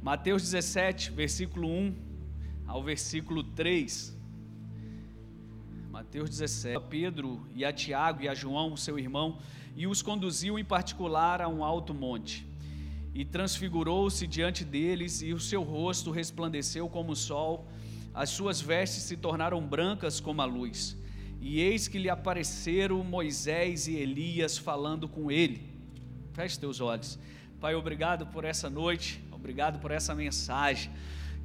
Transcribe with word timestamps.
Mateus 0.00 0.42
17, 0.42 1.10
versículo 1.10 1.68
1 1.68 1.94
ao 2.68 2.82
versículo 2.84 3.42
3. 3.42 4.16
Mateus 5.90 6.30
17. 6.30 6.76
A 6.76 6.80
Pedro 6.80 7.44
e 7.52 7.64
a 7.64 7.72
Tiago 7.72 8.22
e 8.22 8.28
a 8.28 8.34
João, 8.34 8.76
seu 8.76 8.96
irmão, 8.96 9.40
e 9.74 9.88
os 9.88 10.00
conduziu 10.00 10.56
em 10.56 10.64
particular 10.64 11.42
a 11.42 11.48
um 11.48 11.64
alto 11.64 11.92
monte. 11.92 12.46
E 13.12 13.24
transfigurou-se 13.24 14.24
diante 14.28 14.64
deles, 14.64 15.20
e 15.20 15.32
o 15.32 15.40
seu 15.40 15.64
rosto 15.64 16.12
resplandeceu 16.12 16.88
como 16.88 17.10
o 17.12 17.16
sol, 17.16 17.66
as 18.14 18.30
suas 18.30 18.60
vestes 18.60 19.02
se 19.02 19.16
tornaram 19.16 19.60
brancas 19.66 20.20
como 20.20 20.40
a 20.40 20.44
luz. 20.44 20.96
E 21.40 21.60
eis 21.60 21.88
que 21.88 21.98
lhe 21.98 22.08
apareceram 22.08 23.02
Moisés 23.02 23.88
e 23.88 23.96
Elias 23.96 24.56
falando 24.56 25.08
com 25.08 25.28
ele. 25.28 25.76
Feche 26.34 26.56
teus 26.58 26.80
olhos. 26.80 27.18
Pai, 27.60 27.74
obrigado 27.74 28.24
por 28.28 28.44
essa 28.44 28.70
noite, 28.70 29.20
obrigado 29.48 29.78
por 29.78 29.90
essa 29.90 30.14
mensagem 30.14 30.92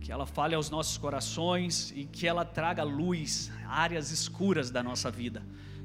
que 0.02 0.12
ela 0.12 0.26
fale 0.26 0.54
aos 0.54 0.70
nossos 0.70 0.98
corações 0.98 1.94
e 1.96 2.04
que 2.04 2.28
ela 2.28 2.44
traga 2.44 2.84
luz, 2.84 3.50
áreas 3.66 4.12
escuras 4.12 4.70
da 4.70 4.84
nossa 4.84 5.10
vida, 5.10 5.42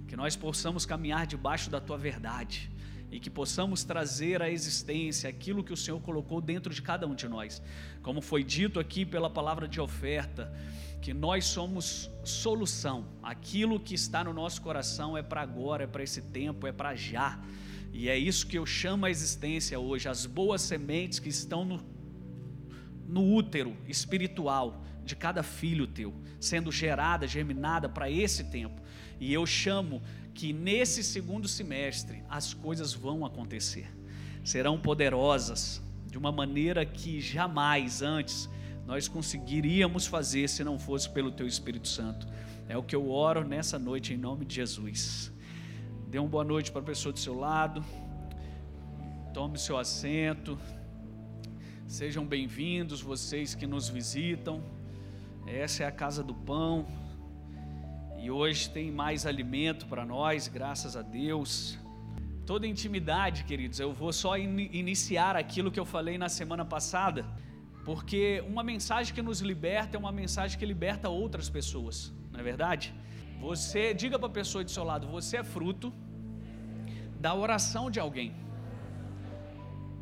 que 0.08 0.16
nós 0.16 0.34
possamos 0.34 0.84
caminhar 0.84 1.28
debaixo 1.28 1.70
da 1.70 1.80
tua 1.80 1.96
verdade 1.96 2.72
e 3.08 3.20
que 3.20 3.30
possamos 3.30 3.84
trazer 3.84 4.42
à 4.42 4.50
existência 4.50 5.30
aquilo 5.30 5.62
que 5.62 5.72
o 5.72 5.76
Senhor 5.76 6.00
colocou 6.00 6.40
dentro 6.40 6.74
de 6.74 6.82
cada 6.82 7.06
um 7.06 7.14
de 7.14 7.28
nós. 7.28 7.62
Como 8.02 8.20
foi 8.20 8.42
dito 8.42 8.80
aqui 8.80 9.06
pela 9.06 9.30
palavra 9.30 9.68
de 9.68 9.80
oferta, 9.80 10.52
que 11.00 11.14
nós 11.14 11.44
somos 11.44 12.10
solução, 12.24 13.06
aquilo 13.22 13.78
que 13.78 13.94
está 13.94 14.24
no 14.24 14.32
nosso 14.32 14.60
coração 14.60 15.16
é 15.16 15.22
para 15.22 15.40
agora, 15.40 15.84
é 15.84 15.86
para 15.86 16.02
esse 16.02 16.20
tempo, 16.20 16.66
é 16.66 16.72
para 16.72 16.96
já. 16.96 17.38
E 17.92 18.08
é 18.08 18.16
isso 18.16 18.46
que 18.46 18.58
eu 18.58 18.66
chamo 18.66 19.06
a 19.06 19.10
existência 19.10 19.78
hoje, 19.78 20.08
as 20.08 20.26
boas 20.26 20.62
sementes 20.62 21.18
que 21.18 21.28
estão 21.28 21.64
no 21.64 21.97
no 23.08 23.24
útero 23.34 23.74
espiritual 23.88 24.84
de 25.04 25.16
cada 25.16 25.42
filho 25.42 25.86
teu, 25.86 26.14
sendo 26.38 26.70
gerada, 26.70 27.26
germinada 27.26 27.88
para 27.88 28.10
esse 28.10 28.44
tempo. 28.44 28.80
E 29.18 29.32
eu 29.32 29.46
chamo 29.46 30.02
que 30.34 30.52
nesse 30.52 31.02
segundo 31.02 31.48
semestre 31.48 32.22
as 32.28 32.52
coisas 32.52 32.92
vão 32.92 33.24
acontecer, 33.24 33.90
serão 34.44 34.78
poderosas 34.78 35.82
de 36.06 36.18
uma 36.18 36.30
maneira 36.30 36.84
que 36.84 37.20
jamais 37.20 38.02
antes 38.02 38.48
nós 38.86 39.08
conseguiríamos 39.08 40.06
fazer 40.06 40.48
se 40.48 40.62
não 40.62 40.78
fosse 40.78 41.08
pelo 41.10 41.32
teu 41.32 41.46
Espírito 41.46 41.88
Santo. 41.88 42.26
É 42.68 42.76
o 42.76 42.82
que 42.82 42.94
eu 42.94 43.10
oro 43.10 43.46
nessa 43.46 43.78
noite 43.78 44.12
em 44.12 44.16
nome 44.16 44.44
de 44.44 44.56
Jesus. 44.56 45.32
Dê 46.08 46.18
uma 46.18 46.28
boa 46.28 46.44
noite 46.44 46.70
para 46.70 46.80
a 46.80 46.84
pessoa 46.84 47.12
do 47.12 47.18
seu 47.18 47.38
lado. 47.38 47.84
Tome 49.34 49.58
seu 49.58 49.76
assento. 49.76 50.58
Sejam 51.88 52.22
bem-vindos 52.22 53.00
vocês 53.00 53.54
que 53.54 53.66
nos 53.66 53.88
visitam. 53.88 54.62
Essa 55.46 55.84
é 55.84 55.86
a 55.86 55.90
casa 55.90 56.22
do 56.22 56.34
pão. 56.34 56.86
E 58.22 58.30
hoje 58.30 58.68
tem 58.68 58.92
mais 58.92 59.24
alimento 59.24 59.86
para 59.86 60.04
nós, 60.04 60.48
graças 60.48 60.98
a 60.98 61.00
Deus. 61.00 61.78
Toda 62.44 62.66
intimidade, 62.66 63.44
queridos, 63.44 63.80
eu 63.80 63.90
vou 63.90 64.12
só 64.12 64.36
in 64.36 64.68
iniciar 64.70 65.34
aquilo 65.34 65.70
que 65.70 65.80
eu 65.80 65.86
falei 65.86 66.18
na 66.18 66.28
semana 66.28 66.62
passada, 66.62 67.24
porque 67.86 68.44
uma 68.46 68.62
mensagem 68.62 69.14
que 69.14 69.22
nos 69.22 69.40
liberta 69.40 69.96
é 69.96 69.98
uma 69.98 70.12
mensagem 70.12 70.58
que 70.58 70.66
liberta 70.66 71.08
outras 71.08 71.48
pessoas, 71.48 72.12
não 72.30 72.38
é 72.38 72.42
verdade? 72.42 72.94
Você, 73.40 73.94
diga 73.94 74.18
para 74.18 74.28
a 74.28 74.38
pessoa 74.40 74.62
do 74.62 74.70
seu 74.70 74.84
lado, 74.84 75.08
você 75.08 75.38
é 75.38 75.42
fruto 75.42 75.90
da 77.18 77.34
oração 77.34 77.90
de 77.90 77.98
alguém. 77.98 78.34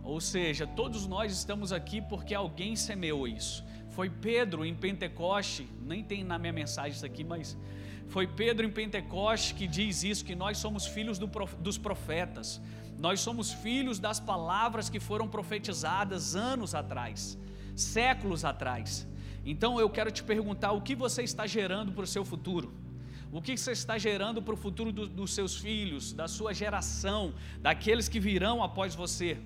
Ou 0.07 0.21
seja, 0.21 0.69
todos 0.69 1.05
nós 1.05 1.33
estamos 1.33 1.73
aqui 1.73 2.01
porque 2.01 2.33
alguém 2.33 2.77
semeou 2.77 3.27
isso. 3.27 3.65
Foi 3.91 4.09
Pedro 4.09 4.65
em 4.65 4.73
Pentecoste, 4.73 5.69
nem 5.83 6.05
tem 6.05 6.23
na 6.23 6.39
minha 6.39 6.53
mensagem 6.53 6.93
isso 6.93 7.05
aqui, 7.05 7.25
mas 7.25 7.57
foi 8.07 8.25
Pedro 8.25 8.65
em 8.65 8.71
Pentecoste 8.71 9.53
que 9.53 9.67
diz 9.67 10.05
isso: 10.05 10.25
que 10.25 10.37
nós 10.37 10.59
somos 10.59 10.87
filhos 10.87 11.19
do, 11.19 11.27
dos 11.59 11.77
profetas, 11.77 12.61
nós 12.97 13.19
somos 13.19 13.53
filhos 13.53 13.99
das 13.99 14.21
palavras 14.21 14.89
que 14.89 15.01
foram 15.01 15.27
profetizadas 15.27 16.37
anos 16.37 16.73
atrás, 16.73 17.37
séculos 17.75 18.45
atrás. 18.45 19.09
Então 19.45 19.81
eu 19.81 19.91
quero 19.91 20.13
te 20.13 20.23
perguntar: 20.23 20.71
o 20.71 20.81
que 20.83 20.95
você 20.95 21.25
está 21.25 21.49
gerando 21.49 21.91
para 21.91 22.05
o 22.05 22.07
seu 22.07 22.25
futuro? 22.25 22.73
O 23.33 23.43
que 23.43 23.57
você 23.57 23.73
está 23.73 23.99
gerando 23.99 24.41
para 24.41 24.55
o 24.55 24.57
futuro 24.57 24.93
do, 24.93 25.09
dos 25.09 25.35
seus 25.35 25.57
filhos, 25.57 26.13
da 26.13 26.29
sua 26.29 26.55
geração, 26.55 27.35
daqueles 27.61 28.09
que 28.09 28.21
virão 28.21 28.63
após 28.63 28.95
você? 28.95 29.37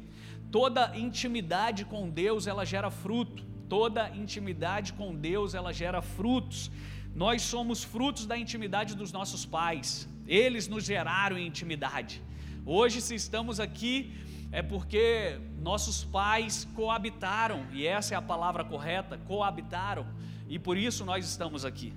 Toda 0.50 0.96
intimidade 0.96 1.84
com 1.84 2.08
Deus, 2.10 2.46
ela 2.46 2.64
gera 2.64 2.90
fruto. 2.90 3.44
Toda 3.68 4.10
intimidade 4.10 4.92
com 4.92 5.14
Deus, 5.14 5.54
ela 5.54 5.72
gera 5.72 6.02
frutos. 6.02 6.70
Nós 7.14 7.42
somos 7.42 7.84
frutos 7.84 8.26
da 8.26 8.36
intimidade 8.36 8.96
dos 8.96 9.12
nossos 9.12 9.46
pais. 9.46 10.08
Eles 10.26 10.66
nos 10.66 10.84
geraram 10.84 11.38
intimidade. 11.38 12.20
Hoje, 12.66 13.00
se 13.00 13.14
estamos 13.14 13.60
aqui, 13.60 14.12
é 14.52 14.60
porque 14.62 15.38
nossos 15.60 16.02
pais 16.02 16.66
coabitaram, 16.74 17.64
e 17.72 17.86
essa 17.86 18.14
é 18.14 18.16
a 18.16 18.22
palavra 18.22 18.64
correta, 18.64 19.16
coabitaram, 19.18 20.04
e 20.48 20.58
por 20.58 20.76
isso 20.76 21.04
nós 21.04 21.24
estamos 21.24 21.64
aqui. 21.64 21.92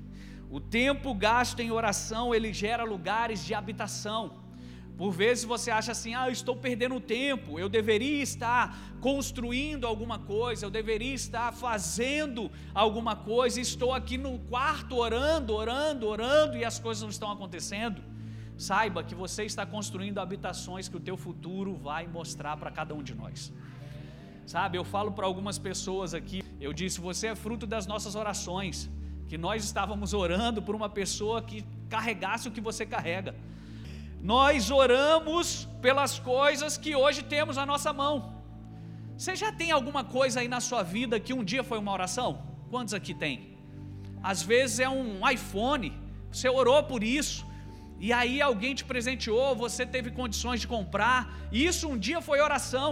O 0.50 0.60
tempo 0.60 1.16
gasto 1.16 1.60
em 1.60 1.72
oração, 1.72 2.34
ele 2.34 2.54
gera 2.54 2.84
lugares 2.84 3.44
de 3.44 3.56
habitação. 3.56 4.43
Por 4.98 5.12
vezes 5.12 5.44
você 5.44 5.72
acha 5.72 5.92
assim: 5.92 6.14
ah, 6.14 6.28
eu 6.28 6.32
estou 6.32 6.56
perdendo 6.56 7.00
tempo, 7.00 7.60
eu 7.60 7.68
deveria 7.68 8.22
estar 8.22 8.78
construindo 9.02 9.88
alguma 9.88 10.20
coisa, 10.20 10.66
eu 10.66 10.70
deveria 10.70 11.14
estar 11.14 11.52
fazendo 11.52 12.52
alguma 12.74 13.16
coisa, 13.16 13.60
estou 13.60 13.92
aqui 13.94 14.18
no 14.18 14.38
quarto 14.40 14.96
orando, 14.96 15.54
orando, 15.54 16.08
orando 16.08 16.58
e 16.58 16.64
as 16.64 16.80
coisas 16.80 17.02
não 17.02 17.10
estão 17.10 17.32
acontecendo. 17.32 18.02
Saiba 18.56 19.04
que 19.04 19.16
você 19.16 19.44
está 19.46 19.66
construindo 19.66 20.20
habitações 20.20 20.88
que 20.88 20.96
o 20.96 21.00
teu 21.00 21.18
futuro 21.18 21.76
vai 21.76 22.06
mostrar 22.08 22.56
para 22.56 22.70
cada 22.70 22.94
um 22.94 23.02
de 23.02 23.16
nós. 23.16 23.52
Sabe, 24.46 24.78
eu 24.78 24.84
falo 24.84 25.12
para 25.12 25.26
algumas 25.26 25.58
pessoas 25.58 26.14
aqui, 26.14 26.44
eu 26.62 26.72
disse: 26.72 27.02
você 27.02 27.28
é 27.28 27.36
fruto 27.36 27.66
das 27.66 27.88
nossas 27.88 28.14
orações, 28.14 28.90
que 29.28 29.38
nós 29.38 29.64
estávamos 29.64 30.14
orando 30.14 30.62
por 30.62 30.76
uma 30.76 30.90
pessoa 30.90 31.42
que 31.42 31.66
carregasse 31.90 32.48
o 32.48 32.52
que 32.52 32.62
você 32.62 32.86
carrega. 32.86 33.34
Nós 34.32 34.72
oramos 34.72 35.68
pelas 35.82 36.18
coisas 36.18 36.78
que 36.84 36.96
hoje 36.96 37.22
temos 37.22 37.58
na 37.58 37.66
nossa 37.66 37.92
mão. 37.92 38.14
Você 39.18 39.36
já 39.36 39.52
tem 39.52 39.70
alguma 39.72 40.04
coisa 40.18 40.40
aí 40.40 40.48
na 40.48 40.62
sua 40.68 40.82
vida 40.82 41.20
que 41.20 41.34
um 41.34 41.44
dia 41.44 41.62
foi 41.70 41.78
uma 41.78 41.92
oração? 41.92 42.30
Quantos 42.70 42.94
aqui 42.94 43.14
tem? 43.14 43.34
Às 44.32 44.42
vezes 44.42 44.80
é 44.80 44.88
um 44.88 45.30
iPhone, 45.30 45.92
você 46.32 46.48
orou 46.48 46.82
por 46.84 47.04
isso, 47.04 47.46
e 48.00 48.14
aí 48.14 48.42
alguém 48.42 48.74
te 48.74 48.86
presenteou, 48.86 49.58
você 49.58 49.86
teve 49.86 50.10
condições 50.22 50.62
de 50.62 50.70
comprar, 50.76 51.20
e 51.52 51.66
isso 51.66 51.90
um 51.90 51.98
dia 51.98 52.22
foi 52.22 52.40
oração. 52.40 52.92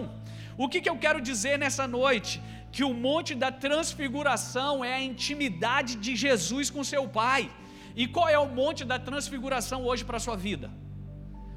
O 0.57 0.67
que, 0.67 0.81
que 0.81 0.89
eu 0.89 0.97
quero 0.97 1.21
dizer 1.21 1.57
nessa 1.57 1.87
noite? 1.87 2.41
Que 2.73 2.83
o 2.83 2.93
monte 2.93 3.33
da 3.33 3.53
transfiguração 3.53 4.83
é 4.83 4.93
a 4.95 5.01
intimidade 5.01 5.95
de 5.95 6.13
Jesus 6.13 6.69
com 6.69 6.83
seu 6.83 7.07
Pai. 7.07 7.49
E 7.95 8.05
qual 8.05 8.27
é 8.27 8.37
o 8.37 8.49
monte 8.49 8.83
da 8.83 8.99
transfiguração 8.99 9.85
hoje 9.85 10.03
para 10.03 10.17
a 10.17 10.25
sua 10.27 10.35
vida? 10.35 10.69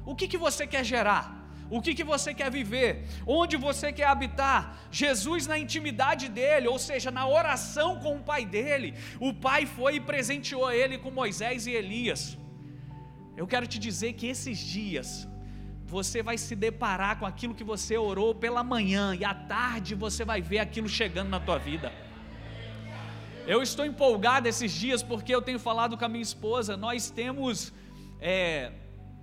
O 0.05 0.15
que, 0.15 0.27
que 0.27 0.37
você 0.37 0.65
quer 0.67 0.83
gerar? 0.83 1.23
O 1.69 1.81
que, 1.81 1.95
que 1.95 2.03
você 2.03 2.31
quer 2.39 2.49
viver? 2.51 2.91
Onde 3.25 3.57
você 3.57 3.91
quer 3.91 4.07
habitar? 4.07 4.77
Jesus 4.91 5.47
na 5.47 5.57
intimidade 5.57 6.29
dele, 6.29 6.67
ou 6.67 6.77
seja, 6.77 7.09
na 7.09 7.27
oração 7.27 7.99
com 7.99 8.17
o 8.17 8.23
pai 8.31 8.45
dele. 8.45 8.93
O 9.19 9.33
pai 9.33 9.65
foi 9.65 9.95
e 9.95 9.99
presenteou 9.99 10.71
ele 10.71 10.97
com 10.97 11.09
Moisés 11.09 11.65
e 11.65 11.71
Elias. 11.71 12.37
Eu 13.35 13.47
quero 13.47 13.67
te 13.67 13.79
dizer 13.79 14.13
que 14.13 14.27
esses 14.27 14.57
dias 14.57 15.27
você 15.85 16.21
vai 16.21 16.37
se 16.37 16.55
deparar 16.55 17.17
com 17.19 17.25
aquilo 17.25 17.53
que 17.53 17.63
você 17.63 17.97
orou 17.97 18.33
pela 18.33 18.63
manhã 18.63 19.15
e 19.15 19.23
à 19.23 19.33
tarde 19.33 19.93
você 19.95 20.23
vai 20.23 20.41
ver 20.41 20.59
aquilo 20.59 20.87
chegando 20.87 21.29
na 21.29 21.39
tua 21.39 21.57
vida. 21.57 21.91
Eu 23.47 23.61
estou 23.61 23.85
empolgado 23.85 24.47
esses 24.47 24.71
dias 24.71 25.03
porque 25.03 25.33
eu 25.33 25.41
tenho 25.41 25.59
falado 25.59 25.97
com 25.97 26.05
a 26.05 26.09
minha 26.09 26.23
esposa. 26.23 26.75
Nós 26.75 27.11
temos 27.11 27.71
é, 28.19 28.71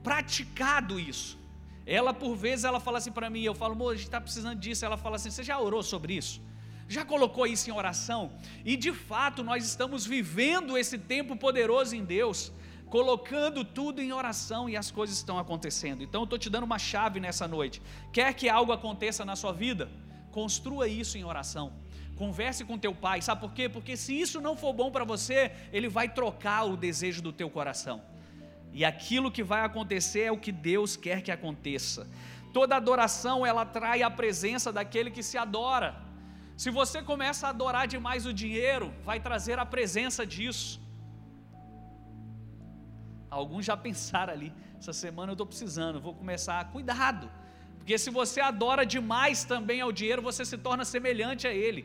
praticado 0.03 0.99
isso. 0.99 1.39
Ela, 1.85 2.15
por 2.15 2.37
vezes, 2.37 2.65
ela 2.65 2.79
fala 2.79 2.99
assim 2.99 3.11
para 3.11 3.29
mim, 3.29 3.43
eu 3.43 3.55
falo, 3.55 3.73
amor, 3.73 3.93
a 3.93 3.97
gente 3.97 4.05
está 4.05 4.21
precisando 4.21 4.59
disso. 4.59 4.85
Ela 4.85 4.97
fala 4.97 5.17
assim, 5.17 5.31
você 5.31 5.43
já 5.43 5.59
orou 5.59 5.83
sobre 5.83 6.15
isso? 6.15 6.41
Já 6.89 7.05
colocou 7.05 7.47
isso 7.47 7.69
em 7.71 7.73
oração? 7.73 8.33
E 8.65 8.77
de 8.77 8.93
fato, 8.93 9.43
nós 9.43 9.65
estamos 9.65 10.07
vivendo 10.07 10.77
esse 10.77 10.99
tempo 10.99 11.37
poderoso 11.37 11.97
em 11.97 12.05
Deus, 12.05 12.53
colocando 12.87 13.65
tudo 13.65 14.03
em 14.03 14.13
oração 14.13 14.69
e 14.69 14.77
as 14.77 14.91
coisas 14.91 15.17
estão 15.17 15.39
acontecendo. 15.39 16.03
Então, 16.03 16.23
eu 16.23 16.25
estou 16.25 16.39
te 16.39 16.51
dando 16.51 16.65
uma 16.65 16.79
chave 16.79 17.19
nessa 17.19 17.49
noite. 17.49 17.81
Quer 18.13 18.35
que 18.35 18.49
algo 18.49 18.73
aconteça 18.73 19.25
na 19.25 19.35
sua 19.35 19.53
vida? 19.53 19.91
Construa 20.31 20.87
isso 20.87 21.17
em 21.19 21.25
oração. 21.25 21.73
Converse 22.17 22.65
com 22.65 22.79
teu 22.79 22.95
pai, 22.95 23.23
sabe 23.23 23.41
por 23.41 23.53
quê? 23.53 23.69
Porque 23.69 23.97
se 23.97 24.19
isso 24.19 24.41
não 24.41 24.57
for 24.57 24.73
bom 24.73 24.91
para 24.91 25.05
você, 25.05 25.51
ele 25.73 25.89
vai 25.89 26.09
trocar 26.09 26.65
o 26.65 26.77
desejo 26.77 27.23
do 27.23 27.33
teu 27.33 27.51
coração. 27.51 28.03
E 28.73 28.85
aquilo 28.85 29.31
que 29.31 29.43
vai 29.43 29.63
acontecer 29.65 30.23
é 30.23 30.33
o 30.33 30.43
que 30.45 30.53
Deus 30.53 30.97
quer 30.97 31.21
que 31.23 31.31
aconteça. 31.31 32.09
Toda 32.53 32.77
adoração 32.77 33.45
ela 33.47 33.63
atrai 33.63 34.03
a 34.03 34.11
presença 34.11 34.73
daquele 34.73 35.11
que 35.11 35.23
se 35.23 35.37
adora. 35.39 35.91
Se 36.57 36.71
você 36.71 37.03
começa 37.03 37.47
a 37.47 37.51
adorar 37.51 37.87
demais 37.87 38.25
o 38.27 38.33
dinheiro, 38.33 38.93
vai 39.05 39.19
trazer 39.21 39.59
a 39.59 39.67
presença 39.67 40.25
disso. 40.27 40.81
Alguns 43.31 43.65
já 43.65 43.77
pensaram 43.77 44.33
ali, 44.33 44.53
essa 44.79 44.93
semana 44.93 45.31
eu 45.31 45.35
estou 45.35 45.47
precisando, 45.47 46.01
vou 46.01 46.15
começar, 46.15 46.63
cuidado, 46.71 47.31
porque 47.79 47.97
se 47.99 48.11
você 48.11 48.41
adora 48.41 48.85
demais 48.85 49.45
também 49.45 49.81
ao 49.81 49.91
dinheiro, 49.91 50.23
você 50.23 50.45
se 50.45 50.57
torna 50.57 50.85
semelhante 50.85 51.47
a 51.49 51.53
ele. 51.53 51.83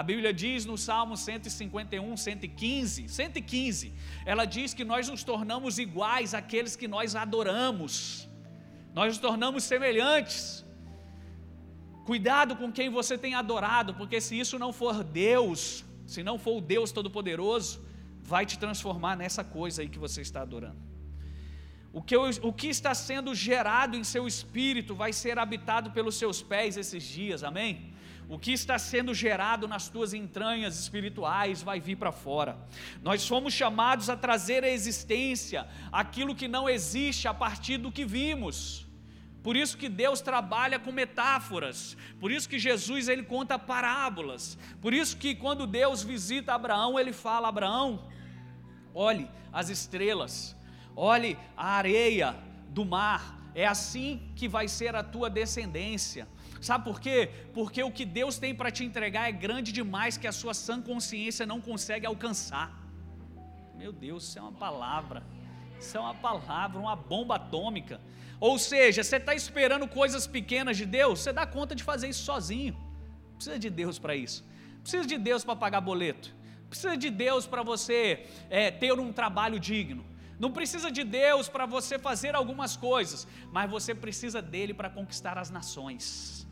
A 0.00 0.02
Bíblia 0.02 0.30
diz 0.40 0.66
no 0.70 0.76
Salmo 0.76 1.16
151, 1.16 2.16
115, 2.18 3.08
115, 3.08 3.94
ela 4.26 4.44
diz 4.44 4.74
que 4.74 4.84
nós 4.84 5.08
nos 5.08 5.24
tornamos 5.24 5.78
iguais 5.78 6.34
àqueles 6.34 6.76
que 6.76 6.86
nós 6.86 7.16
adoramos, 7.16 8.28
nós 8.92 9.08
nos 9.12 9.18
tornamos 9.26 9.64
semelhantes. 9.64 10.66
Cuidado 12.04 12.56
com 12.56 12.70
quem 12.70 12.90
você 12.90 13.16
tem 13.16 13.34
adorado, 13.34 13.94
porque 13.94 14.20
se 14.20 14.38
isso 14.38 14.58
não 14.58 14.70
for 14.70 15.02
Deus, 15.02 15.82
se 16.06 16.22
não 16.22 16.38
for 16.38 16.58
o 16.58 16.60
Deus 16.60 16.92
Todo-Poderoso, 16.92 17.82
vai 18.22 18.44
te 18.44 18.58
transformar 18.58 19.16
nessa 19.16 19.42
coisa 19.42 19.80
aí 19.80 19.88
que 19.88 19.98
você 19.98 20.20
está 20.20 20.42
adorando. 20.42 20.82
O 21.90 22.02
que, 22.02 22.14
o 22.14 22.52
que 22.52 22.66
está 22.66 22.94
sendo 22.94 23.34
gerado 23.34 23.96
em 23.96 24.04
seu 24.04 24.28
espírito 24.28 24.94
vai 24.94 25.14
ser 25.14 25.38
habitado 25.38 25.90
pelos 25.90 26.16
seus 26.16 26.42
pés 26.42 26.76
esses 26.76 27.02
dias, 27.02 27.42
amém? 27.42 27.95
O 28.28 28.38
que 28.38 28.52
está 28.52 28.76
sendo 28.76 29.14
gerado 29.14 29.68
nas 29.68 29.88
tuas 29.88 30.12
entranhas 30.12 30.78
espirituais 30.80 31.62
vai 31.62 31.78
vir 31.78 31.96
para 31.96 32.10
fora. 32.10 32.58
Nós 33.00 33.26
fomos 33.26 33.54
chamados 33.54 34.10
a 34.10 34.16
trazer 34.16 34.64
à 34.64 34.68
existência 34.68 35.68
aquilo 35.92 36.34
que 36.34 36.48
não 36.48 36.68
existe 36.68 37.28
a 37.28 37.34
partir 37.34 37.78
do 37.78 37.92
que 37.92 38.04
vimos. 38.04 38.84
Por 39.44 39.56
isso 39.56 39.78
que 39.78 39.88
Deus 39.88 40.20
trabalha 40.20 40.76
com 40.76 40.90
metáforas. 40.90 41.96
Por 42.18 42.32
isso 42.32 42.48
que 42.48 42.58
Jesus 42.58 43.06
ele 43.06 43.22
conta 43.22 43.56
parábolas. 43.56 44.58
Por 44.82 44.92
isso 44.92 45.16
que 45.16 45.36
quando 45.36 45.64
Deus 45.64 46.02
visita 46.02 46.52
Abraão, 46.52 46.98
ele 46.98 47.12
fala: 47.12 47.46
Abraão, 47.46 48.08
olhe 48.92 49.30
as 49.52 49.68
estrelas, 49.68 50.56
olhe 50.96 51.38
a 51.56 51.68
areia 51.76 52.34
do 52.70 52.84
mar. 52.84 53.38
É 53.54 53.64
assim 53.64 54.32
que 54.34 54.48
vai 54.48 54.66
ser 54.66 54.96
a 54.96 55.04
tua 55.04 55.30
descendência. 55.30 56.26
Sabe 56.60 56.84
por 56.84 57.00
quê? 57.00 57.30
Porque 57.52 57.82
o 57.82 57.90
que 57.90 58.04
Deus 58.04 58.38
tem 58.38 58.54
para 58.54 58.70
te 58.70 58.84
entregar 58.84 59.28
é 59.28 59.32
grande 59.32 59.72
demais 59.72 60.16
que 60.16 60.26
a 60.26 60.32
sua 60.32 60.54
sã 60.54 60.80
consciência 60.80 61.46
não 61.46 61.60
consegue 61.60 62.06
alcançar. 62.06 62.74
Meu 63.74 63.92
Deus, 63.92 64.24
isso 64.24 64.38
é 64.38 64.42
uma 64.42 64.52
palavra. 64.52 65.22
Isso 65.78 65.96
é 65.96 66.00
uma 66.00 66.14
palavra, 66.14 66.78
uma 66.78 66.96
bomba 66.96 67.36
atômica. 67.36 68.00
Ou 68.40 68.58
seja, 68.58 69.02
você 69.02 69.16
está 69.16 69.34
esperando 69.34 69.86
coisas 69.86 70.26
pequenas 70.26 70.76
de 70.76 70.86
Deus, 70.86 71.20
você 71.20 71.32
dá 71.32 71.46
conta 71.46 71.74
de 71.74 71.82
fazer 71.82 72.08
isso 72.08 72.24
sozinho. 72.24 72.76
Precisa 73.34 73.58
de 73.58 73.70
Deus 73.70 73.98
para 73.98 74.14
isso. 74.14 74.44
Precisa 74.82 75.06
de 75.06 75.18
Deus 75.18 75.44
para 75.44 75.56
pagar 75.56 75.80
boleto. 75.80 76.34
Precisa 76.68 76.96
de 76.96 77.10
Deus 77.10 77.46
para 77.46 77.62
você 77.62 78.26
é, 78.50 78.70
ter 78.70 78.98
um 78.98 79.12
trabalho 79.12 79.58
digno. 79.60 80.04
Não 80.38 80.52
precisa 80.52 80.90
de 80.90 81.02
Deus 81.02 81.48
para 81.48 81.64
você 81.64 81.98
fazer 81.98 82.34
algumas 82.34 82.76
coisas, 82.76 83.26
mas 83.50 83.70
você 83.70 83.94
precisa 83.94 84.42
dele 84.42 84.74
para 84.74 84.90
conquistar 84.90 85.38
as 85.38 85.50
nações. 85.50 86.45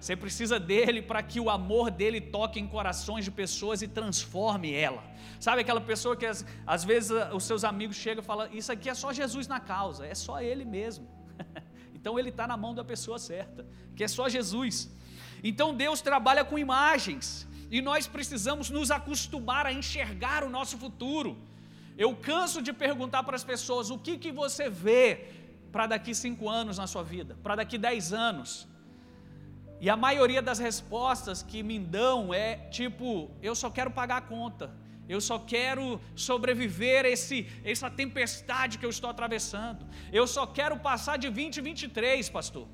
Você 0.00 0.14
precisa 0.14 0.60
dele 0.60 1.00
para 1.02 1.22
que 1.22 1.40
o 1.40 1.48
amor 1.48 1.90
dele 1.90 2.20
toque 2.20 2.60
em 2.60 2.66
corações 2.66 3.24
de 3.24 3.30
pessoas 3.30 3.82
e 3.82 3.88
transforme 3.88 4.72
ela. 4.72 5.02
Sabe 5.40 5.62
aquela 5.62 5.80
pessoa 5.80 6.16
que 6.16 6.26
às, 6.26 6.84
vezes 6.84 7.12
os 7.32 7.44
seus 7.44 7.64
amigos 7.64 7.96
chegam 7.96 8.22
e 8.22 8.26
falam: 8.26 8.48
Isso 8.52 8.70
aqui 8.70 8.88
é 8.88 8.94
só 8.94 9.12
Jesus 9.12 9.46
na 9.48 9.60
causa, 9.60 10.06
é 10.06 10.14
só 10.14 10.40
ele 10.40 10.64
mesmo. 10.64 11.08
então 11.94 12.18
ele 12.18 12.28
está 12.28 12.46
na 12.46 12.56
mão 12.56 12.74
da 12.74 12.84
pessoa 12.84 13.18
certa, 13.18 13.66
que 13.94 14.04
é 14.04 14.08
só 14.08 14.28
Jesus. 14.28 14.90
Então 15.42 15.74
Deus 15.74 16.00
trabalha 16.00 16.44
com 16.44 16.58
imagens 16.58 17.48
e 17.70 17.80
nós 17.82 18.06
precisamos 18.06 18.70
nos 18.70 18.90
acostumar 18.90 19.66
a 19.66 19.72
enxergar 19.72 20.44
o 20.44 20.50
nosso 20.50 20.78
futuro. 20.78 21.36
Eu 21.96 22.14
canso 22.14 22.60
de 22.60 22.72
perguntar 22.72 23.22
para 23.22 23.36
as 23.36 23.44
pessoas 23.44 23.90
o 23.90 23.98
que, 23.98 24.18
que 24.18 24.30
você 24.30 24.68
vê 24.68 25.28
para 25.72 25.86
daqui 25.86 26.14
cinco 26.14 26.48
anos 26.48 26.78
na 26.78 26.86
sua 26.86 27.02
vida, 27.02 27.36
para 27.42 27.56
daqui 27.56 27.78
dez 27.78 28.12
anos. 28.12 28.68
E 29.80 29.90
a 29.90 29.96
maioria 29.96 30.40
das 30.40 30.58
respostas 30.58 31.42
que 31.42 31.62
me 31.62 31.78
dão 31.78 32.32
é 32.32 32.56
tipo: 32.78 33.30
eu 33.42 33.54
só 33.54 33.70
quero 33.70 33.90
pagar 33.90 34.18
a 34.18 34.20
conta, 34.20 34.74
eu 35.08 35.20
só 35.20 35.38
quero 35.38 36.00
sobreviver 36.14 37.04
esse, 37.04 37.46
essa 37.64 37.90
tempestade 37.90 38.78
que 38.78 38.86
eu 38.86 38.90
estou 38.90 39.10
atravessando. 39.10 39.86
Eu 40.12 40.26
só 40.26 40.46
quero 40.46 40.78
passar 40.78 41.16
de 41.16 41.28
2023, 41.28 42.28
pastor. 42.30 42.66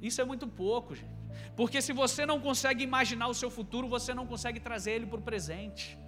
Isso 0.00 0.20
é 0.20 0.24
muito 0.24 0.46
pouco, 0.46 0.94
gente. 0.94 1.18
Porque 1.56 1.82
se 1.82 1.92
você 1.92 2.24
não 2.24 2.40
consegue 2.40 2.82
imaginar 2.82 3.28
o 3.28 3.34
seu 3.34 3.50
futuro, 3.50 3.88
você 3.88 4.14
não 4.14 4.26
consegue 4.26 4.60
trazer 4.60 4.92
ele 4.92 5.06
para 5.06 5.18
o 5.18 5.22
presente. 5.22 5.98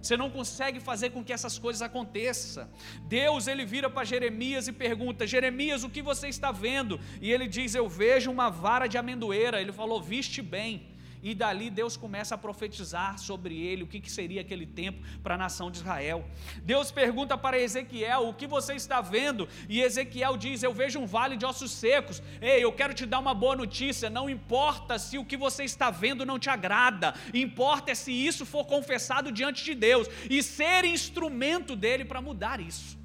Você 0.00 0.16
não 0.16 0.30
consegue 0.30 0.80
fazer 0.80 1.10
com 1.10 1.24
que 1.24 1.32
essas 1.32 1.58
coisas 1.58 1.82
aconteçam. 1.82 2.68
Deus 3.02 3.46
ele 3.46 3.64
vira 3.64 3.90
para 3.90 4.04
Jeremias 4.04 4.68
e 4.68 4.72
pergunta: 4.72 5.26
Jeremias, 5.26 5.82
o 5.84 5.90
que 5.90 6.02
você 6.02 6.28
está 6.28 6.52
vendo? 6.52 7.00
E 7.20 7.32
ele 7.32 7.48
diz: 7.48 7.74
Eu 7.74 7.88
vejo 7.88 8.30
uma 8.30 8.48
vara 8.48 8.86
de 8.86 8.96
amendoeira. 8.96 9.60
Ele 9.60 9.72
falou: 9.72 10.00
Viste 10.00 10.40
bem 10.40 10.97
e 11.22 11.34
dali 11.34 11.70
Deus 11.70 11.96
começa 11.96 12.34
a 12.34 12.38
profetizar 12.38 13.18
sobre 13.18 13.60
ele, 13.60 13.82
o 13.82 13.86
que, 13.86 14.00
que 14.00 14.10
seria 14.10 14.40
aquele 14.40 14.66
tempo 14.66 15.02
para 15.22 15.34
a 15.34 15.38
nação 15.38 15.70
de 15.70 15.78
Israel. 15.78 16.24
Deus 16.62 16.90
pergunta 16.90 17.36
para 17.36 17.58
Ezequiel: 17.58 18.28
O 18.28 18.34
que 18.34 18.46
você 18.46 18.74
está 18.74 19.00
vendo? 19.00 19.48
E 19.68 19.80
Ezequiel 19.80 20.36
diz: 20.36 20.62
Eu 20.62 20.72
vejo 20.72 20.98
um 20.98 21.06
vale 21.06 21.36
de 21.36 21.44
ossos 21.44 21.70
secos. 21.70 22.22
Ei, 22.40 22.64
eu 22.64 22.72
quero 22.72 22.94
te 22.94 23.06
dar 23.06 23.18
uma 23.18 23.34
boa 23.34 23.56
notícia: 23.56 24.10
não 24.10 24.28
importa 24.28 24.98
se 24.98 25.18
o 25.18 25.24
que 25.24 25.36
você 25.36 25.64
está 25.64 25.90
vendo 25.90 26.26
não 26.26 26.38
te 26.38 26.50
agrada, 26.50 27.14
importa 27.32 27.90
é 27.90 27.94
se 27.94 28.12
isso 28.12 28.44
for 28.44 28.64
confessado 28.64 29.32
diante 29.32 29.64
de 29.64 29.74
Deus 29.74 30.08
e 30.28 30.42
ser 30.42 30.84
instrumento 30.84 31.74
dele 31.74 32.04
para 32.04 32.20
mudar 32.20 32.60
isso. 32.60 32.98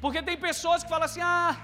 Porque 0.00 0.22
tem 0.22 0.36
pessoas 0.36 0.82
que 0.82 0.88
falam 0.88 1.04
assim: 1.04 1.20
Ah, 1.20 1.56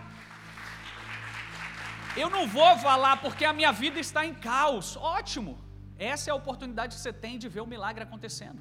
eu 2.16 2.30
não 2.30 2.46
vou 2.46 2.76
falar 2.78 3.16
porque 3.18 3.44
a 3.44 3.52
minha 3.52 3.72
vida 3.72 3.98
está 3.98 4.24
em 4.24 4.34
caos. 4.34 4.96
Ótimo. 4.96 5.63
Essa 5.98 6.30
é 6.30 6.32
a 6.32 6.34
oportunidade 6.34 6.96
que 6.96 7.00
você 7.00 7.12
tem 7.12 7.38
de 7.38 7.48
ver 7.48 7.60
o 7.60 7.66
milagre 7.66 8.02
acontecendo. 8.02 8.60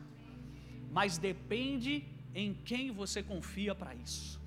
Mas 0.91 1.17
depende 1.17 2.05
em 2.35 2.53
quem 2.53 2.91
você 2.91 3.23
confia 3.23 3.73
para 3.73 3.95
isso. 3.95 4.39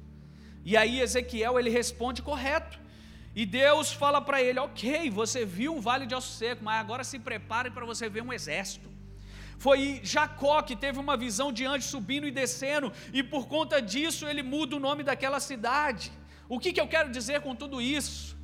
E 0.65 0.77
aí 0.77 1.01
Ezequiel 1.01 1.59
ele 1.59 1.71
responde 1.71 2.23
correto. 2.23 2.79
E 3.35 3.45
Deus 3.45 3.93
fala 3.93 4.21
para 4.21 4.43
ele: 4.43 4.59
Ok, 4.59 5.11
você 5.11 5.45
viu 5.45 5.75
um 5.75 5.81
vale 5.81 6.07
de 6.07 6.15
osso 6.15 6.33
seco, 6.39 6.65
mas 6.65 6.81
agora 6.81 7.05
se 7.05 7.19
prepare 7.19 7.71
para 7.71 7.85
você 7.85 8.09
ver 8.09 8.23
um 8.23 8.33
exército. 8.33 8.89
Foi 9.59 10.01
Jacó 10.03 10.61
que 10.63 10.77
teve 10.77 10.99
uma 10.99 11.17
visão 11.17 11.51
de 11.53 11.65
anjos 11.65 11.91
subindo 11.91 12.27
e 12.27 12.31
descendo, 12.31 12.93
e 13.13 13.23
por 13.23 13.47
conta 13.49 13.81
disso 13.81 14.27
ele 14.27 14.43
muda 14.43 14.77
o 14.77 14.79
nome 14.79 15.03
daquela 15.03 15.41
cidade. 15.41 16.13
O 16.49 16.59
que, 16.59 16.73
que 16.73 16.81
eu 16.81 16.87
quero 16.87 17.11
dizer 17.11 17.41
com 17.41 17.55
tudo 17.55 17.81
isso? 17.81 18.36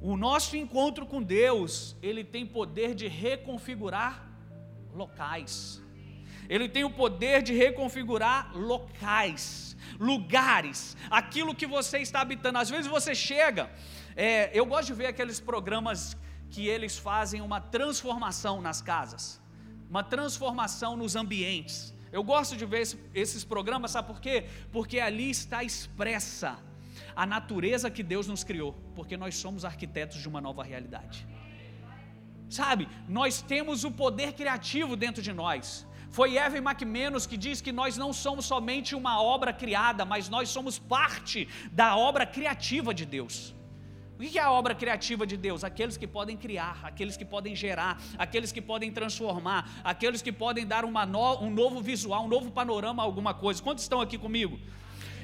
O 0.00 0.16
nosso 0.16 0.56
encontro 0.56 1.04
com 1.04 1.20
Deus, 1.20 1.96
ele 2.00 2.22
tem 2.22 2.46
poder 2.46 2.94
de 2.94 3.08
reconfigurar 3.08 4.28
locais. 4.94 5.82
Ele 6.48 6.68
tem 6.68 6.84
o 6.84 6.90
poder 6.90 7.42
de 7.42 7.52
reconfigurar 7.52 8.56
locais, 8.56 9.76
lugares, 9.98 10.96
aquilo 11.10 11.54
que 11.54 11.66
você 11.66 11.98
está 11.98 12.20
habitando. 12.20 12.58
Às 12.58 12.70
vezes 12.70 12.86
você 12.86 13.14
chega, 13.14 13.70
é, 14.16 14.50
eu 14.58 14.64
gosto 14.64 14.86
de 14.86 14.94
ver 14.94 15.06
aqueles 15.06 15.40
programas 15.40 16.16
que 16.48 16.66
eles 16.66 16.96
fazem 16.96 17.40
uma 17.42 17.60
transformação 17.60 18.62
nas 18.62 18.80
casas, 18.80 19.40
uma 19.90 20.02
transformação 20.02 20.96
nos 20.96 21.16
ambientes. 21.16 21.92
Eu 22.10 22.22
gosto 22.22 22.56
de 22.56 22.64
ver 22.64 22.88
esses 23.14 23.44
programas, 23.44 23.90
sabe 23.90 24.08
por 24.08 24.20
quê? 24.20 24.46
Porque 24.72 24.98
ali 25.00 25.28
está 25.28 25.62
expressa 25.62 26.67
a 27.22 27.26
natureza 27.26 27.90
que 27.90 28.04
Deus 28.12 28.28
nos 28.32 28.44
criou, 28.48 28.72
porque 28.94 29.16
nós 29.22 29.34
somos 29.44 29.64
arquitetos 29.64 30.18
de 30.22 30.28
uma 30.28 30.40
nova 30.40 30.62
realidade. 30.62 31.26
Sabe, 32.48 32.88
nós 33.08 33.42
temos 33.42 33.82
o 33.82 33.90
poder 33.90 34.34
criativo 34.34 34.94
dentro 34.94 35.20
de 35.20 35.32
nós. 35.32 35.84
Foi 36.10 36.36
Evan 36.36 36.58
McManus 36.58 37.26
que 37.26 37.36
diz 37.36 37.60
que 37.60 37.72
nós 37.72 37.96
não 37.96 38.12
somos 38.12 38.44
somente 38.46 38.94
uma 38.94 39.20
obra 39.20 39.52
criada, 39.52 40.04
mas 40.04 40.28
nós 40.28 40.48
somos 40.48 40.78
parte 40.78 41.48
da 41.72 41.96
obra 41.96 42.24
criativa 42.24 42.94
de 42.94 43.04
Deus. 43.04 43.52
O 44.16 44.20
que 44.20 44.38
é 44.38 44.42
a 44.42 44.52
obra 44.52 44.72
criativa 44.72 45.26
de 45.26 45.36
Deus? 45.36 45.64
Aqueles 45.64 45.96
que 45.96 46.06
podem 46.06 46.36
criar, 46.36 46.78
aqueles 46.84 47.16
que 47.16 47.24
podem 47.24 47.56
gerar, 47.56 48.00
aqueles 48.16 48.52
que 48.52 48.62
podem 48.62 48.92
transformar, 48.92 49.68
aqueles 49.82 50.22
que 50.22 50.30
podem 50.30 50.64
dar 50.64 50.84
no, 50.84 51.42
um 51.42 51.50
novo 51.50 51.80
visual, 51.80 52.26
um 52.26 52.28
novo 52.28 52.52
panorama 52.52 53.02
a 53.02 53.06
alguma 53.06 53.34
coisa. 53.34 53.60
Quantos 53.60 53.82
estão 53.82 54.00
aqui 54.00 54.16
comigo? 54.16 54.60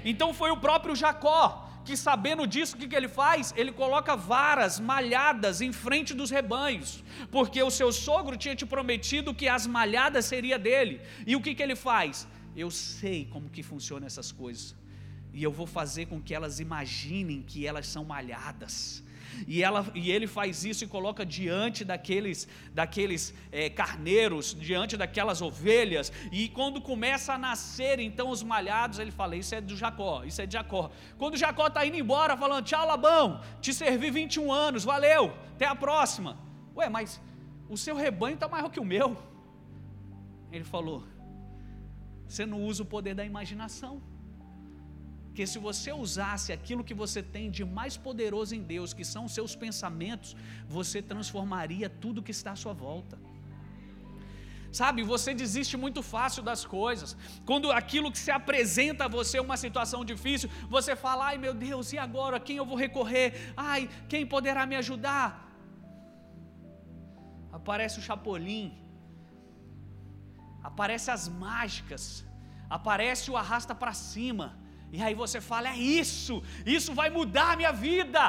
Então 0.04 0.34
foi 0.34 0.50
o 0.50 0.56
próprio 0.56 0.96
Jacó 0.96 1.70
que 1.84 1.96
sabendo 1.96 2.46
disso, 2.46 2.74
o 2.74 2.78
que, 2.78 2.88
que 2.88 2.96
ele 2.96 3.08
faz? 3.08 3.52
Ele 3.56 3.70
coloca 3.70 4.16
varas 4.16 4.80
malhadas 4.80 5.60
em 5.60 5.72
frente 5.72 6.14
dos 6.14 6.30
rebanhos, 6.30 7.04
porque 7.30 7.62
o 7.62 7.70
seu 7.70 7.92
sogro 7.92 8.36
tinha 8.36 8.56
te 8.56 8.64
prometido 8.64 9.34
que 9.34 9.46
as 9.46 9.66
malhadas 9.66 10.24
seria 10.24 10.58
dele. 10.58 11.00
E 11.26 11.36
o 11.36 11.42
que, 11.42 11.54
que 11.54 11.62
ele 11.62 11.76
faz? 11.76 12.26
Eu 12.56 12.70
sei 12.70 13.26
como 13.26 13.50
que 13.50 13.62
funcionam 13.62 14.06
essas 14.06 14.32
coisas, 14.32 14.74
e 15.32 15.42
eu 15.42 15.52
vou 15.52 15.66
fazer 15.66 16.06
com 16.06 16.20
que 16.20 16.34
elas 16.34 16.58
imaginem 16.58 17.42
que 17.42 17.66
elas 17.66 17.86
são 17.86 18.04
malhadas. 18.04 19.03
E, 19.46 19.62
ela, 19.62 19.86
e 19.94 20.10
ele 20.10 20.26
faz 20.26 20.64
isso 20.64 20.84
e 20.84 20.86
coloca 20.86 21.24
diante 21.24 21.84
daqueles, 21.84 22.48
daqueles 22.72 23.34
é, 23.50 23.68
carneiros, 23.68 24.54
diante 24.58 24.96
daquelas 24.96 25.42
ovelhas, 25.42 26.12
e 26.32 26.48
quando 26.48 26.80
começa 26.80 27.34
a 27.34 27.38
nascer 27.38 27.98
então 27.98 28.30
os 28.30 28.42
malhados, 28.42 28.98
ele 28.98 29.10
fala: 29.10 29.36
Isso 29.36 29.54
é 29.54 29.60
do 29.60 29.76
Jacó, 29.76 30.24
isso 30.24 30.40
é 30.40 30.46
de 30.46 30.52
Jacó. 30.52 30.90
Quando 31.18 31.36
Jacó 31.36 31.66
está 31.66 31.84
indo 31.86 31.96
embora, 31.96 32.36
falando: 32.36 32.64
Tchau, 32.64 32.86
Labão, 32.86 33.40
te 33.60 33.72
servi 33.72 34.10
21 34.10 34.52
anos, 34.52 34.84
valeu, 34.84 35.32
até 35.54 35.66
a 35.66 35.74
próxima. 35.74 36.38
Ué, 36.76 36.88
mas 36.88 37.20
o 37.68 37.76
seu 37.76 37.94
rebanho 37.94 38.34
está 38.34 38.48
maior 38.48 38.70
que 38.70 38.80
o 38.80 38.84
meu. 38.84 39.16
Ele 40.52 40.64
falou: 40.64 41.04
Você 42.26 42.46
não 42.46 42.62
usa 42.62 42.82
o 42.82 42.86
poder 42.86 43.14
da 43.14 43.24
imaginação 43.24 44.13
que 45.34 45.44
se 45.52 45.58
você 45.58 45.90
usasse 46.04 46.52
aquilo 46.56 46.86
que 46.88 46.96
você 47.02 47.20
tem 47.34 47.50
de 47.50 47.64
mais 47.78 47.94
poderoso 48.06 48.54
em 48.54 48.62
Deus, 48.74 48.94
que 48.98 49.04
são 49.12 49.24
os 49.28 49.34
seus 49.38 49.54
pensamentos, 49.64 50.36
você 50.78 51.02
transformaria 51.12 51.88
tudo 52.04 52.22
que 52.26 52.34
está 52.38 52.52
à 52.52 52.60
sua 52.64 52.72
volta. 52.72 53.18
Sabe, 54.80 55.02
você 55.14 55.30
desiste 55.42 55.76
muito 55.76 56.00
fácil 56.02 56.42
das 56.48 56.62
coisas. 56.64 57.10
Quando 57.48 57.70
aquilo 57.80 58.10
que 58.14 58.18
se 58.18 58.32
apresenta 58.38 59.04
a 59.04 59.12
você 59.18 59.38
uma 59.38 59.56
situação 59.64 60.00
difícil, 60.12 60.48
você 60.76 60.96
fala: 61.04 61.26
"Ai, 61.30 61.36
meu 61.44 61.54
Deus, 61.68 61.92
e 61.92 61.98
agora 62.06 62.40
quem 62.46 62.56
eu 62.56 62.66
vou 62.70 62.78
recorrer? 62.86 63.28
Ai, 63.56 63.82
quem 64.08 64.24
poderá 64.34 64.64
me 64.70 64.76
ajudar?" 64.82 65.26
Aparece 67.58 67.98
o 68.00 68.06
chapolim. 68.08 68.66
Aparece 70.70 71.08
as 71.16 71.24
mágicas. 71.46 72.04
Aparece 72.78 73.30
o 73.30 73.36
arrasta 73.42 73.74
para 73.82 73.94
cima 74.10 74.46
e 74.96 75.02
aí 75.06 75.14
você 75.22 75.38
fala: 75.50 75.68
é 75.74 75.78
isso, 76.02 76.34
isso 76.76 76.90
vai 77.00 77.08
mudar 77.18 77.48
a 77.52 77.56
minha 77.60 77.74
vida. 77.88 78.22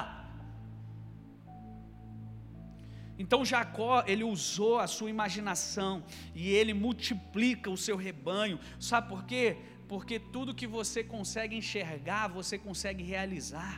Então 3.23 3.39
Jacó, 3.51 3.95
ele 4.11 4.25
usou 4.35 4.73
a 4.85 4.87
sua 4.95 5.09
imaginação 5.15 5.93
e 6.41 6.43
ele 6.59 6.73
multiplica 6.85 7.69
o 7.75 7.81
seu 7.85 7.97
rebanho. 8.07 8.57
Sabe 8.89 9.05
por 9.13 9.21
quê? 9.29 9.45
Porque 9.91 10.17
tudo 10.35 10.57
que 10.61 10.67
você 10.77 11.01
consegue 11.15 11.55
enxergar, 11.61 12.23
você 12.39 12.57
consegue 12.67 13.03
realizar. 13.13 13.75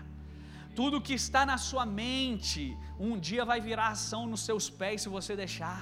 Tudo 0.80 1.04
que 1.08 1.16
está 1.24 1.44
na 1.52 1.58
sua 1.70 1.86
mente, 1.86 2.62
um 3.08 3.14
dia 3.28 3.44
vai 3.52 3.60
virar 3.70 3.90
ação 3.98 4.24
nos 4.32 4.42
seus 4.48 4.66
pés 4.80 5.02
se 5.04 5.10
você 5.18 5.36
deixar. 5.44 5.80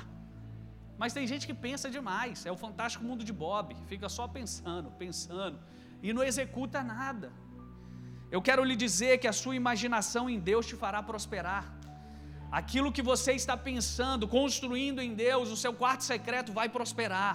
Mas 1.01 1.13
tem 1.17 1.25
gente 1.31 1.45
que 1.49 1.57
pensa 1.67 1.87
demais, 1.97 2.45
é 2.49 2.51
o 2.57 2.59
fantástico 2.65 3.03
mundo 3.09 3.23
de 3.29 3.33
Bob, 3.43 3.75
fica 3.93 4.09
só 4.17 4.25
pensando, 4.37 4.89
pensando 5.05 5.57
e 6.01 6.13
não 6.13 6.23
executa 6.23 6.83
nada. 6.83 7.31
Eu 8.31 8.41
quero 8.41 8.63
lhe 8.63 8.75
dizer 8.75 9.17
que 9.19 9.27
a 9.27 9.33
sua 9.33 9.55
imaginação 9.55 10.29
em 10.29 10.39
Deus 10.39 10.65
te 10.65 10.75
fará 10.75 11.01
prosperar. 11.01 11.63
Aquilo 12.51 12.91
que 12.91 13.01
você 13.01 13.33
está 13.33 13.55
pensando, 13.57 14.27
construindo 14.27 15.01
em 15.01 15.13
Deus, 15.13 15.49
o 15.49 15.57
seu 15.57 15.73
quarto 15.73 16.03
secreto 16.03 16.51
vai 16.51 16.67
prosperar. 16.69 17.33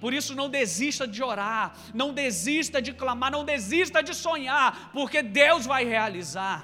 Por 0.00 0.12
isso, 0.12 0.34
não 0.34 0.48
desista 0.48 1.06
de 1.08 1.22
orar, 1.22 1.76
não 1.92 2.12
desista 2.12 2.80
de 2.80 2.92
clamar, 2.92 3.30
não 3.32 3.44
desista 3.44 4.02
de 4.02 4.14
sonhar, 4.14 4.90
porque 4.92 5.22
Deus 5.22 5.66
vai 5.66 5.84
realizar. 5.84 6.58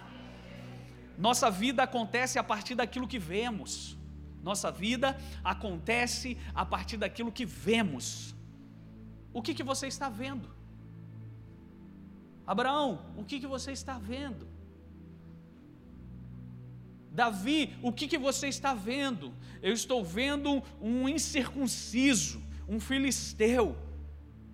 Nossa 1.18 1.50
vida 1.50 1.82
acontece 1.82 2.38
a 2.38 2.44
partir 2.44 2.74
daquilo 2.74 3.08
que 3.08 3.18
vemos. 3.18 3.96
Nossa 4.42 4.70
vida 4.70 5.18
acontece 5.42 6.36
a 6.54 6.64
partir 6.66 6.96
daquilo 6.96 7.32
que 7.32 7.46
vemos. 7.46 8.34
O 9.32 9.42
que, 9.42 9.54
que 9.54 9.62
você 9.62 9.86
está 9.86 10.08
vendo? 10.08 10.48
Abraão, 12.46 13.00
o 13.16 13.24
que, 13.24 13.40
que 13.40 13.46
você 13.46 13.72
está 13.72 13.98
vendo? 13.98 14.46
Davi, 17.10 17.76
o 17.80 17.92
que, 17.92 18.08
que 18.08 18.18
você 18.18 18.48
está 18.48 18.74
vendo? 18.74 19.32
Eu 19.62 19.72
estou 19.72 20.04
vendo 20.04 20.62
um 20.80 21.08
incircunciso, 21.08 22.42
um 22.68 22.80
filisteu. 22.80 23.76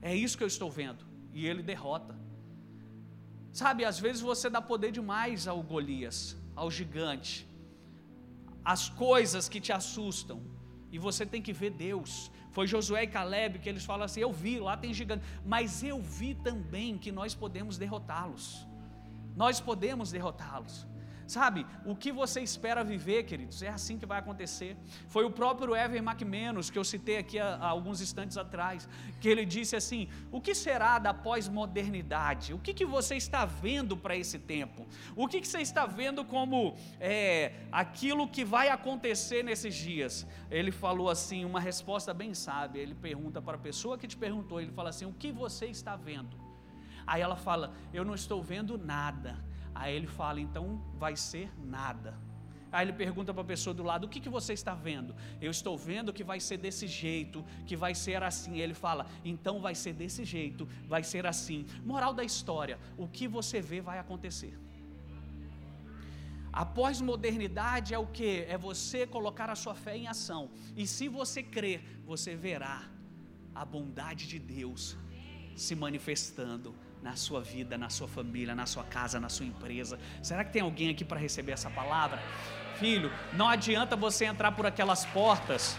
É 0.03 0.15
isso 0.15 0.37
que 0.37 0.45
eu 0.45 0.49
estou 0.49 0.71
vendo. 0.71 1.05
E 1.33 1.47
ele 1.47 1.63
derrota. 1.63 2.15
Sabe, 3.53 3.85
às 3.85 3.99
vezes 3.99 4.21
você 4.21 4.49
dá 4.49 4.61
poder 4.61 4.93
demais 4.93 5.49
ao 5.49 5.63
Golias, 5.63 6.37
ao 6.55 6.71
gigante, 6.71 7.49
as 8.65 8.89
coisas 8.89 9.49
que 9.49 9.61
te 9.61 9.73
assustam, 9.73 10.41
e 10.93 10.99
você 10.99 11.25
tem 11.25 11.43
que 11.43 11.53
ver 11.53 11.71
Deus. 11.71 12.31
Foi 12.51 12.67
Josué 12.67 13.05
e 13.05 13.07
Caleb 13.07 13.59
que 13.59 13.69
eles 13.69 13.85
falam 13.85 14.05
assim: 14.05 14.21
Eu 14.21 14.33
vi, 14.33 14.59
lá 14.59 14.77
tem 14.77 14.93
gigante, 14.93 15.25
mas 15.45 15.83
eu 15.83 16.01
vi 16.01 16.35
também 16.35 16.99
que 16.99 17.13
nós 17.13 17.35
podemos 17.35 17.79
derrotá-los. 17.79 18.67
Nós 19.37 19.61
podemos 19.61 20.11
derrotá-los. 20.11 20.87
Sabe, 21.31 21.65
o 21.85 21.95
que 21.95 22.11
você 22.11 22.41
espera 22.41 22.83
viver, 22.83 23.23
queridos, 23.23 23.63
é 23.63 23.69
assim 23.69 23.97
que 23.97 24.05
vai 24.05 24.19
acontecer. 24.19 24.77
Foi 25.07 25.25
o 25.25 25.31
próprio 25.31 25.77
Evan 25.77 25.99
McManus, 25.99 26.71
que 26.71 26.79
eu 26.81 26.83
citei 26.83 27.19
aqui 27.19 27.39
há, 27.39 27.55
há 27.55 27.69
alguns 27.69 28.01
instantes 28.01 28.37
atrás, 28.37 28.89
que 29.21 29.29
ele 29.29 29.45
disse 29.45 29.77
assim: 29.77 30.09
O 30.33 30.41
que 30.41 30.57
será 30.57 30.99
da 30.99 31.15
pós-modernidade? 31.15 32.53
O 32.53 32.59
que, 32.59 32.75
que 32.75 32.85
você 32.85 33.15
está 33.15 33.45
vendo 33.45 33.97
para 33.97 34.17
esse 34.17 34.41
tempo? 34.41 34.89
O 35.15 35.29
que, 35.29 35.41
que 35.41 35.47
você 35.47 35.61
está 35.61 35.87
vendo 35.87 36.25
como 36.25 36.77
é, 36.99 37.53
aquilo 37.71 38.27
que 38.27 38.45
vai 38.45 38.69
acontecer 38.69 39.45
nesses 39.45 39.77
dias? 39.77 40.27
Ele 40.51 40.73
falou 40.73 41.09
assim, 41.09 41.45
uma 41.45 41.61
resposta 41.61 42.13
bem 42.13 42.35
sábia. 42.35 42.81
Ele 42.81 42.97
pergunta 43.09 43.41
para 43.41 43.57
a 43.57 43.61
pessoa 43.61 43.97
que 43.97 44.09
te 44.09 44.17
perguntou: 44.17 44.61
Ele 44.61 44.73
fala 44.73 44.89
assim: 44.91 45.05
O 45.05 45.13
que 45.13 45.31
você 45.31 45.67
está 45.67 45.95
vendo? 45.95 46.37
Aí 47.07 47.23
ela 47.23 47.37
fala: 47.37 47.73
Eu 47.93 48.05
não 48.05 48.17
estou 48.17 48.43
vendo 48.43 48.77
nada 48.77 49.49
Aí 49.75 49.95
ele 49.95 50.07
fala: 50.07 50.41
então 50.41 50.81
vai 50.99 51.17
ser 51.17 51.51
nada. 51.59 52.15
Aí 52.73 52.85
ele 52.87 52.93
pergunta 52.93 53.33
para 53.35 53.43
a 53.43 53.47
pessoa 53.47 53.75
do 53.75 53.83
lado: 53.83 54.05
o 54.05 54.09
que, 54.09 54.21
que 54.21 54.29
você 54.29 54.53
está 54.53 54.75
vendo? 54.75 55.15
Eu 55.41 55.51
estou 55.51 55.77
vendo 55.77 56.13
que 56.13 56.23
vai 56.23 56.39
ser 56.39 56.57
desse 56.57 56.87
jeito, 56.87 57.45
que 57.67 57.77
vai 57.77 57.95
ser 57.95 58.23
assim. 58.23 58.59
Ele 58.59 58.75
fala: 58.75 59.07
então 59.25 59.61
vai 59.61 59.75
ser 59.75 59.93
desse 59.93 60.25
jeito, 60.25 60.69
vai 60.87 61.03
ser 61.03 61.27
assim. 61.27 61.67
Moral 61.85 62.15
da 62.15 62.25
história: 62.25 62.79
o 62.97 63.09
que 63.09 63.27
você 63.27 63.61
vê 63.61 63.81
vai 63.81 63.99
acontecer. 63.99 64.57
A 66.53 66.67
pós-modernidade 66.67 67.95
é 67.95 67.99
o 67.99 68.07
que? 68.07 68.45
É 68.49 68.59
você 68.59 69.07
colocar 69.07 69.49
a 69.49 69.55
sua 69.55 69.75
fé 69.75 69.97
em 69.97 70.09
ação. 70.09 70.51
E 70.77 70.85
se 70.85 71.09
você 71.09 71.43
crer, 71.45 72.03
você 72.05 72.35
verá 72.35 72.89
a 73.55 73.65
bondade 73.65 74.27
de 74.27 74.39
Deus 74.39 74.97
se 75.55 75.77
manifestando 75.77 76.75
na 77.03 77.17
sua 77.17 77.41
vida, 77.41 77.79
na 77.79 77.89
sua 77.89 78.07
família, 78.07 78.55
na 78.55 78.67
sua 78.67 78.85
casa, 78.85 79.19
na 79.19 79.29
sua 79.29 79.47
empresa. 79.47 79.99
Será 80.23 80.45
que 80.45 80.53
tem 80.53 80.63
alguém 80.63 80.91
aqui 80.91 81.05
para 81.05 81.19
receber 81.19 81.53
essa 81.53 81.71
palavra? 81.71 82.21
Filho, 82.79 83.11
não 83.33 83.49
adianta 83.49 83.97
você 83.97 84.25
entrar 84.25 84.53
por 84.53 84.67
aquelas 84.67 85.05
portas. 85.07 85.77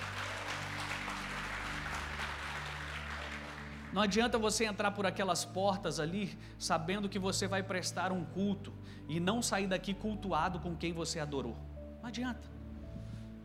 Não 3.93 4.01
adianta 4.01 4.37
você 4.37 4.65
entrar 4.65 4.91
por 4.91 5.05
aquelas 5.05 5.43
portas 5.43 5.99
ali, 5.99 6.37
sabendo 6.57 7.09
que 7.09 7.19
você 7.19 7.47
vai 7.47 7.61
prestar 7.61 8.11
um 8.11 8.23
culto 8.23 8.73
e 9.07 9.19
não 9.19 9.41
sair 9.41 9.67
daqui 9.67 9.93
cultuado 9.93 10.59
com 10.59 10.75
quem 10.75 10.93
você 10.93 11.19
adorou. 11.19 11.57
Não 12.01 12.07
adianta. 12.07 12.49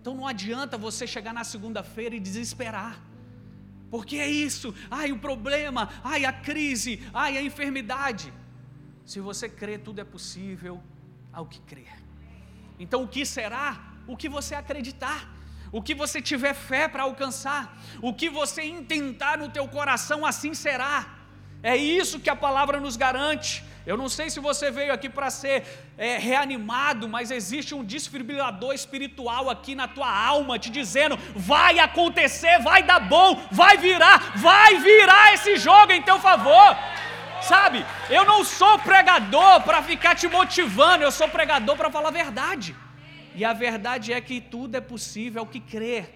Então 0.00 0.14
não 0.14 0.26
adianta 0.26 0.78
você 0.78 1.04
chegar 1.04 1.34
na 1.34 1.42
segunda-feira 1.42 2.14
e 2.14 2.20
desesperar. 2.20 3.02
Porque 3.90 4.16
é 4.16 4.28
isso, 4.28 4.74
ai 4.90 5.12
o 5.12 5.18
problema, 5.18 5.88
ai 6.02 6.24
a 6.24 6.32
crise, 6.32 7.02
ai 7.14 7.36
a 7.36 7.42
enfermidade. 7.42 8.32
Se 9.04 9.20
você 9.20 9.48
crê, 9.48 9.78
tudo 9.78 10.00
é 10.00 10.04
possível 10.04 10.82
ao 11.32 11.46
que 11.46 11.60
crer. 11.60 12.02
Então 12.78 13.04
o 13.04 13.08
que 13.08 13.24
será? 13.24 13.94
O 14.06 14.16
que 14.16 14.28
você 14.28 14.54
acreditar. 14.54 15.36
O 15.72 15.82
que 15.82 15.94
você 15.94 16.22
tiver 16.22 16.54
fé 16.54 16.88
para 16.88 17.02
alcançar, 17.02 17.76
o 18.00 18.14
que 18.14 18.30
você 18.30 18.62
intentar 18.62 19.36
no 19.36 19.50
teu 19.50 19.66
coração, 19.68 20.24
assim 20.24 20.54
será. 20.54 21.18
É 21.62 21.76
isso 21.76 22.20
que 22.20 22.30
a 22.30 22.36
palavra 22.36 22.80
nos 22.80 22.96
garante. 22.96 23.64
Eu 23.86 23.96
não 23.96 24.08
sei 24.08 24.28
se 24.30 24.40
você 24.40 24.68
veio 24.68 24.92
aqui 24.92 25.08
para 25.08 25.30
ser 25.30 25.62
é, 25.96 26.18
reanimado, 26.18 27.08
mas 27.08 27.30
existe 27.30 27.72
um 27.72 27.84
desfibrilador 27.84 28.74
espiritual 28.74 29.48
aqui 29.48 29.76
na 29.76 29.86
tua 29.86 30.10
alma, 30.10 30.58
te 30.58 30.70
dizendo: 30.70 31.16
vai 31.36 31.78
acontecer, 31.78 32.58
vai 32.58 32.82
dar 32.82 32.98
bom, 32.98 33.40
vai 33.52 33.76
virar, 33.76 34.36
vai 34.36 34.78
virar 34.78 35.34
esse 35.34 35.56
jogo 35.56 35.92
em 35.92 36.02
teu 36.02 36.18
favor. 36.18 36.76
Sabe, 37.40 37.86
eu 38.10 38.24
não 38.24 38.42
sou 38.42 38.76
pregador 38.80 39.62
para 39.62 39.80
ficar 39.82 40.16
te 40.16 40.26
motivando, 40.26 41.04
eu 41.04 41.12
sou 41.12 41.28
pregador 41.28 41.76
para 41.76 41.88
falar 41.88 42.08
a 42.08 42.18
verdade. 42.22 42.74
E 43.36 43.44
a 43.44 43.52
verdade 43.52 44.12
é 44.12 44.20
que 44.20 44.40
tudo 44.40 44.76
é 44.76 44.80
possível 44.80 45.42
ao 45.42 45.46
que 45.46 45.60
crer. 45.60 46.12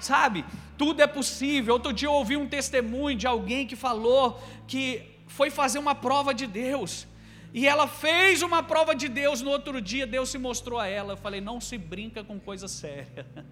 Sabe, 0.00 0.42
tudo 0.78 1.02
é 1.02 1.06
possível. 1.06 1.74
Outro 1.74 1.92
dia 1.92 2.08
eu 2.08 2.12
ouvi 2.12 2.36
um 2.36 2.48
testemunho 2.48 3.16
de 3.16 3.26
alguém 3.26 3.66
que 3.66 3.76
falou 3.76 4.42
que 4.66 5.13
foi 5.36 5.50
fazer 5.50 5.78
uma 5.78 5.94
prova 5.94 6.32
de 6.32 6.46
Deus. 6.46 7.06
E 7.52 7.66
ela 7.66 7.86
fez 7.86 8.42
uma 8.42 8.62
prova 8.62 8.94
de 8.94 9.08
Deus 9.08 9.42
no 9.42 9.50
outro 9.50 9.80
dia, 9.80 10.06
Deus 10.06 10.28
se 10.28 10.38
mostrou 10.38 10.78
a 10.78 10.86
ela. 10.86 11.12
Eu 11.12 11.16
falei: 11.16 11.40
não 11.40 11.60
se 11.60 11.76
brinca 11.76 12.22
com 12.22 12.38
coisa 12.38 12.68
séria. 12.68 13.26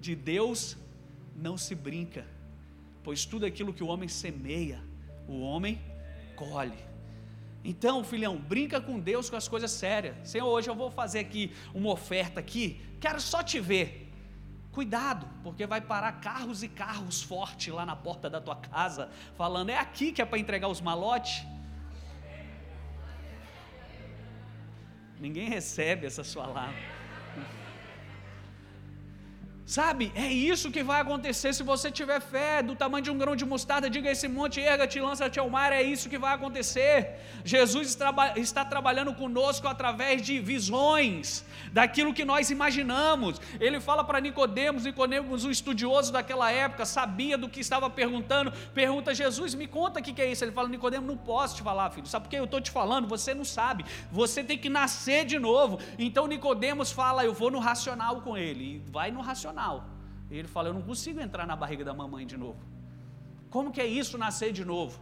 De 0.00 0.14
Deus 0.16 0.78
não 1.36 1.58
se 1.58 1.74
brinca, 1.74 2.26
pois 3.04 3.26
tudo 3.26 3.44
aquilo 3.44 3.74
que 3.74 3.84
o 3.84 3.86
homem 3.86 4.08
semeia, 4.08 4.82
o 5.28 5.40
homem 5.40 5.78
colhe. 6.34 6.82
Então, 7.62 8.02
filhão, 8.02 8.38
brinca 8.38 8.80
com 8.80 8.98
Deus 8.98 9.28
com 9.28 9.36
as 9.36 9.46
coisas 9.46 9.70
sérias. 9.70 10.16
Senhor, 10.26 10.46
hoje 10.46 10.70
eu 10.70 10.74
vou 10.74 10.90
fazer 10.90 11.18
aqui 11.18 11.52
uma 11.74 11.90
oferta 11.90 12.40
aqui, 12.40 12.80
quero 12.98 13.20
só 13.20 13.42
te 13.42 13.60
ver. 13.60 14.09
Cuidado, 14.72 15.26
porque 15.42 15.66
vai 15.66 15.80
parar 15.80 16.12
carros 16.20 16.62
e 16.62 16.68
carros 16.68 17.22
fortes 17.22 17.74
lá 17.74 17.84
na 17.84 17.96
porta 17.96 18.30
da 18.30 18.40
tua 18.40 18.56
casa, 18.56 19.10
falando: 19.36 19.70
é 19.70 19.78
aqui 19.78 20.12
que 20.12 20.22
é 20.22 20.24
para 20.24 20.38
entregar 20.38 20.68
os 20.68 20.80
malotes. 20.80 21.44
Ninguém 25.18 25.48
recebe 25.48 26.06
essa 26.06 26.22
sua 26.22 26.44
palavra. 26.44 26.99
Sabe, 29.70 30.10
é 30.16 30.26
isso 30.26 30.68
que 30.68 30.82
vai 30.82 31.00
acontecer 31.00 31.54
se 31.54 31.62
você 31.62 31.92
tiver 31.92 32.20
fé 32.20 32.60
do 32.60 32.74
tamanho 32.74 33.04
de 33.04 33.10
um 33.12 33.16
grão 33.16 33.36
de 33.36 33.44
mostarda. 33.44 33.88
Diga 33.88 34.10
esse 34.10 34.26
monte, 34.26 34.60
erga-te, 34.60 34.98
lança-te 34.98 35.38
ao 35.38 35.48
mar. 35.48 35.72
É 35.72 35.80
isso 35.80 36.08
que 36.08 36.18
vai 36.18 36.34
acontecer. 36.34 37.20
Jesus 37.44 37.96
está 38.34 38.64
trabalhando 38.64 39.14
conosco 39.14 39.68
através 39.68 40.22
de 40.22 40.40
visões, 40.40 41.44
daquilo 41.72 42.12
que 42.12 42.24
nós 42.24 42.50
imaginamos. 42.50 43.40
Ele 43.60 43.78
fala 43.78 44.02
para 44.02 44.20
Nicodemos, 44.20 44.86
Nicodemos, 44.86 45.44
um 45.44 45.52
estudioso 45.52 46.10
daquela 46.12 46.50
época, 46.50 46.84
sabia 46.84 47.38
do 47.38 47.48
que 47.48 47.60
estava 47.60 47.88
perguntando. 47.88 48.52
Pergunta 48.74 49.14
Jesus, 49.14 49.54
me 49.54 49.68
conta 49.68 50.00
o 50.00 50.02
que 50.02 50.20
é 50.20 50.32
isso. 50.32 50.42
Ele 50.42 50.50
fala, 50.50 50.68
Nicodemos, 50.68 51.06
não 51.06 51.16
posso 51.16 51.54
te 51.54 51.62
falar, 51.62 51.90
filho. 51.90 52.08
Sabe 52.08 52.24
por 52.24 52.30
que 52.30 52.36
eu 52.36 52.46
estou 52.46 52.60
te 52.60 52.72
falando? 52.72 53.06
Você 53.06 53.32
não 53.34 53.44
sabe. 53.44 53.84
Você 54.10 54.42
tem 54.42 54.58
que 54.58 54.68
nascer 54.68 55.24
de 55.24 55.38
novo. 55.38 55.78
Então 55.96 56.26
Nicodemos 56.26 56.90
fala, 56.90 57.24
eu 57.24 57.32
vou 57.32 57.52
no 57.52 57.60
racional 57.60 58.20
com 58.22 58.36
ele. 58.36 58.64
E 58.64 58.90
vai 58.90 59.12
no 59.12 59.20
racional 59.20 59.59
e 60.30 60.36
ele 60.38 60.48
fala: 60.48 60.68
Eu 60.68 60.74
não 60.74 60.82
consigo 60.82 61.20
entrar 61.20 61.46
na 61.46 61.56
barriga 61.56 61.84
da 61.84 61.94
mamãe 61.94 62.26
de 62.26 62.36
novo. 62.36 62.60
Como 63.48 63.72
que 63.72 63.80
é 63.80 63.86
isso 63.86 64.16
nascer 64.16 64.52
de 64.52 64.64
novo? 64.64 64.98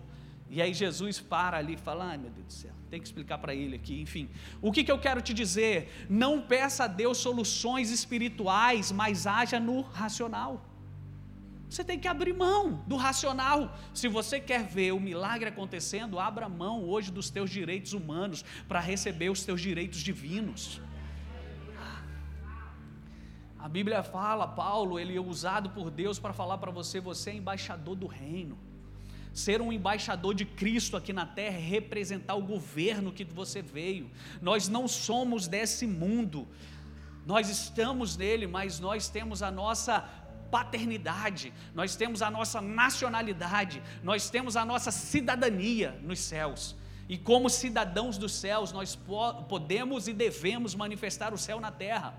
E 0.50 0.62
aí 0.62 0.72
Jesus 0.72 1.20
para 1.20 1.58
ali 1.58 1.74
e 1.74 1.76
fala: 1.76 2.06
Ai 2.10 2.18
meu 2.18 2.30
Deus 2.30 2.46
do 2.46 2.52
céu, 2.52 2.72
tem 2.90 3.00
que 3.00 3.06
explicar 3.06 3.38
para 3.38 3.54
ele 3.54 3.76
aqui. 3.76 4.00
Enfim, 4.00 4.28
o 4.62 4.72
que, 4.72 4.82
que 4.82 4.90
eu 4.90 4.98
quero 4.98 5.20
te 5.20 5.34
dizer? 5.34 6.06
Não 6.08 6.40
peça 6.40 6.84
a 6.84 6.86
Deus 6.86 7.18
soluções 7.18 7.90
espirituais, 7.90 8.90
mas 8.90 9.26
haja 9.26 9.60
no 9.60 9.82
racional. 9.82 10.64
Você 11.68 11.84
tem 11.84 11.98
que 11.98 12.08
abrir 12.08 12.32
mão 12.32 12.82
do 12.86 12.96
racional. 12.96 13.76
Se 13.92 14.08
você 14.08 14.40
quer 14.40 14.64
ver 14.66 14.92
o 14.92 15.00
milagre 15.00 15.50
acontecendo, 15.50 16.18
abra 16.18 16.48
mão 16.48 16.82
hoje 16.82 17.12
dos 17.12 17.28
teus 17.28 17.50
direitos 17.50 17.92
humanos 17.92 18.42
para 18.66 18.80
receber 18.80 19.28
os 19.28 19.44
teus 19.44 19.60
direitos 19.60 20.00
divinos. 20.00 20.80
A 23.58 23.68
Bíblia 23.68 24.02
fala, 24.02 24.46
Paulo, 24.46 25.00
ele 25.00 25.16
é 25.16 25.20
usado 25.20 25.70
por 25.70 25.90
Deus 25.90 26.18
para 26.18 26.32
falar 26.32 26.58
para 26.58 26.70
você: 26.70 27.00
você 27.00 27.30
é 27.30 27.34
embaixador 27.34 27.96
do 27.96 28.06
reino. 28.06 28.56
Ser 29.32 29.60
um 29.60 29.72
embaixador 29.72 30.34
de 30.34 30.44
Cristo 30.44 30.96
aqui 30.96 31.12
na 31.12 31.26
terra 31.26 31.56
é 31.56 31.60
representar 31.60 32.34
o 32.34 32.42
governo 32.42 33.12
que 33.12 33.24
você 33.24 33.60
veio. 33.60 34.10
Nós 34.40 34.68
não 34.68 34.86
somos 34.88 35.46
desse 35.46 35.86
mundo, 35.86 36.46
nós 37.26 37.48
estamos 37.48 38.16
nele, 38.16 38.46
mas 38.46 38.80
nós 38.80 39.08
temos 39.08 39.42
a 39.42 39.50
nossa 39.50 40.08
paternidade, 40.50 41.52
nós 41.74 41.94
temos 41.94 42.22
a 42.22 42.30
nossa 42.30 42.60
nacionalidade, 42.60 43.82
nós 44.02 44.30
temos 44.30 44.56
a 44.56 44.64
nossa 44.64 44.90
cidadania 44.90 45.98
nos 46.02 46.20
céus. 46.20 46.74
E 47.08 47.16
como 47.16 47.48
cidadãos 47.48 48.18
dos 48.18 48.32
céus, 48.32 48.72
nós 48.72 48.98
podemos 49.48 50.08
e 50.08 50.12
devemos 50.12 50.74
manifestar 50.74 51.32
o 51.32 51.38
céu 51.38 51.60
na 51.60 51.70
terra. 51.70 52.14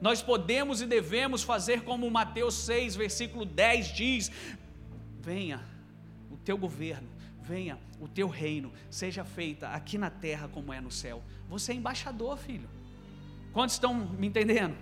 Nós 0.00 0.22
podemos 0.22 0.80
e 0.80 0.86
devemos 0.86 1.42
fazer 1.42 1.82
como 1.82 2.10
Mateus 2.10 2.54
6, 2.54 2.96
versículo 2.96 3.44
10 3.44 3.88
diz: 3.88 4.32
Venha 5.20 5.62
o 6.30 6.36
teu 6.36 6.56
governo, 6.56 7.08
venha 7.42 7.78
o 8.00 8.08
teu 8.08 8.28
reino, 8.28 8.72
seja 8.88 9.24
feita 9.24 9.68
aqui 9.68 9.98
na 9.98 10.08
terra 10.08 10.48
como 10.48 10.72
é 10.72 10.80
no 10.80 10.90
céu. 10.90 11.22
Você 11.48 11.72
é 11.72 11.74
embaixador, 11.74 12.38
filho. 12.38 12.68
Quantos 13.52 13.74
estão 13.74 13.94
me 13.94 14.26
entendendo? 14.26 14.76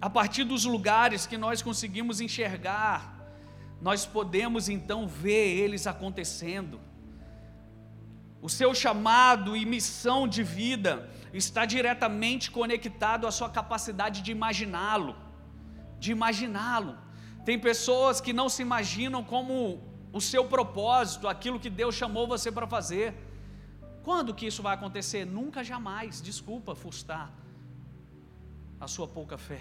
A 0.00 0.10
partir 0.10 0.44
dos 0.44 0.64
lugares 0.64 1.26
que 1.26 1.36
nós 1.36 1.62
conseguimos 1.62 2.20
enxergar, 2.20 3.18
nós 3.80 4.04
podemos 4.04 4.68
então 4.68 5.08
ver 5.08 5.56
eles 5.58 5.86
acontecendo. 5.86 6.80
O 8.40 8.48
seu 8.48 8.74
chamado 8.74 9.56
e 9.56 9.64
missão 9.64 10.28
de 10.28 10.42
vida 10.42 11.10
está 11.32 11.64
diretamente 11.64 12.50
conectado 12.50 13.26
à 13.26 13.30
sua 13.30 13.50
capacidade 13.50 14.22
de 14.22 14.30
imaginá-lo, 14.30 15.16
de 15.98 16.12
imaginá-lo. 16.12 16.96
Tem 17.44 17.58
pessoas 17.58 18.20
que 18.20 18.32
não 18.32 18.48
se 18.48 18.62
imaginam 18.62 19.24
como 19.24 19.82
o 20.12 20.20
seu 20.20 20.44
propósito, 20.44 21.28
aquilo 21.28 21.60
que 21.60 21.70
Deus 21.70 21.94
chamou 21.94 22.26
você 22.26 22.50
para 22.50 22.66
fazer. 22.66 23.14
Quando 24.02 24.34
que 24.34 24.46
isso 24.46 24.62
vai 24.62 24.74
acontecer? 24.74 25.24
Nunca 25.24 25.64
jamais. 25.64 26.22
Desculpa 26.22 26.74
frustrar 26.74 27.30
a 28.80 28.86
sua 28.86 29.08
pouca 29.08 29.36
fé. 29.36 29.60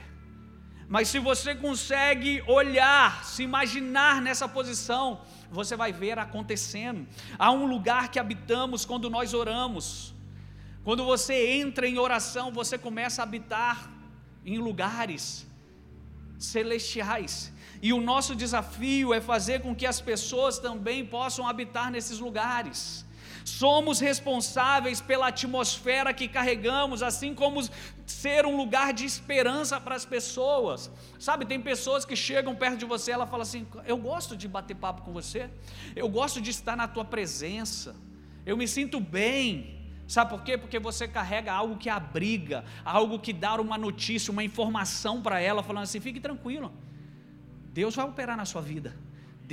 Mas 0.88 1.10
se 1.10 1.20
você 1.20 1.54
consegue 1.54 2.42
olhar, 2.48 3.26
se 3.26 3.44
imaginar 3.44 4.22
nessa 4.22 4.48
posição, 4.48 5.22
você 5.52 5.76
vai 5.76 5.92
ver 5.92 6.20
acontecendo. 6.20 7.08
Há 7.38 7.52
um 7.52 7.66
lugar 7.66 8.10
que 8.10 8.20
habitamos 8.20 8.86
quando 8.86 9.10
nós 9.10 9.34
oramos. 9.34 10.14
Quando 10.84 11.04
você 11.04 11.60
entra 11.60 11.88
em 11.88 11.98
oração, 11.98 12.52
você 12.52 12.78
começa 12.78 13.22
a 13.22 13.24
habitar 13.24 13.92
em 14.46 14.58
lugares 14.58 15.46
celestiais. 16.38 17.52
E 17.82 17.94
o 17.94 18.02
nosso 18.02 18.36
desafio 18.36 19.14
é 19.14 19.22
fazer 19.22 19.62
com 19.62 19.76
que 19.76 19.86
as 19.86 20.00
pessoas 20.02 20.58
também 20.60 21.06
possam 21.06 21.48
habitar 21.48 21.92
nesses 21.92 22.20
lugares. 22.20 23.06
Somos 23.48 24.02
responsáveis 24.02 25.00
pela 25.00 25.28
atmosfera 25.30 26.14
que 26.14 26.28
carregamos, 26.28 27.02
assim 27.02 27.34
como 27.34 27.62
ser 28.06 28.46
um 28.46 28.58
lugar 28.58 28.92
de 28.92 29.06
esperança 29.06 29.80
para 29.80 29.96
as 29.96 30.04
pessoas. 30.04 30.92
Sabe, 31.18 31.46
tem 31.46 31.62
pessoas 31.62 32.04
que 32.04 32.14
chegam 32.14 32.54
perto 32.54 32.80
de 32.80 32.84
você, 32.84 33.10
ela 33.14 33.26
fala 33.26 33.44
assim: 33.44 33.66
"Eu 33.86 33.96
gosto 33.96 34.36
de 34.36 34.50
bater 34.50 34.76
papo 34.76 35.02
com 35.02 35.14
você. 35.14 35.50
Eu 35.96 36.10
gosto 36.10 36.42
de 36.42 36.50
estar 36.50 36.76
na 36.76 36.90
tua 36.90 37.06
presença. 37.06 37.96
Eu 38.46 38.58
me 38.58 38.68
sinto 38.68 39.00
bem." 39.00 39.48
Sabe 40.10 40.30
por 40.30 40.44
quê? 40.44 40.58
Porque 40.58 40.78
você 40.78 41.08
carrega 41.08 41.54
algo 41.54 41.78
que 41.78 41.90
abriga, 41.90 42.66
algo 42.84 43.18
que 43.18 43.32
dá 43.32 43.56
uma 43.62 43.78
notícia, 43.78 44.30
uma 44.30 44.44
informação 44.44 45.22
para 45.22 45.40
ela, 45.40 45.64
falando 45.64 45.84
assim: 45.84 46.02
fique 46.02 46.20
tranquilo, 46.20 46.70
Deus 47.72 47.96
vai 47.96 48.06
operar 48.06 48.36
na 48.36 48.44
sua 48.44 48.62
vida, 48.62 48.94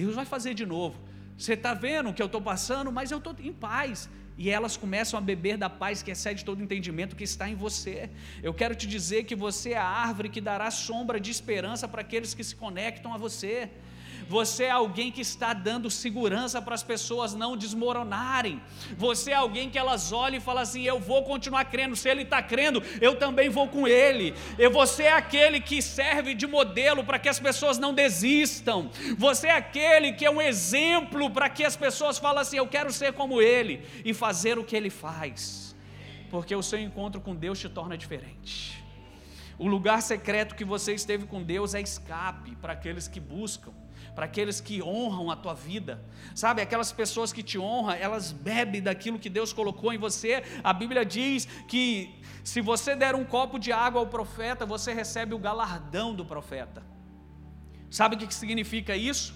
Deus 0.00 0.16
vai 0.16 0.24
fazer 0.24 0.52
de 0.52 0.66
novo. 0.66 1.13
Você 1.36 1.54
está 1.54 1.74
vendo 1.74 2.10
o 2.10 2.14
que 2.14 2.22
eu 2.22 2.26
estou 2.26 2.40
passando, 2.40 2.92
mas 2.92 3.10
eu 3.10 3.18
estou 3.18 3.34
em 3.38 3.52
paz. 3.52 4.08
E 4.36 4.50
elas 4.50 4.76
começam 4.76 5.16
a 5.16 5.20
beber 5.22 5.56
da 5.56 5.70
paz 5.70 6.02
que 6.02 6.10
excede 6.10 6.44
todo 6.44 6.62
entendimento 6.62 7.14
que 7.14 7.24
está 7.24 7.48
em 7.48 7.54
você. 7.54 8.10
Eu 8.42 8.52
quero 8.52 8.74
te 8.74 8.86
dizer 8.86 9.24
que 9.24 9.34
você 9.34 9.70
é 9.70 9.76
a 9.76 9.84
árvore 9.84 10.28
que 10.28 10.40
dará 10.40 10.70
sombra 10.70 11.20
de 11.20 11.30
esperança 11.30 11.86
para 11.86 12.00
aqueles 12.00 12.34
que 12.34 12.42
se 12.42 12.56
conectam 12.56 13.14
a 13.14 13.16
você. 13.16 13.70
Você 14.28 14.64
é 14.64 14.70
alguém 14.70 15.10
que 15.10 15.20
está 15.20 15.52
dando 15.52 15.90
segurança 15.90 16.60
para 16.60 16.74
as 16.74 16.82
pessoas 16.82 17.34
não 17.34 17.56
desmoronarem. 17.56 18.60
Você 18.96 19.30
é 19.30 19.34
alguém 19.34 19.68
que 19.68 19.78
elas 19.78 20.12
olham 20.12 20.38
e 20.38 20.40
falam 20.40 20.62
assim: 20.62 20.82
Eu 20.82 20.98
vou 20.98 21.22
continuar 21.24 21.64
crendo. 21.66 21.96
Se 21.96 22.08
ele 22.08 22.22
está 22.22 22.42
crendo, 22.42 22.82
eu 23.00 23.16
também 23.16 23.48
vou 23.48 23.68
com 23.68 23.87
ele. 23.87 24.34
E 24.58 24.68
você 24.68 25.04
é 25.04 25.12
aquele 25.12 25.60
que 25.60 25.82
serve 25.82 26.34
de 26.34 26.46
modelo 26.46 27.04
para 27.04 27.18
que 27.18 27.28
as 27.28 27.38
pessoas 27.38 27.78
não 27.78 27.92
desistam. 27.92 28.90
Você 29.18 29.48
é 29.48 29.56
aquele 29.56 30.12
que 30.12 30.24
é 30.24 30.30
um 30.30 30.40
exemplo 30.40 31.30
para 31.30 31.48
que 31.48 31.64
as 31.64 31.76
pessoas 31.76 32.18
falem 32.18 32.40
assim: 32.40 32.56
Eu 32.56 32.66
quero 32.66 32.92
ser 32.92 33.12
como 33.12 33.40
ele 33.42 33.87
e 34.04 34.14
fazer 34.14 34.58
o 34.58 34.64
que 34.64 34.76
ele 34.76 34.90
faz. 34.90 35.76
Porque 36.30 36.54
o 36.56 36.62
seu 36.62 36.80
encontro 36.80 37.20
com 37.20 37.34
Deus 37.34 37.60
te 37.60 37.68
torna 37.68 37.96
diferente. 37.96 38.82
O 39.56 39.68
lugar 39.68 40.02
secreto 40.02 40.56
que 40.56 40.64
você 40.64 40.94
esteve 40.94 41.26
com 41.26 41.42
Deus 41.42 41.74
é 41.74 41.80
escape 41.80 42.56
para 42.56 42.72
aqueles 42.72 43.06
que 43.06 43.20
buscam 43.20 43.72
para 44.14 44.27
aqueles 44.27 44.61
que 44.61 44.83
honram 44.83 45.31
a 45.31 45.37
tua 45.37 45.55
vida. 45.55 46.03
Sabe, 46.35 46.62
aquelas 46.62 46.92
pessoas 46.92 47.33
que 47.33 47.42
te 47.42 47.59
honram, 47.59 47.92
elas 47.92 48.33
bebem 48.33 48.81
daquilo 48.81 49.18
que 49.18 49.29
Deus 49.29 49.53
colocou 49.53 49.92
em 49.92 49.98
você. 49.98 50.42
A 50.62 50.72
Bíblia 50.72 51.05
diz 51.05 51.46
que 51.66 52.20
se 52.44 52.61
você 52.61 52.94
der 52.94 53.14
um 53.14 53.24
copo 53.24 53.59
de 53.59 53.72
água 53.72 54.00
ao 54.00 54.07
profeta, 54.07 54.64
você 54.64 54.92
recebe 54.92 55.35
o 55.35 55.38
galardão 55.38 56.14
do 56.14 56.24
profeta. 56.24 56.83
Sabe 57.90 58.16
o 58.16 58.18
que 58.18 58.33
significa 58.33 58.96
isso? 58.96 59.35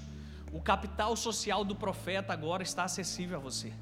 O 0.53 0.61
capital 0.61 1.15
social 1.17 1.65
do 1.65 1.75
profeta 1.75 2.33
agora 2.33 2.63
está 2.63 2.85
acessível 2.85 3.39
a 3.39 3.41
você. 3.41 3.73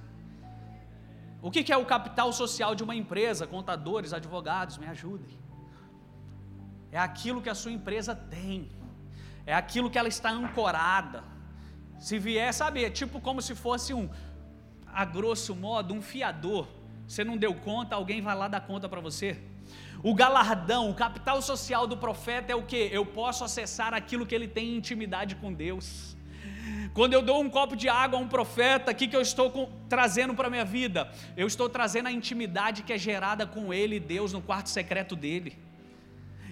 O 1.43 1.51
que 1.51 1.73
é 1.73 1.77
o 1.77 1.85
capital 1.85 2.33
social 2.33 2.75
de 2.75 2.83
uma 2.83 2.95
empresa? 2.95 3.47
Contadores, 3.47 4.13
advogados, 4.13 4.79
me 4.79 4.87
ajudem. 4.87 5.39
É 6.91 6.99
aquilo 6.99 7.43
que 7.43 7.51
a 7.51 7.55
sua 7.55 7.71
empresa 7.71 8.15
tem 8.15 8.71
é 9.47 9.55
aquilo 9.55 9.89
que 9.89 9.99
ela 9.99 10.09
está 10.09 10.31
ancorada. 10.31 11.23
Se 11.99 12.19
vier, 12.19 12.53
sabe, 12.53 12.85
é 12.85 12.91
tipo 12.91 13.21
como 13.21 13.41
se 13.41 13.55
fosse 13.55 13.95
um, 13.95 14.11
a 14.93 15.05
grosso 15.05 15.55
modo, 15.55 15.95
um 15.95 16.03
fiador. 16.03 16.67
Você 17.07 17.23
não 17.23 17.37
deu 17.37 17.55
conta, 17.55 17.95
alguém 17.95 18.21
vai 18.21 18.35
lá 18.35 18.49
dar 18.49 18.61
conta 18.61 18.89
para 18.89 19.01
você. 19.01 19.41
O 20.03 20.15
galardão, 20.15 20.91
o 20.91 20.95
capital 20.95 21.41
social 21.41 21.87
do 21.87 21.97
profeta 21.97 22.53
é 22.53 22.57
o 22.57 22.65
que? 22.65 22.89
Eu 22.93 23.07
posso 23.07 23.45
acessar 23.45 23.95
aquilo 23.95 24.27
que 24.27 24.35
ele 24.35 24.49
tem 24.49 24.77
intimidade 24.77 25.37
com 25.37 25.53
Deus. 25.53 26.17
Quando 26.93 27.13
eu 27.13 27.23
dou 27.23 27.41
um 27.41 27.49
copo 27.49 27.77
de 27.77 27.89
água 27.89 28.19
a 28.19 28.23
um 28.23 28.29
profeta, 28.29 28.91
o 28.91 28.95
que, 28.95 29.07
que 29.07 29.17
eu 29.17 29.21
estou 29.21 29.51
com, 29.51 29.71
trazendo 29.89 30.35
para 30.35 30.49
a 30.49 30.51
minha 30.51 30.65
vida? 30.65 31.11
Eu 31.37 31.47
estou 31.47 31.69
trazendo 31.69 32.09
a 32.09 32.13
intimidade 32.13 32.83
que 32.83 32.93
é 32.93 32.99
gerada 32.99 33.47
com 33.47 33.73
Ele 33.73 33.97
e 33.97 34.01
Deus 34.01 34.33
no 34.33 34.43
quarto 34.43 34.69
secreto 34.69 35.15
dele. 35.15 35.59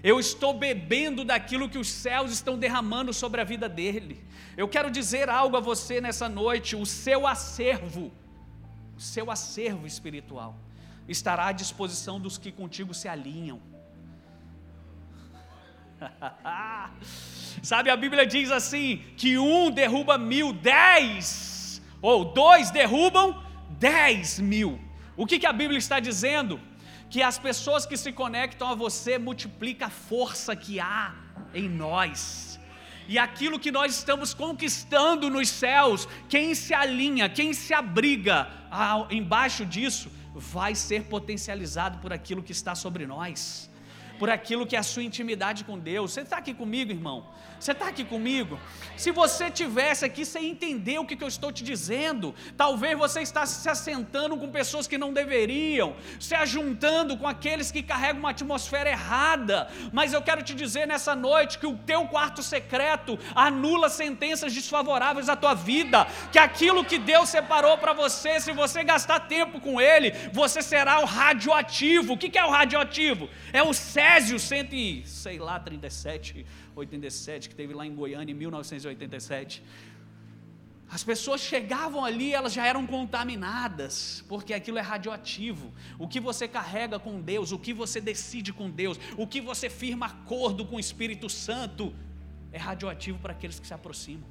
Eu 0.05 0.21
estou 0.21 0.53
bebendo 0.53 1.25
daquilo 1.25 1.67
que 1.67 1.79
os 1.79 1.89
céus 1.89 2.31
estão 2.31 2.59
derramando 2.59 3.11
sobre 3.15 3.41
a 3.41 3.45
vida 3.45 3.71
dele. 3.71 4.23
Eu 4.55 4.69
quero 4.69 4.91
dizer 4.91 5.31
algo 5.31 5.57
a 5.57 5.61
você 5.61 5.99
nessa 5.99 6.29
noite: 6.29 6.77
o 6.77 6.85
seu 6.85 7.27
acervo, 7.27 8.13
o 8.95 9.01
seu 9.01 9.31
acervo 9.31 9.87
espiritual, 9.87 10.59
estará 11.09 11.47
à 11.47 11.53
disposição 11.53 12.21
dos 12.21 12.37
que 12.37 12.53
contigo 12.53 12.93
se 12.93 13.09
alinham. 13.09 13.63
Sabe, 17.63 17.89
a 17.89 17.97
Bíblia 17.97 18.27
diz 18.27 18.51
assim: 18.51 18.99
que 19.17 19.39
um 19.39 19.71
derruba 19.71 20.19
mil, 20.19 20.53
dez, 20.53 21.81
ou 22.03 22.27
dois 22.27 22.71
derrubam 22.71 23.43
dez 23.71 24.39
mil. 24.39 24.79
O 25.17 25.25
que, 25.25 25.39
que 25.39 25.47
a 25.47 25.53
Bíblia 25.53 25.79
está 25.79 25.99
dizendo? 25.99 26.61
Que 27.11 27.23
as 27.23 27.39
pessoas 27.39 27.87
que 27.87 27.97
se 27.97 28.13
conectam 28.13 28.69
a 28.69 28.75
você 28.75 29.19
multiplica 29.19 29.87
a 29.87 29.91
força 29.91 30.57
que 30.57 30.81
há 30.81 31.15
em 31.55 31.69
nós. 31.69 32.59
E 33.07 33.19
aquilo 33.19 33.59
que 33.59 33.71
nós 33.71 33.95
estamos 33.97 34.33
conquistando 34.33 35.29
nos 35.29 35.49
céus, 35.49 36.09
quem 36.29 36.55
se 36.55 36.73
alinha, 36.73 37.29
quem 37.29 37.53
se 37.53 37.75
abriga 37.75 38.49
embaixo 39.11 39.65
disso, 39.67 40.11
vai 40.35 40.75
ser 40.75 41.05
potencializado 41.05 41.99
por 41.99 42.13
aquilo 42.13 42.43
que 42.43 42.53
está 42.53 42.75
sobre 42.75 43.07
nós 43.07 43.71
por 44.19 44.31
aquilo 44.31 44.67
que 44.67 44.77
é 44.77 44.79
a 44.79 44.83
sua 44.83 45.03
intimidade 45.03 45.65
com 45.65 45.79
Deus. 45.79 46.13
Você 46.13 46.21
está 46.21 46.39
aqui 46.39 46.55
comigo, 46.55 46.91
irmão? 46.91 47.27
Você 47.65 47.73
está 47.73 47.89
aqui 47.89 48.05
comigo? 48.05 48.61
Se 48.95 49.11
você 49.11 49.51
tivesse 49.51 50.05
aqui, 50.05 50.27
você 50.27 50.39
entender 50.39 50.99
o 50.99 51.07
que, 51.07 51.17
eu 51.25 51.27
estou 51.27 51.51
te 51.51 51.65
dizendo. 51.65 52.35
Talvez 52.59 52.95
você 52.99 53.23
está 53.23 53.47
se 53.47 53.67
assentando 53.67 54.37
com 54.37 54.51
pessoas 54.51 54.87
que 54.87 54.99
não 54.99 55.15
deveriam, 55.15 55.97
se 56.21 56.35
ajuntando 56.35 57.17
com 57.17 57.27
aqueles 57.27 57.73
que 57.73 57.83
carregam 57.83 58.19
uma 58.19 58.33
atmosfera 58.33 58.91
errada. 58.91 59.67
Mas 59.95 60.13
eu 60.13 60.21
quero 60.21 60.43
te 60.43 60.55
dizer 60.55 60.87
nessa 60.87 61.17
noite 61.17 61.59
que 61.59 61.67
o 61.67 61.75
teu 61.75 62.07
quarto 62.07 62.43
secreto 62.43 63.19
anula 63.35 63.89
sentenças 63.89 64.53
desfavoráveis 64.53 65.31
à 65.31 65.35
tua 65.35 65.55
vida. 65.55 66.07
Que 66.31 66.39
aquilo 66.39 66.85
que 66.85 66.99
Deus 66.99 67.31
separou 67.31 67.79
para 67.79 67.95
você, 67.95 68.41
se 68.41 68.53
você 68.53 68.85
gastar 68.85 69.21
tempo 69.21 69.59
com 69.59 69.81
Ele, 69.81 70.11
você 70.35 70.61
será 70.61 71.01
o 71.01 71.07
radioativo. 71.07 72.13
O 72.13 72.19
que, 72.19 72.29
que 72.29 72.39
é 72.39 72.45
o 72.45 72.51
radioativo? 72.51 73.31
É 73.55 73.63
o 73.63 73.73
Césio 73.73 74.39
100, 74.39 75.07
sei 75.07 75.39
lá, 75.39 75.59
37 75.59 76.45
87, 76.75 77.49
que 77.49 77.55
teve 77.55 77.73
lá 77.75 77.87
em 77.87 77.95
Goiânia 77.95 78.33
em 78.33 78.37
1987. 78.37 79.63
As 80.91 81.03
pessoas 81.03 81.41
chegavam 81.41 82.05
ali, 82.05 82.33
elas 82.33 82.53
já 82.53 82.67
eram 82.67 82.87
contaminadas, 82.87 84.25
porque 84.29 84.53
aquilo 84.55 84.79
é 84.79 84.81
radioativo. 84.81 85.73
O 85.99 86.07
que 86.07 86.21
você 86.21 86.47
carrega 86.47 86.99
com 86.99 87.21
Deus, 87.21 87.53
o 87.53 87.59
que 87.59 87.73
você 87.73 88.01
decide 88.01 88.53
com 88.53 88.71
Deus, 88.71 88.99
o 89.17 89.27
que 89.27 89.41
você 89.41 89.71
firma 89.71 90.07
acordo 90.07 90.65
com 90.65 90.77
o 90.77 90.81
Espírito 90.81 91.29
Santo, 91.29 91.95
é 92.53 92.59
radioativo 92.59 93.19
para 93.19 93.33
aqueles 93.33 93.59
que 93.59 93.67
se 93.67 93.75
aproximam. 93.75 94.29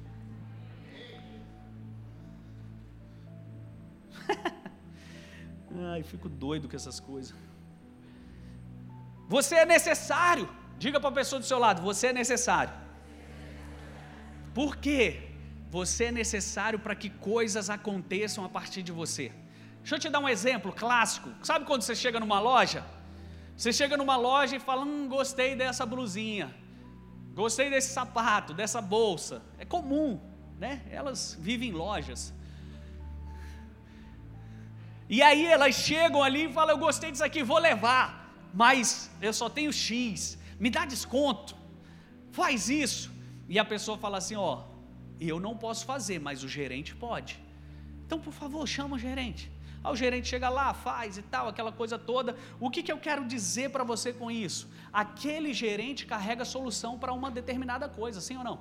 Ai, 5.92 6.02
fico 6.02 6.28
doido 6.28 6.68
com 6.68 6.76
essas 6.76 7.00
coisas. 7.00 7.34
Você 9.28 9.56
é 9.56 9.66
necessário. 9.66 10.48
Diga 10.78 11.00
para 11.00 11.08
a 11.10 11.12
pessoa 11.12 11.40
do 11.40 11.46
seu 11.46 11.58
lado: 11.58 11.82
você 11.82 12.08
é 12.08 12.12
necessário. 12.12 12.72
Por 14.52 14.76
quê? 14.76 15.30
Você 15.70 16.04
é 16.04 16.12
necessário 16.12 16.78
para 16.78 16.94
que 16.94 17.10
coisas 17.10 17.68
aconteçam 17.68 18.44
a 18.44 18.48
partir 18.48 18.82
de 18.82 18.92
você. 18.92 19.32
Deixa 19.80 19.96
eu 19.96 19.98
te 19.98 20.08
dar 20.08 20.20
um 20.20 20.28
exemplo 20.28 20.72
clássico. 20.72 21.30
Sabe 21.42 21.64
quando 21.64 21.82
você 21.82 21.94
chega 21.94 22.20
numa 22.20 22.40
loja? 22.40 22.84
Você 23.56 23.72
chega 23.72 23.96
numa 23.96 24.16
loja 24.16 24.56
e 24.56 24.60
fala: 24.60 24.84
Hum, 24.84 25.08
gostei 25.08 25.54
dessa 25.56 25.84
blusinha, 25.84 26.54
gostei 27.34 27.70
desse 27.70 27.92
sapato, 27.92 28.54
dessa 28.54 28.80
bolsa. 28.80 29.42
É 29.58 29.64
comum, 29.64 30.20
né? 30.58 30.82
Elas 30.90 31.36
vivem 31.40 31.70
em 31.70 31.72
lojas. 31.72 32.32
E 35.08 35.20
aí 35.22 35.44
elas 35.46 35.74
chegam 35.74 36.22
ali 36.22 36.46
e 36.46 36.52
falam: 36.52 36.74
Eu 36.74 36.78
gostei 36.78 37.10
disso 37.10 37.24
aqui, 37.24 37.42
vou 37.42 37.58
levar, 37.58 38.32
mas 38.52 39.10
eu 39.20 39.32
só 39.32 39.48
tenho 39.48 39.72
X 39.72 40.38
me 40.64 40.70
dá 40.70 40.82
desconto, 40.86 41.54
faz 42.38 42.70
isso. 42.70 43.10
E 43.52 43.58
a 43.58 43.64
pessoa 43.72 43.96
fala 44.04 44.16
assim: 44.16 44.34
ó, 44.34 44.62
eu 45.20 45.38
não 45.46 45.54
posso 45.64 45.84
fazer, 45.84 46.18
mas 46.18 46.42
o 46.42 46.48
gerente 46.48 46.94
pode. 46.94 47.32
Então, 48.06 48.18
por 48.26 48.32
favor, 48.32 48.66
chama 48.66 48.96
o 48.96 48.98
gerente. 48.98 49.52
Aí 49.82 49.92
o 49.92 49.96
gerente 50.04 50.26
chega 50.26 50.48
lá, 50.48 50.72
faz 50.72 51.18
e 51.18 51.22
tal, 51.34 51.48
aquela 51.48 51.70
coisa 51.80 51.98
toda. 51.98 52.34
O 52.58 52.70
que, 52.70 52.82
que 52.82 52.90
eu 52.90 52.98
quero 53.06 53.26
dizer 53.26 53.68
para 53.74 53.84
você 53.84 54.10
com 54.20 54.30
isso? 54.30 54.62
Aquele 54.90 55.52
gerente 55.52 56.06
carrega 56.06 56.46
solução 56.46 56.98
para 56.98 57.12
uma 57.12 57.30
determinada 57.30 57.86
coisa, 57.86 58.22
sim 58.22 58.38
ou 58.38 58.44
não? 58.44 58.58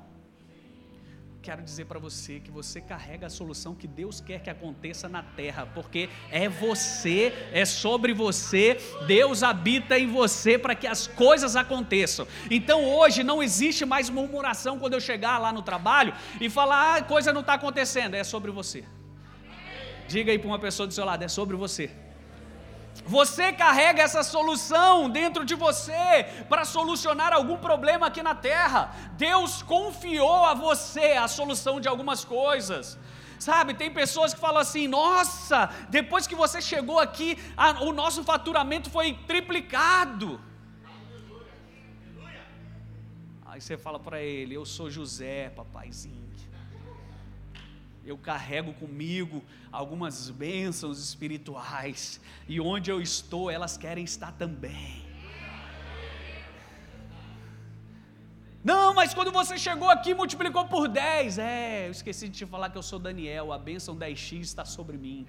Quero 1.44 1.62
dizer 1.62 1.86
para 1.86 2.00
você 2.00 2.40
que 2.40 2.50
você 2.50 2.80
carrega 2.80 3.28
a 3.28 3.30
solução 3.30 3.76
que 3.76 3.86
Deus 3.86 4.22
quer 4.22 4.40
que 4.40 4.50
aconteça 4.50 5.10
na 5.10 5.22
terra, 5.22 5.66
porque 5.66 6.10
é 6.32 6.48
você, 6.48 7.34
é 7.52 7.66
sobre 7.66 8.14
você, 8.14 8.78
Deus 9.06 9.44
habita 9.44 10.00
em 10.00 10.08
você 10.08 10.58
para 10.58 10.74
que 10.74 10.88
as 10.88 11.06
coisas 11.06 11.58
aconteçam. 11.58 12.26
Então 12.50 12.86
hoje 12.86 13.26
não 13.26 13.44
existe 13.44 13.84
mais 13.84 14.10
murmuração 14.10 14.80
quando 14.80 14.94
eu 14.94 15.02
chegar 15.02 15.38
lá 15.38 15.52
no 15.52 15.62
trabalho 15.62 16.14
e 16.40 16.50
falar, 16.50 16.96
ah, 16.96 17.04
coisa 17.04 17.34
não 17.34 17.42
está 17.42 17.56
acontecendo, 17.56 18.16
é 18.16 18.24
sobre 18.24 18.50
você. 18.50 18.86
Diga 20.08 20.32
aí 20.32 20.40
para 20.40 20.48
uma 20.48 20.60
pessoa 20.60 20.88
do 20.88 20.94
seu 20.94 21.04
lado, 21.04 21.24
é 21.24 21.28
sobre 21.28 21.58
você. 21.58 21.92
Você 23.06 23.52
carrega 23.52 24.02
essa 24.02 24.24
solução 24.24 25.10
dentro 25.10 25.44
de 25.44 25.56
você 25.56 26.26
para 26.48 26.64
solucionar 26.64 27.34
algum 27.34 27.58
problema 27.58 28.08
aqui 28.08 28.22
na 28.24 28.36
terra. 28.36 28.96
Deus 29.18 29.62
confiou 29.62 30.46
a 30.46 30.54
você 30.54 31.14
a 31.14 31.28
solução 31.28 31.82
de 31.82 31.88
algumas 31.88 32.24
coisas. 32.24 32.98
Sabe, 33.40 33.74
tem 33.74 33.92
pessoas 33.92 34.34
que 34.34 34.40
falam 34.40 34.62
assim: 34.62 34.88
nossa, 34.88 35.70
depois 35.90 36.26
que 36.26 36.36
você 36.36 36.62
chegou 36.62 37.00
aqui, 37.00 37.38
a, 37.58 37.84
o 37.84 37.92
nosso 37.92 38.24
faturamento 38.24 38.90
foi 38.90 39.14
triplicado. 39.28 40.40
Aí 43.46 43.60
você 43.60 43.76
fala 43.78 44.00
para 44.00 44.22
ele: 44.22 44.54
eu 44.54 44.66
sou 44.66 44.90
José, 44.90 45.50
papaizinho 45.50 46.23
eu 48.06 48.18
carrego 48.18 48.74
comigo 48.74 49.44
algumas 49.72 50.30
bênçãos 50.30 51.00
espirituais, 51.00 52.20
e 52.48 52.60
onde 52.60 52.92
eu 52.92 53.02
estou, 53.02 53.50
elas 53.50 53.78
querem 53.78 54.04
estar 54.04 54.32
também. 54.34 55.04
Não, 58.64 58.94
mas 58.94 59.14
quando 59.14 59.30
você 59.32 59.58
chegou 59.58 59.90
aqui, 59.90 60.14
multiplicou 60.14 60.66
por 60.66 60.88
10. 60.88 61.38
É, 61.38 61.88
eu 61.88 61.92
esqueci 61.92 62.30
de 62.30 62.38
te 62.38 62.46
falar 62.46 62.70
que 62.70 62.78
eu 62.78 62.84
sou 62.84 62.98
Daniel, 62.98 63.52
a 63.52 63.58
bênção 63.58 63.94
10x 63.96 64.40
está 64.42 64.64
sobre 64.64 64.98
mim. 64.98 65.28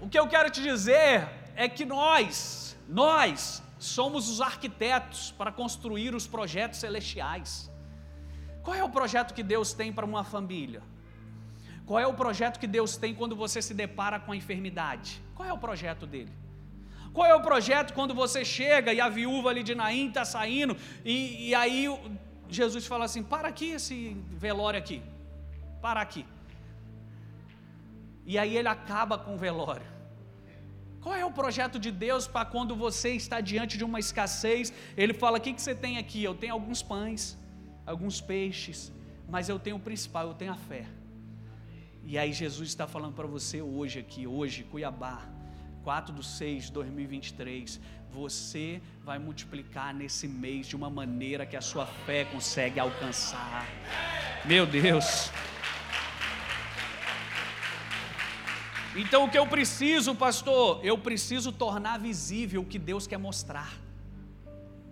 O 0.00 0.08
que 0.08 0.16
eu 0.16 0.28
quero 0.28 0.48
te 0.48 0.62
dizer 0.62 1.28
é 1.56 1.68
que 1.68 1.84
nós, 1.84 2.76
nós 2.88 3.60
somos 3.80 4.28
os 4.28 4.40
arquitetos 4.40 5.32
para 5.32 5.50
construir 5.50 6.14
os 6.14 6.28
projetos 6.28 6.78
celestiais. 6.78 7.68
Qual 8.68 8.76
é 8.76 8.84
o 8.84 8.90
projeto 8.90 9.32
que 9.32 9.42
Deus 9.42 9.72
tem 9.72 9.90
para 9.90 10.04
uma 10.04 10.22
família? 10.22 10.82
Qual 11.86 11.98
é 11.98 12.06
o 12.06 12.12
projeto 12.12 12.58
que 12.62 12.66
Deus 12.66 12.98
tem 13.02 13.14
quando 13.14 13.34
você 13.34 13.62
se 13.62 13.72
depara 13.72 14.20
com 14.20 14.32
a 14.32 14.36
enfermidade? 14.36 15.22
Qual 15.34 15.48
é 15.48 15.52
o 15.54 15.56
projeto 15.56 16.04
dele? 16.06 16.30
Qual 17.14 17.26
é 17.26 17.34
o 17.34 17.40
projeto 17.40 17.94
quando 17.94 18.14
você 18.14 18.44
chega 18.44 18.92
e 18.92 19.00
a 19.00 19.08
viúva 19.08 19.48
ali 19.48 19.62
de 19.62 19.74
Naim 19.74 20.08
está 20.08 20.22
saindo 20.22 20.76
e, 21.02 21.48
e 21.48 21.54
aí 21.54 21.86
Jesus 22.50 22.86
fala 22.86 23.06
assim: 23.06 23.22
para 23.22 23.48
aqui 23.48 23.70
esse 23.70 23.98
velório 24.46 24.78
aqui, 24.78 25.00
para 25.80 26.02
aqui. 26.02 26.26
E 28.26 28.36
aí 28.36 28.54
ele 28.54 28.68
acaba 28.68 29.16
com 29.16 29.34
o 29.36 29.38
velório. 29.38 29.86
Qual 31.00 31.14
é 31.14 31.24
o 31.24 31.32
projeto 31.32 31.78
de 31.78 31.90
Deus 31.90 32.26
para 32.28 32.44
quando 32.44 32.76
você 32.76 33.12
está 33.14 33.40
diante 33.40 33.78
de 33.78 33.84
uma 33.90 33.98
escassez? 33.98 34.74
Ele 34.94 35.14
fala: 35.14 35.38
o 35.38 35.40
que, 35.40 35.54
que 35.54 35.62
você 35.62 35.74
tem 35.74 35.96
aqui? 35.96 36.22
Eu 36.22 36.34
tenho 36.34 36.52
alguns 36.52 36.82
pães 36.82 37.38
alguns 37.88 38.20
peixes, 38.20 38.92
mas 39.28 39.48
eu 39.48 39.58
tenho 39.58 39.76
o 39.76 39.80
principal, 39.80 40.28
eu 40.28 40.34
tenho 40.34 40.52
a 40.52 40.56
fé. 40.56 40.86
E 42.04 42.18
aí 42.18 42.32
Jesus 42.32 42.68
está 42.68 42.86
falando 42.86 43.14
para 43.14 43.26
você 43.26 43.60
hoje 43.60 43.98
aqui, 43.98 44.26
hoje, 44.26 44.64
Cuiabá, 44.64 45.26
4 45.84 46.14
de 46.14 46.24
6 46.24 46.64
de 46.64 46.72
2023, 46.72 47.80
você 48.10 48.80
vai 49.04 49.18
multiplicar 49.18 49.94
nesse 49.94 50.26
mês 50.26 50.66
de 50.66 50.76
uma 50.76 50.90
maneira 50.90 51.46
que 51.46 51.56
a 51.56 51.60
sua 51.60 51.86
fé 51.86 52.24
consegue 52.24 52.78
alcançar. 52.78 53.66
Meu 54.44 54.66
Deus. 54.66 55.30
Então 58.96 59.24
o 59.24 59.30
que 59.30 59.38
eu 59.38 59.46
preciso, 59.46 60.14
pastor? 60.14 60.80
Eu 60.82 60.98
preciso 60.98 61.52
tornar 61.52 61.98
visível 61.98 62.62
o 62.62 62.66
que 62.66 62.78
Deus 62.78 63.06
quer 63.06 63.18
mostrar. 63.18 63.87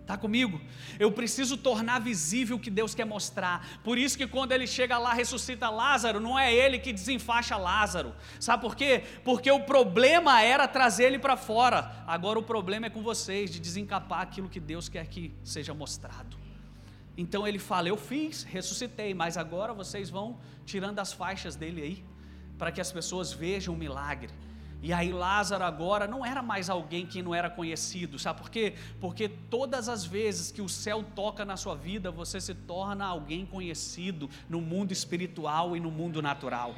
Está 0.06 0.16
comigo? 0.16 0.60
Eu 1.00 1.10
preciso 1.10 1.56
tornar 1.56 1.98
visível 1.98 2.56
o 2.56 2.60
que 2.60 2.70
Deus 2.70 2.94
quer 2.94 3.04
mostrar. 3.04 3.80
Por 3.82 3.98
isso 3.98 4.16
que 4.16 4.24
quando 4.24 4.52
ele 4.52 4.64
chega 4.64 4.96
lá, 4.98 5.12
ressuscita 5.12 5.68
Lázaro, 5.68 6.20
não 6.20 6.38
é 6.38 6.54
ele 6.54 6.78
que 6.78 6.92
desenfaixa 6.92 7.56
Lázaro. 7.56 8.14
Sabe 8.38 8.62
por 8.62 8.76
quê? 8.76 9.02
Porque 9.24 9.50
o 9.50 9.64
problema 9.64 10.40
era 10.40 10.68
trazer 10.68 11.06
ele 11.06 11.18
para 11.18 11.36
fora. 11.36 12.04
Agora 12.06 12.38
o 12.38 12.42
problema 12.44 12.86
é 12.86 12.90
com 12.90 13.02
vocês, 13.02 13.50
de 13.50 13.58
desencapar 13.58 14.20
aquilo 14.20 14.48
que 14.48 14.60
Deus 14.60 14.88
quer 14.88 15.08
que 15.08 15.34
seja 15.42 15.74
mostrado. 15.74 16.36
Então 17.16 17.44
ele 17.44 17.58
fala: 17.58 17.88
Eu 17.88 17.96
fiz, 17.96 18.44
ressuscitei, 18.44 19.12
mas 19.12 19.36
agora 19.36 19.74
vocês 19.74 20.08
vão 20.08 20.38
tirando 20.64 21.00
as 21.00 21.12
faixas 21.12 21.56
dele 21.56 21.82
aí, 21.82 22.04
para 22.56 22.70
que 22.70 22.80
as 22.80 22.92
pessoas 22.92 23.32
vejam 23.32 23.74
o 23.74 23.76
milagre. 23.76 24.32
E 24.86 24.92
aí 24.92 25.10
Lázaro 25.10 25.64
agora 25.64 26.06
não 26.06 26.24
era 26.24 26.40
mais 26.40 26.70
alguém 26.70 27.04
que 27.04 27.20
não 27.20 27.34
era 27.34 27.50
conhecido, 27.50 28.20
sabe 28.20 28.40
por 28.40 28.48
quê? 28.48 28.74
Porque 29.00 29.28
todas 29.28 29.88
as 29.88 30.04
vezes 30.04 30.52
que 30.52 30.62
o 30.62 30.68
céu 30.68 31.02
toca 31.02 31.44
na 31.44 31.56
sua 31.56 31.74
vida, 31.74 32.08
você 32.12 32.40
se 32.40 32.54
torna 32.54 33.04
alguém 33.04 33.44
conhecido 33.44 34.30
no 34.48 34.60
mundo 34.60 34.92
espiritual 34.92 35.76
e 35.76 35.80
no 35.80 35.90
mundo 35.90 36.22
natural. 36.22 36.76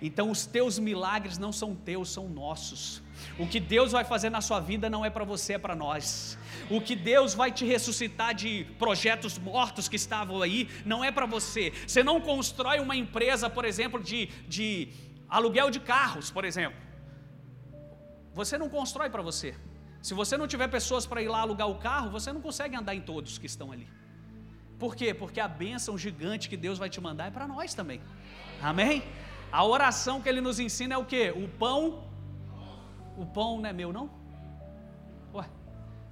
Então 0.00 0.30
os 0.30 0.46
teus 0.46 0.78
milagres 0.78 1.36
não 1.36 1.52
são 1.52 1.74
teus, 1.74 2.08
são 2.08 2.30
nossos. 2.30 3.02
O 3.38 3.46
que 3.46 3.60
Deus 3.60 3.92
vai 3.92 4.04
fazer 4.04 4.30
na 4.30 4.40
sua 4.40 4.58
vida 4.58 4.88
não 4.88 5.04
é 5.04 5.10
para 5.10 5.26
você, 5.26 5.52
é 5.52 5.58
para 5.58 5.76
nós. 5.76 6.38
O 6.70 6.80
que 6.80 6.96
Deus 6.96 7.34
vai 7.34 7.52
te 7.52 7.66
ressuscitar 7.66 8.34
de 8.34 8.64
projetos 8.78 9.36
mortos 9.36 9.86
que 9.86 9.96
estavam 9.96 10.40
aí, 10.40 10.66
não 10.86 11.04
é 11.04 11.12
para 11.12 11.26
você. 11.26 11.74
Você 11.86 12.02
não 12.02 12.22
constrói 12.22 12.80
uma 12.80 12.96
empresa, 12.96 13.50
por 13.50 13.66
exemplo, 13.66 14.02
de, 14.02 14.30
de 14.48 14.88
aluguel 15.28 15.68
de 15.68 15.78
carros, 15.78 16.30
por 16.30 16.46
exemplo. 16.46 16.88
Você 18.34 18.56
não 18.56 18.68
constrói 18.68 19.10
para 19.10 19.22
você. 19.22 19.54
Se 20.02 20.14
você 20.14 20.36
não 20.36 20.46
tiver 20.46 20.68
pessoas 20.68 21.06
para 21.06 21.22
ir 21.22 21.28
lá 21.28 21.40
alugar 21.40 21.68
o 21.68 21.76
carro, 21.76 22.10
você 22.10 22.32
não 22.32 22.40
consegue 22.40 22.76
andar 22.76 22.94
em 22.94 23.00
todos 23.00 23.38
que 23.38 23.46
estão 23.46 23.70
ali. 23.70 23.88
Por 24.78 24.96
quê? 24.96 25.12
Porque 25.12 25.40
a 25.40 25.48
bênção 25.48 25.98
gigante 25.98 26.48
que 26.48 26.56
Deus 26.56 26.78
vai 26.78 26.88
te 26.88 27.00
mandar 27.00 27.26
é 27.26 27.30
para 27.30 27.46
nós 27.46 27.74
também. 27.74 28.00
Amém? 28.62 29.02
A 29.52 29.64
oração 29.64 30.20
que 30.22 30.28
ele 30.28 30.40
nos 30.40 30.58
ensina 30.58 30.94
é 30.94 30.98
o 30.98 31.04
quê? 31.04 31.32
O 31.36 31.46
pão. 31.48 32.04
O 33.16 33.26
pão 33.26 33.60
não 33.60 33.68
é 33.68 33.72
meu, 33.72 33.92
não? 33.92 34.08
Ué, 35.34 35.44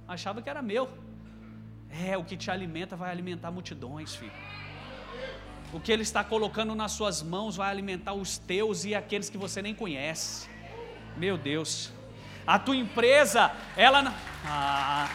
achava 0.07 0.41
que 0.41 0.49
era 0.49 0.61
meu. 0.61 0.87
É, 1.89 2.15
o 2.15 2.23
que 2.23 2.37
te 2.37 2.51
alimenta 2.51 2.95
vai 2.95 3.09
alimentar 3.09 3.49
multidões, 3.49 4.13
filho. 4.13 4.31
O 5.73 5.79
que 5.79 5.91
ele 5.91 6.03
está 6.03 6.23
colocando 6.23 6.75
nas 6.75 6.91
suas 6.91 7.23
mãos 7.23 7.55
vai 7.55 7.71
alimentar 7.71 8.13
os 8.13 8.37
teus 8.37 8.85
e 8.85 8.93
aqueles 8.93 9.29
que 9.29 9.37
você 9.37 9.61
nem 9.63 9.73
conhece. 9.73 10.47
Meu 11.17 11.37
Deus. 11.37 11.91
A 12.45 12.57
tua 12.57 12.75
empresa, 12.75 13.51
ela. 13.75 14.13
Ah. 14.45 15.09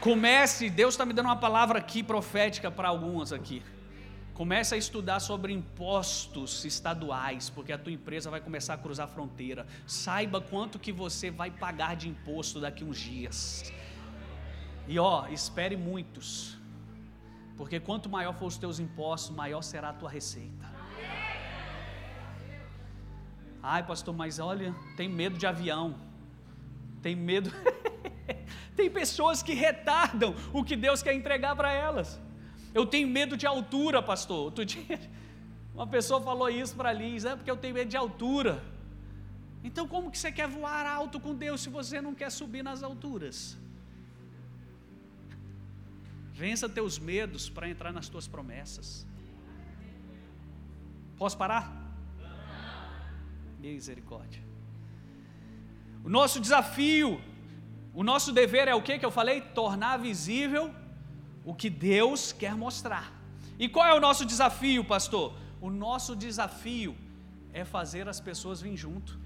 Comece, 0.00 0.70
Deus 0.70 0.94
está 0.94 1.04
me 1.04 1.12
dando 1.12 1.26
uma 1.26 1.36
palavra 1.36 1.78
aqui 1.78 2.02
profética 2.02 2.70
para 2.70 2.88
algumas 2.88 3.32
aqui. 3.32 3.62
Comece 4.34 4.74
a 4.74 4.78
estudar 4.78 5.18
sobre 5.18 5.52
impostos 5.52 6.64
estaduais, 6.64 7.48
porque 7.48 7.72
a 7.72 7.78
tua 7.78 7.90
empresa 7.90 8.30
vai 8.30 8.40
começar 8.40 8.74
a 8.74 8.76
cruzar 8.76 9.06
a 9.06 9.08
fronteira. 9.08 9.66
Saiba 9.86 10.40
quanto 10.40 10.78
que 10.78 10.92
você 10.92 11.30
vai 11.30 11.50
pagar 11.50 11.96
de 11.96 12.08
imposto 12.08 12.60
daqui 12.60 12.84
uns 12.84 12.98
dias. 12.98 13.72
E 14.86 14.98
ó, 14.98 15.26
espere 15.28 15.76
muitos. 15.76 16.56
Porque 17.56 17.80
quanto 17.80 18.08
maior 18.08 18.34
for 18.34 18.46
os 18.46 18.58
teus 18.58 18.78
impostos, 18.78 19.34
maior 19.34 19.62
será 19.62 19.88
a 19.88 19.94
tua 19.94 20.10
receita. 20.10 20.75
Ai, 23.68 23.82
pastor, 23.84 24.14
mas 24.14 24.38
olha, 24.38 24.72
tem 24.96 25.08
medo 25.08 25.36
de 25.36 25.44
avião. 25.44 25.96
Tem 27.02 27.16
medo. 27.16 27.50
tem 28.76 28.88
pessoas 28.88 29.42
que 29.42 29.54
retardam 29.54 30.36
o 30.52 30.62
que 30.62 30.76
Deus 30.76 31.02
quer 31.02 31.14
entregar 31.14 31.56
para 31.56 31.72
elas. 31.72 32.20
Eu 32.72 32.86
tenho 32.86 33.08
medo 33.08 33.36
de 33.36 33.44
altura, 33.44 34.00
pastor. 34.00 34.36
Outro 34.36 34.64
dia, 34.72 35.00
uma 35.74 35.84
pessoa 35.84 36.20
falou 36.20 36.48
isso 36.48 36.76
para 36.76 36.92
Liz, 36.92 37.24
é 37.24 37.34
porque 37.34 37.50
eu 37.50 37.56
tenho 37.56 37.74
medo 37.74 37.90
de 37.90 37.96
altura. 37.96 38.62
Então, 39.64 39.88
como 39.88 40.12
que 40.12 40.18
você 40.18 40.30
quer 40.30 40.46
voar 40.46 40.86
alto 40.86 41.18
com 41.18 41.34
Deus 41.34 41.60
se 41.60 41.68
você 41.68 42.00
não 42.00 42.14
quer 42.14 42.30
subir 42.30 42.62
nas 42.62 42.84
alturas? 42.84 43.58
Vença 46.32 46.68
teus 46.68 47.00
medos 47.00 47.50
para 47.50 47.68
entrar 47.68 47.92
nas 47.92 48.08
tuas 48.08 48.28
promessas. 48.28 49.04
Posso 51.18 51.36
parar? 51.36 51.85
Misericórdia. 53.74 54.42
O 56.04 56.08
nosso 56.08 56.40
desafio, 56.40 57.20
o 57.92 58.04
nosso 58.04 58.32
dever 58.32 58.68
é 58.68 58.74
o 58.74 58.82
que 58.82 58.98
que 58.98 59.04
eu 59.04 59.10
falei? 59.10 59.40
Tornar 59.40 59.96
visível 59.96 60.72
o 61.44 61.54
que 61.54 61.68
Deus 61.68 62.32
quer 62.32 62.54
mostrar. 62.54 63.12
E 63.58 63.68
qual 63.68 63.86
é 63.86 63.94
o 63.94 64.00
nosso 64.00 64.24
desafio, 64.24 64.84
pastor? 64.84 65.34
O 65.60 65.70
nosso 65.70 66.14
desafio 66.14 66.96
é 67.52 67.64
fazer 67.64 68.08
as 68.08 68.20
pessoas 68.20 68.60
virem 68.60 68.76
junto. 68.76 69.18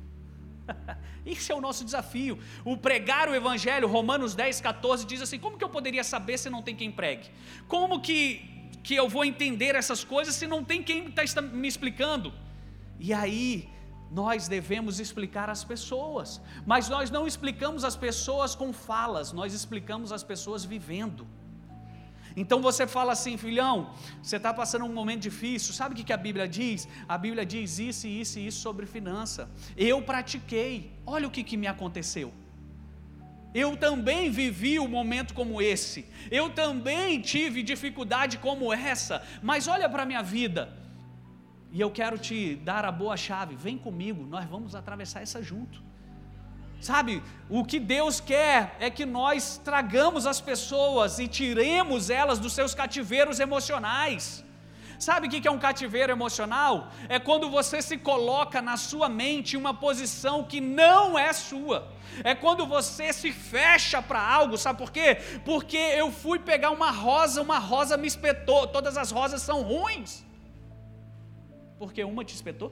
Esse 1.26 1.53
é 1.53 1.55
o 1.55 1.61
nosso 1.61 1.85
desafio. 1.85 2.38
O 2.64 2.76
pregar 2.76 3.29
o 3.29 3.35
evangelho, 3.35 3.88
Romanos 3.88 4.35
10, 4.35 4.61
14 4.61 5.05
diz 5.05 5.20
assim: 5.20 5.38
como 5.38 5.59
que 5.59 5.64
eu 5.64 5.68
poderia 5.68 6.05
saber 6.05 6.38
se 6.38 6.48
não 6.48 6.62
tem 6.62 6.76
quem 6.76 6.90
pregue? 6.90 7.29
Como 7.68 8.00
que, 8.00 8.70
que 8.83 8.94
eu 8.94 9.09
vou 9.09 9.24
entender 9.24 9.74
essas 9.74 10.05
coisas 10.05 10.35
se 10.35 10.46
não 10.46 10.64
tem 10.64 10.83
quem 10.83 11.12
está 11.22 11.42
me 11.42 11.68
explicando? 11.68 12.33
E 12.98 13.12
aí, 13.12 13.68
nós 14.11 14.49
devemos 14.49 14.99
explicar 14.99 15.49
às 15.49 15.62
pessoas, 15.62 16.40
mas 16.66 16.88
nós 16.88 17.11
não 17.11 17.27
explicamos 17.27 17.85
as 17.85 17.96
pessoas 17.96 18.55
com 18.55 18.73
falas, 18.73 19.33
nós 19.33 19.55
explicamos 19.55 20.12
as 20.12 20.25
pessoas 20.25 20.64
vivendo. 20.64 21.27
Então 22.37 22.61
você 22.61 22.87
fala 22.87 23.12
assim, 23.12 23.37
filhão, 23.37 23.92
você 24.23 24.37
está 24.37 24.53
passando 24.53 24.85
um 24.85 24.92
momento 24.92 25.23
difícil, 25.23 25.75
sabe 25.75 25.94
o 25.94 26.05
que 26.05 26.12
a 26.12 26.16
Bíblia 26.16 26.46
diz? 26.49 26.88
A 27.09 27.18
Bíblia 27.18 27.44
diz 27.44 27.79
isso, 27.79 28.07
isso 28.07 28.38
e 28.38 28.46
isso 28.46 28.61
sobre 28.61 28.87
finança. 28.87 29.49
Eu 29.77 30.03
pratiquei, 30.03 30.92
olha 31.05 31.27
o 31.27 31.31
que, 31.31 31.42
que 31.42 31.57
me 31.57 31.66
aconteceu. 31.66 32.33
Eu 33.53 33.77
também 33.77 34.31
vivi 34.31 34.79
um 34.79 34.87
momento 34.87 35.35
como 35.35 35.61
esse, 35.61 36.07
eu 36.31 36.51
também 36.51 37.20
tive 37.20 37.64
dificuldade 37.64 38.38
como 38.38 38.73
essa, 38.73 39.25
mas 39.42 39.66
olha 39.66 39.88
para 39.88 40.05
a 40.05 40.07
minha 40.07 40.23
vida, 40.23 40.80
e 41.72 41.80
eu 41.80 41.90
quero 41.90 42.18
te 42.18 42.56
dar 42.56 42.85
a 42.85 42.92
boa 42.92 43.16
chave. 43.16 43.54
Vem 43.54 43.78
comigo, 43.78 44.26
nós 44.26 44.44
vamos 44.46 44.74
atravessar 44.74 45.22
essa 45.22 45.42
junto. 45.42 45.83
Sabe, 46.80 47.22
o 47.48 47.62
que 47.62 47.78
Deus 47.78 48.20
quer 48.20 48.74
é 48.80 48.88
que 48.88 49.04
nós 49.04 49.61
tragamos 49.62 50.26
as 50.26 50.40
pessoas 50.40 51.18
e 51.18 51.28
tiremos 51.28 52.09
elas 52.09 52.38
dos 52.38 52.54
seus 52.54 52.74
cativeiros 52.74 53.38
emocionais. 53.38 54.44
Sabe 54.98 55.26
o 55.26 55.30
que 55.30 55.46
é 55.46 55.50
um 55.50 55.59
cativeiro 55.59 56.12
emocional? 56.12 56.88
É 57.09 57.18
quando 57.18 57.50
você 57.50 57.80
se 57.80 57.96
coloca 57.96 58.61
na 58.61 58.76
sua 58.76 59.09
mente 59.09 59.56
uma 59.56 59.72
posição 59.72 60.44
que 60.44 60.61
não 60.61 61.18
é 61.18 61.33
sua. 61.33 61.88
É 62.24 62.35
quando 62.35 62.66
você 62.66 63.12
se 63.12 63.30
fecha 63.30 64.02
para 64.02 64.20
algo, 64.20 64.59
sabe 64.59 64.78
por 64.78 64.90
quê? 64.90 65.18
Porque 65.44 65.76
eu 65.76 66.11
fui 66.11 66.38
pegar 66.38 66.70
uma 66.70 66.90
rosa, 66.90 67.40
uma 67.40 67.59
rosa 67.59 67.96
me 67.96 68.06
espetou, 68.06 68.66
todas 68.66 68.96
as 68.96 69.11
rosas 69.11 69.40
são 69.40 69.62
ruins 69.62 70.24
porque 71.81 72.05
uma 72.05 72.23
te 72.23 72.35
espetou? 72.35 72.71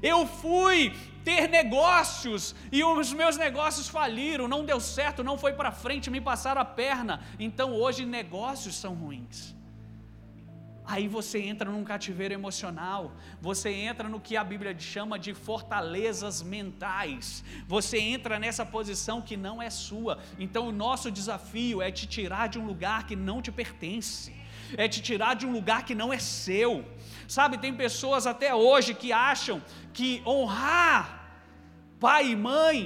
Eu 0.00 0.24
fui 0.26 0.94
ter 1.24 1.48
negócios 1.48 2.54
e 2.72 2.82
os 2.82 3.12
meus 3.12 3.36
negócios 3.36 3.88
faliram, 3.88 4.46
não 4.48 4.64
deu 4.64 4.80
certo, 4.80 5.24
não 5.24 5.36
foi 5.36 5.52
para 5.52 5.72
frente, 5.72 6.08
me 6.08 6.20
passaram 6.20 6.60
a 6.60 6.64
perna. 6.64 7.22
Então 7.46 7.74
hoje 7.74 8.06
negócios 8.06 8.76
são 8.76 8.94
ruins. 8.94 9.54
Aí 10.86 11.06
você 11.06 11.40
entra 11.40 11.68
num 11.70 11.84
cativeiro 11.84 12.32
emocional, 12.32 13.12
você 13.40 13.70
entra 13.70 14.08
no 14.08 14.20
que 14.20 14.36
a 14.36 14.42
Bíblia 14.42 14.74
chama 14.78 15.18
de 15.18 15.34
fortalezas 15.34 16.42
mentais, 16.42 17.44
você 17.66 17.98
entra 17.98 18.38
nessa 18.38 18.64
posição 18.64 19.20
que 19.20 19.36
não 19.36 19.60
é 19.60 19.68
sua. 19.68 20.18
Então 20.38 20.68
o 20.68 20.72
nosso 20.72 21.10
desafio 21.10 21.82
é 21.82 21.90
te 21.90 22.06
tirar 22.06 22.48
de 22.48 22.58
um 22.58 22.66
lugar 22.66 23.06
que 23.06 23.14
não 23.14 23.42
te 23.42 23.52
pertence 23.52 24.39
é 24.76 24.88
te 24.88 25.00
tirar 25.00 25.34
de 25.34 25.46
um 25.46 25.52
lugar 25.52 25.84
que 25.84 25.94
não 25.94 26.12
é 26.12 26.18
seu. 26.18 26.84
Sabe, 27.28 27.58
tem 27.58 27.74
pessoas 27.74 28.26
até 28.26 28.54
hoje 28.54 28.94
que 28.94 29.12
acham 29.12 29.62
que 29.92 30.22
honrar 30.26 31.20
pai 32.00 32.30
e 32.32 32.36
mãe 32.36 32.78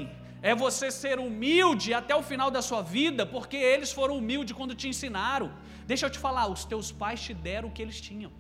é 0.50 0.54
você 0.54 0.90
ser 0.90 1.18
humilde 1.26 1.94
até 2.00 2.14
o 2.14 2.22
final 2.30 2.50
da 2.50 2.60
sua 2.68 2.82
vida, 2.82 3.24
porque 3.34 3.56
eles 3.56 3.90
foram 3.98 4.18
humildes 4.18 4.54
quando 4.58 4.74
te 4.80 4.88
ensinaram. 4.92 5.48
Deixa 5.86 6.04
eu 6.06 6.10
te 6.10 6.18
falar, 6.18 6.46
os 6.48 6.64
teus 6.72 6.90
pais 7.02 7.20
te 7.26 7.32
deram 7.32 7.68
o 7.68 7.72
que 7.72 7.82
eles 7.84 8.00
tinham. 8.08 8.32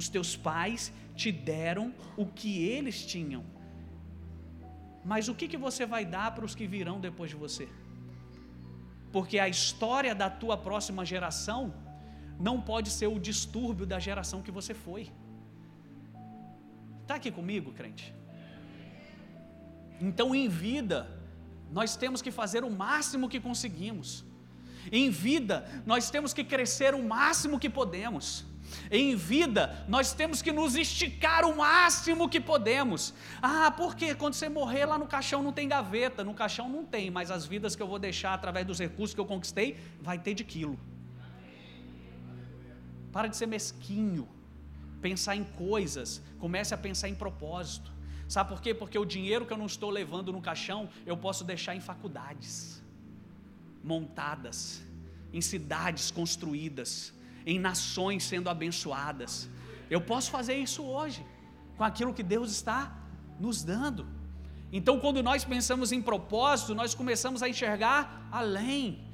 Os 0.00 0.08
teus 0.08 0.30
pais 0.48 0.92
te 1.14 1.30
deram 1.32 1.86
o 2.16 2.24
que 2.38 2.52
eles 2.76 3.04
tinham. 3.04 3.44
Mas 5.04 5.28
o 5.28 5.34
que, 5.34 5.48
que 5.48 5.60
você 5.66 5.84
vai 5.94 6.04
dar 6.16 6.28
para 6.34 6.44
os 6.48 6.54
que 6.54 6.66
virão 6.66 6.98
depois 7.08 7.30
de 7.30 7.36
você? 7.44 7.68
Porque 9.12 9.38
a 9.38 9.48
história 9.48 10.14
da 10.14 10.28
tua 10.28 10.56
próxima 10.56 11.04
geração 11.04 11.74
não 12.38 12.60
pode 12.60 12.90
ser 12.90 13.06
o 13.06 13.18
distúrbio 13.18 13.86
da 13.86 13.98
geração 13.98 14.42
que 14.42 14.50
você 14.50 14.74
foi. 14.74 15.10
Está 17.02 17.14
aqui 17.16 17.30
comigo, 17.30 17.72
crente? 17.72 18.14
Então, 20.00 20.34
em 20.34 20.48
vida, 20.48 21.08
nós 21.72 21.96
temos 21.96 22.22
que 22.22 22.30
fazer 22.30 22.62
o 22.64 22.70
máximo 22.70 23.28
que 23.28 23.40
conseguimos. 23.40 24.24
Em 24.92 25.10
vida, 25.10 25.66
nós 25.84 26.10
temos 26.10 26.32
que 26.32 26.44
crescer 26.44 26.94
o 26.94 27.02
máximo 27.02 27.58
que 27.58 27.68
podemos. 27.68 28.44
Em 28.90 29.14
vida, 29.14 29.84
nós 29.88 30.12
temos 30.12 30.40
que 30.40 30.52
nos 30.52 30.74
esticar 30.74 31.44
o 31.44 31.56
máximo 31.56 32.28
que 32.28 32.40
podemos. 32.40 33.14
Ah, 33.42 33.70
porque 33.70 34.14
quando 34.14 34.34
você 34.34 34.48
morrer 34.48 34.86
lá 34.86 34.98
no 34.98 35.06
caixão 35.06 35.42
não 35.42 35.52
tem 35.52 35.68
gaveta, 35.68 36.24
no 36.24 36.34
caixão 36.34 36.68
não 36.68 36.84
tem, 36.84 37.10
mas 37.10 37.30
as 37.30 37.44
vidas 37.46 37.76
que 37.76 37.82
eu 37.82 37.86
vou 37.86 37.98
deixar 37.98 38.34
através 38.34 38.66
dos 38.66 38.78
recursos 38.78 39.14
que 39.14 39.20
eu 39.20 39.26
conquistei, 39.26 39.78
vai 40.00 40.18
ter 40.18 40.34
de 40.34 40.44
quilo. 40.44 40.78
Para 43.12 43.28
de 43.28 43.36
ser 43.36 43.46
mesquinho, 43.46 44.28
pensar 45.00 45.36
em 45.36 45.44
coisas, 45.44 46.22
comece 46.38 46.74
a 46.74 46.78
pensar 46.78 47.08
em 47.08 47.14
propósito. 47.14 47.90
Sabe 48.28 48.50
por 48.50 48.60
quê? 48.60 48.74
Porque 48.74 48.98
o 48.98 49.04
dinheiro 49.06 49.46
que 49.46 49.52
eu 49.52 49.56
não 49.56 49.66
estou 49.66 49.90
levando 49.90 50.32
no 50.32 50.40
caixão, 50.40 50.88
eu 51.06 51.16
posso 51.16 51.44
deixar 51.44 51.74
em 51.74 51.80
faculdades 51.80 52.82
montadas, 53.82 54.82
em 55.32 55.40
cidades 55.40 56.10
construídas, 56.10 57.12
em 57.52 57.58
nações 57.58 58.24
sendo 58.30 58.48
abençoadas. 58.54 59.48
Eu 59.94 60.00
posso 60.10 60.30
fazer 60.36 60.56
isso 60.66 60.82
hoje, 60.96 61.20
com 61.78 61.84
aquilo 61.90 62.12
que 62.18 62.24
Deus 62.34 62.48
está 62.58 62.80
nos 63.44 63.64
dando. 63.72 64.06
Então, 64.70 65.00
quando 65.00 65.22
nós 65.22 65.44
pensamos 65.52 65.90
em 65.96 66.02
propósito, 66.10 66.74
nós 66.74 66.94
começamos 66.94 67.42
a 67.42 67.48
enxergar 67.48 68.28
além. 68.30 69.08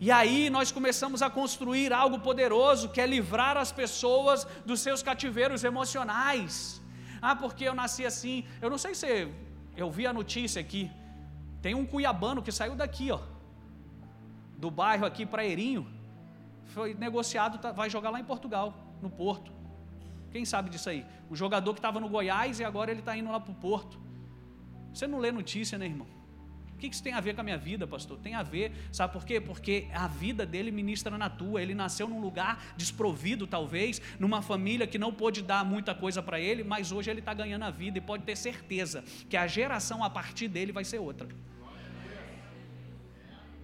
E 0.00 0.10
aí 0.10 0.50
nós 0.50 0.72
começamos 0.72 1.22
a 1.22 1.30
construir 1.30 1.92
algo 1.92 2.18
poderoso, 2.18 2.88
que 2.88 3.00
é 3.00 3.06
livrar 3.06 3.56
as 3.56 3.70
pessoas 3.70 4.44
dos 4.66 4.80
seus 4.80 5.00
cativeiros 5.00 5.62
emocionais. 5.62 6.82
Ah, 7.22 7.36
porque 7.36 7.64
eu 7.64 7.74
nasci 7.82 8.04
assim. 8.04 8.44
Eu 8.60 8.68
não 8.68 8.78
sei 8.78 8.94
se 8.96 9.28
eu 9.76 9.88
vi 9.90 10.06
a 10.08 10.12
notícia 10.12 10.60
aqui. 10.60 10.90
Tem 11.62 11.74
um 11.74 11.86
cuiabano 11.86 12.42
que 12.42 12.50
saiu 12.50 12.74
daqui, 12.74 13.10
ó, 13.12 13.20
do 14.58 14.70
bairro 14.70 15.06
aqui 15.06 15.24
para 15.24 15.46
Erinho, 15.46 15.86
foi 16.76 16.92
negociado, 16.92 17.56
tá, 17.56 17.72
vai 17.72 17.88
jogar 17.88 18.10
lá 18.10 18.20
em 18.20 18.24
Portugal, 18.24 18.76
no 19.00 19.08
Porto. 19.08 19.50
Quem 20.30 20.44
sabe 20.44 20.68
disso 20.68 20.90
aí? 20.90 21.06
Um 21.30 21.34
jogador 21.34 21.72
que 21.72 21.78
estava 21.78 21.98
no 21.98 22.06
Goiás 22.06 22.60
e 22.60 22.64
agora 22.64 22.90
ele 22.90 23.00
está 23.00 23.16
indo 23.16 23.30
lá 23.32 23.40
para 23.40 23.50
o 23.50 23.54
Porto. 23.54 23.98
Você 24.92 25.06
não 25.06 25.18
lê 25.18 25.32
notícia, 25.32 25.78
né, 25.78 25.86
irmão? 25.86 26.06
O 26.74 26.76
que 26.76 26.88
isso 26.88 27.02
tem 27.02 27.14
a 27.14 27.20
ver 27.20 27.34
com 27.34 27.40
a 27.40 27.44
minha 27.44 27.56
vida, 27.56 27.86
pastor? 27.86 28.18
Tem 28.18 28.34
a 28.34 28.42
ver, 28.42 28.72
sabe 28.92 29.10
por 29.14 29.24
quê? 29.24 29.40
Porque 29.40 29.88
a 29.94 30.06
vida 30.06 30.44
dele 30.44 30.70
ministra 30.70 31.16
na 31.16 31.30
tua. 31.30 31.62
Ele 31.62 31.74
nasceu 31.74 32.06
num 32.06 32.20
lugar 32.20 32.62
desprovido, 32.76 33.46
talvez, 33.46 34.02
numa 34.20 34.42
família 34.42 34.86
que 34.86 34.98
não 34.98 35.14
pôde 35.14 35.40
dar 35.40 35.64
muita 35.64 35.94
coisa 35.94 36.22
para 36.22 36.38
ele, 36.38 36.62
mas 36.62 36.92
hoje 36.92 37.10
ele 37.10 37.20
está 37.20 37.32
ganhando 37.32 37.62
a 37.62 37.70
vida 37.70 37.96
e 37.96 38.02
pode 38.02 38.24
ter 38.24 38.36
certeza 38.36 39.02
que 39.30 39.36
a 39.38 39.46
geração 39.46 40.04
a 40.04 40.10
partir 40.10 40.46
dele 40.46 40.72
vai 40.72 40.84
ser 40.84 40.98
outra. 40.98 41.26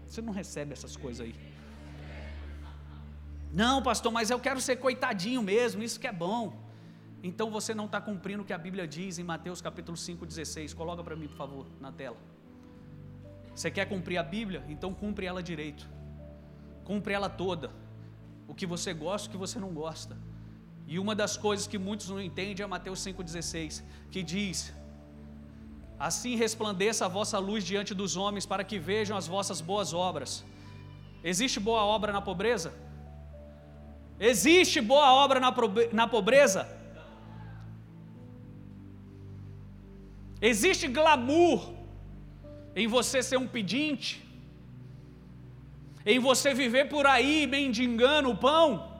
Você 0.06 0.22
não 0.22 0.32
recebe 0.32 0.72
essas 0.72 0.96
coisas 0.96 1.26
aí. 1.26 1.51
Não, 3.52 3.82
pastor, 3.82 4.10
mas 4.10 4.30
eu 4.30 4.40
quero 4.40 4.60
ser 4.60 4.76
coitadinho 4.76 5.42
mesmo, 5.42 5.82
isso 5.82 6.00
que 6.00 6.06
é 6.06 6.12
bom. 6.12 6.58
Então 7.22 7.50
você 7.50 7.74
não 7.74 7.84
está 7.84 8.00
cumprindo 8.00 8.42
o 8.42 8.46
que 8.46 8.52
a 8.52 8.58
Bíblia 8.58 8.86
diz 8.86 9.18
em 9.18 9.22
Mateus 9.22 9.60
capítulo 9.60 9.96
5,16. 9.96 10.74
Coloca 10.74 11.04
para 11.04 11.14
mim, 11.14 11.28
por 11.28 11.36
favor, 11.36 11.66
na 11.78 11.92
tela. 11.92 12.16
Você 13.54 13.70
quer 13.70 13.84
cumprir 13.84 14.16
a 14.16 14.22
Bíblia? 14.22 14.64
Então 14.68 14.94
cumpre 14.94 15.26
ela 15.26 15.42
direito. 15.42 15.86
Cumpre 16.82 17.12
ela 17.12 17.28
toda. 17.28 17.70
O 18.48 18.54
que 18.54 18.66
você 18.66 18.94
gosta, 18.94 19.28
o 19.28 19.30
que 19.30 19.36
você 19.36 19.58
não 19.60 19.72
gosta. 19.72 20.16
E 20.86 20.98
uma 20.98 21.14
das 21.14 21.36
coisas 21.36 21.66
que 21.66 21.78
muitos 21.78 22.08
não 22.08 22.20
entendem 22.20 22.64
é 22.64 22.66
Mateus 22.66 23.00
5,16, 23.00 23.82
que 24.10 24.22
diz: 24.22 24.72
Assim 25.98 26.36
resplandeça 26.36 27.04
a 27.04 27.08
vossa 27.08 27.38
luz 27.38 27.64
diante 27.64 27.94
dos 27.94 28.16
homens, 28.16 28.46
para 28.46 28.64
que 28.64 28.78
vejam 28.78 29.16
as 29.16 29.28
vossas 29.28 29.60
boas 29.60 29.92
obras. 29.92 30.44
Existe 31.22 31.60
boa 31.60 31.84
obra 31.84 32.12
na 32.12 32.20
pobreza? 32.20 32.72
Existe 34.18 34.80
boa 34.80 35.12
obra 35.12 35.40
na 35.92 36.06
pobreza? 36.06 36.68
Existe 40.40 40.88
glamour 40.88 41.72
em 42.74 42.86
você 42.86 43.22
ser 43.22 43.36
um 43.36 43.46
pedinte? 43.46 44.24
Em 46.04 46.18
você 46.18 46.52
viver 46.52 46.88
por 46.88 47.06
aí 47.06 47.46
mendigando 47.46 48.30
o 48.30 48.36
pão? 48.36 48.90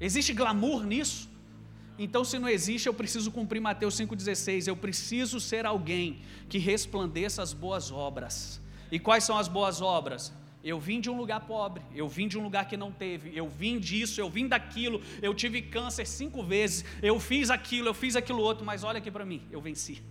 Existe 0.00 0.32
glamour 0.32 0.84
nisso? 0.84 1.28
Então, 1.98 2.24
se 2.24 2.38
não 2.38 2.48
existe, 2.48 2.88
eu 2.88 2.94
preciso 2.94 3.30
cumprir 3.30 3.60
Mateus 3.60 3.94
5,16. 3.96 4.66
Eu 4.66 4.76
preciso 4.76 5.38
ser 5.40 5.64
alguém 5.64 6.20
que 6.48 6.58
resplandeça 6.58 7.40
as 7.40 7.52
boas 7.52 7.90
obras. 7.90 8.60
E 8.90 8.98
quais 8.98 9.24
são 9.24 9.38
as 9.38 9.46
boas 9.46 9.80
obras? 9.80 10.32
Eu 10.64 10.80
vim 10.80 10.98
de 10.98 11.10
um 11.10 11.16
lugar 11.18 11.40
pobre, 11.40 11.82
eu 11.94 12.08
vim 12.08 12.26
de 12.26 12.38
um 12.38 12.42
lugar 12.42 12.66
que 12.66 12.74
não 12.74 12.90
teve, 12.90 13.36
eu 13.36 13.46
vim 13.46 13.78
disso, 13.78 14.18
eu 14.18 14.30
vim 14.30 14.48
daquilo, 14.48 15.02
eu 15.20 15.34
tive 15.34 15.60
câncer 15.60 16.06
cinco 16.06 16.42
vezes, 16.42 16.86
eu 17.02 17.20
fiz 17.20 17.50
aquilo, 17.50 17.88
eu 17.88 17.92
fiz 17.92 18.16
aquilo 18.16 18.40
outro, 18.40 18.64
mas 18.64 18.82
olha 18.82 18.96
aqui 18.96 19.10
para 19.10 19.26
mim, 19.26 19.42
eu 19.50 19.60
venci. 19.60 20.02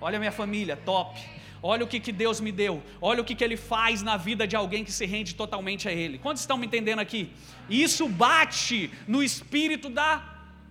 Olha 0.00 0.16
a 0.16 0.20
minha 0.20 0.30
família, 0.30 0.76
top. 0.76 1.20
Olha 1.60 1.84
o 1.84 1.88
que, 1.88 1.98
que 1.98 2.12
Deus 2.12 2.40
me 2.40 2.52
deu. 2.52 2.80
Olha 3.00 3.20
o 3.20 3.24
que, 3.24 3.34
que 3.34 3.42
Ele 3.42 3.56
faz 3.56 4.00
na 4.00 4.16
vida 4.16 4.46
de 4.46 4.54
alguém 4.54 4.84
que 4.84 4.92
se 4.92 5.04
rende 5.04 5.34
totalmente 5.34 5.88
a 5.88 5.92
Ele. 5.92 6.16
Quantos 6.18 6.42
estão 6.42 6.56
me 6.56 6.66
entendendo 6.66 7.00
aqui? 7.00 7.32
Isso 7.68 8.08
bate 8.08 8.92
no 9.08 9.20
espírito 9.20 9.90
da 9.90 10.10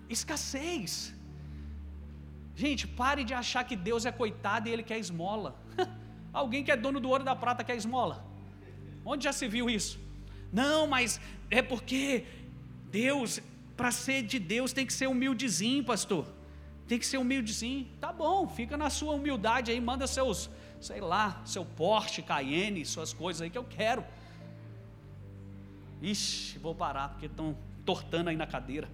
escassez. 0.09 1.13
Gente, 2.55 2.87
pare 2.87 3.25
de 3.25 3.33
achar 3.33 3.65
que 3.65 3.75
Deus 3.75 4.05
é 4.05 4.11
coitado 4.11 4.69
e 4.69 4.71
Ele 4.71 4.83
quer 4.83 4.97
esmola. 4.97 5.59
alguém 6.31 6.63
que 6.63 6.71
é 6.71 6.77
dono 6.77 7.01
do 7.01 7.09
ouro 7.09 7.23
e 7.23 7.25
da 7.25 7.35
prata 7.35 7.65
quer 7.65 7.75
esmola. 7.75 8.25
Onde 9.11 9.23
já 9.23 9.33
se 9.39 9.47
viu 9.47 9.69
isso? 9.69 9.97
Não, 10.51 10.85
mas 10.85 11.19
é 11.49 11.61
porque 11.61 12.25
Deus, 12.91 13.39
para 13.77 13.89
ser 13.89 14.21
de 14.23 14.37
Deus, 14.37 14.73
tem 14.73 14.85
que 14.85 14.91
ser 14.91 15.07
humildezinho, 15.07 15.83
pastor. 15.91 16.25
Tem 16.89 16.99
que 16.99 17.05
ser 17.05 17.17
humildezinho. 17.17 17.87
Tá 18.01 18.11
bom, 18.11 18.47
fica 18.49 18.75
na 18.75 18.89
sua 18.89 19.13
humildade 19.13 19.71
aí, 19.71 19.79
manda 19.79 20.05
seus, 20.07 20.49
sei 20.81 20.99
lá, 20.99 21.41
seu 21.45 21.63
Porsche, 21.63 22.21
Cayenne, 22.21 22.85
suas 22.85 23.13
coisas 23.13 23.41
aí 23.41 23.49
que 23.49 23.57
eu 23.57 23.63
quero. 23.63 24.03
Ixi, 26.01 26.59
vou 26.59 26.75
parar, 26.75 27.07
porque 27.09 27.27
estão 27.27 27.57
tortando 27.85 28.29
aí 28.29 28.35
na 28.35 28.45
cadeira. 28.45 28.89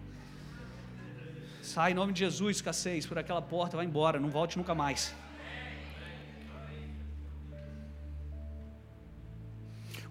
Sai 1.64 1.92
em 1.92 1.96
nome 1.96 2.14
de 2.14 2.20
Jesus, 2.20 2.58
escassez, 2.58 3.08
por 3.08 3.18
aquela 3.18 3.42
porta, 3.42 3.78
vai 3.78 3.86
embora, 3.88 4.20
não 4.20 4.30
volte 4.30 4.58
nunca 4.60 4.76
mais. 4.76 5.16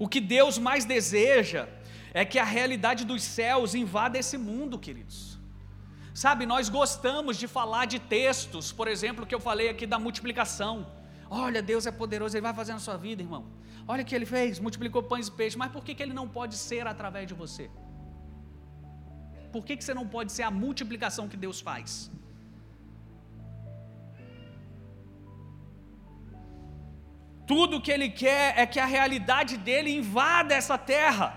O 0.02 0.08
que 0.12 0.20
Deus 0.36 0.54
mais 0.66 0.84
deseja 0.84 1.62
é 2.20 2.22
que 2.30 2.38
a 2.44 2.46
realidade 2.56 3.02
dos 3.10 3.22
céus 3.22 3.72
invada 3.82 4.18
esse 4.22 4.36
mundo, 4.48 4.76
queridos. 4.86 5.18
Sabe, 6.22 6.42
nós 6.44 6.68
gostamos 6.78 7.36
de 7.42 7.46
falar 7.56 7.84
de 7.92 7.98
textos, 8.00 8.72
por 8.78 8.88
exemplo, 8.94 9.24
que 9.24 9.34
eu 9.36 9.42
falei 9.48 9.68
aqui 9.68 9.86
da 9.92 10.00
multiplicação. 10.06 10.74
Olha, 11.30 11.62
Deus 11.70 11.86
é 11.86 11.92
poderoso, 11.92 12.34
Ele 12.36 12.48
vai 12.48 12.52
fazer 12.60 12.72
na 12.72 12.80
sua 12.80 12.96
vida, 12.96 13.22
irmão. 13.22 13.44
Olha 13.86 14.02
o 14.02 14.04
que 14.08 14.16
Ele 14.18 14.26
fez, 14.26 14.58
multiplicou 14.66 15.04
pães 15.04 15.28
e 15.28 15.32
peixes, 15.40 15.56
mas 15.62 15.70
por 15.70 15.84
que, 15.84 15.94
que 15.94 16.02
Ele 16.02 16.16
não 16.20 16.26
pode 16.38 16.56
ser 16.56 16.84
através 16.94 17.28
de 17.28 17.34
você? 17.42 17.70
Por 19.52 19.64
que, 19.64 19.76
que 19.76 19.84
você 19.84 19.94
não 19.94 20.08
pode 20.16 20.32
ser 20.32 20.42
a 20.42 20.50
multiplicação 20.50 21.28
que 21.28 21.36
Deus 21.36 21.60
faz? 21.60 22.10
Tudo 27.46 27.80
que 27.80 27.90
ele 27.90 28.08
quer 28.08 28.58
é 28.58 28.64
que 28.66 28.80
a 28.80 28.86
realidade 28.86 29.56
dele 29.56 29.90
invada 29.90 30.54
essa 30.54 30.78
terra, 30.78 31.36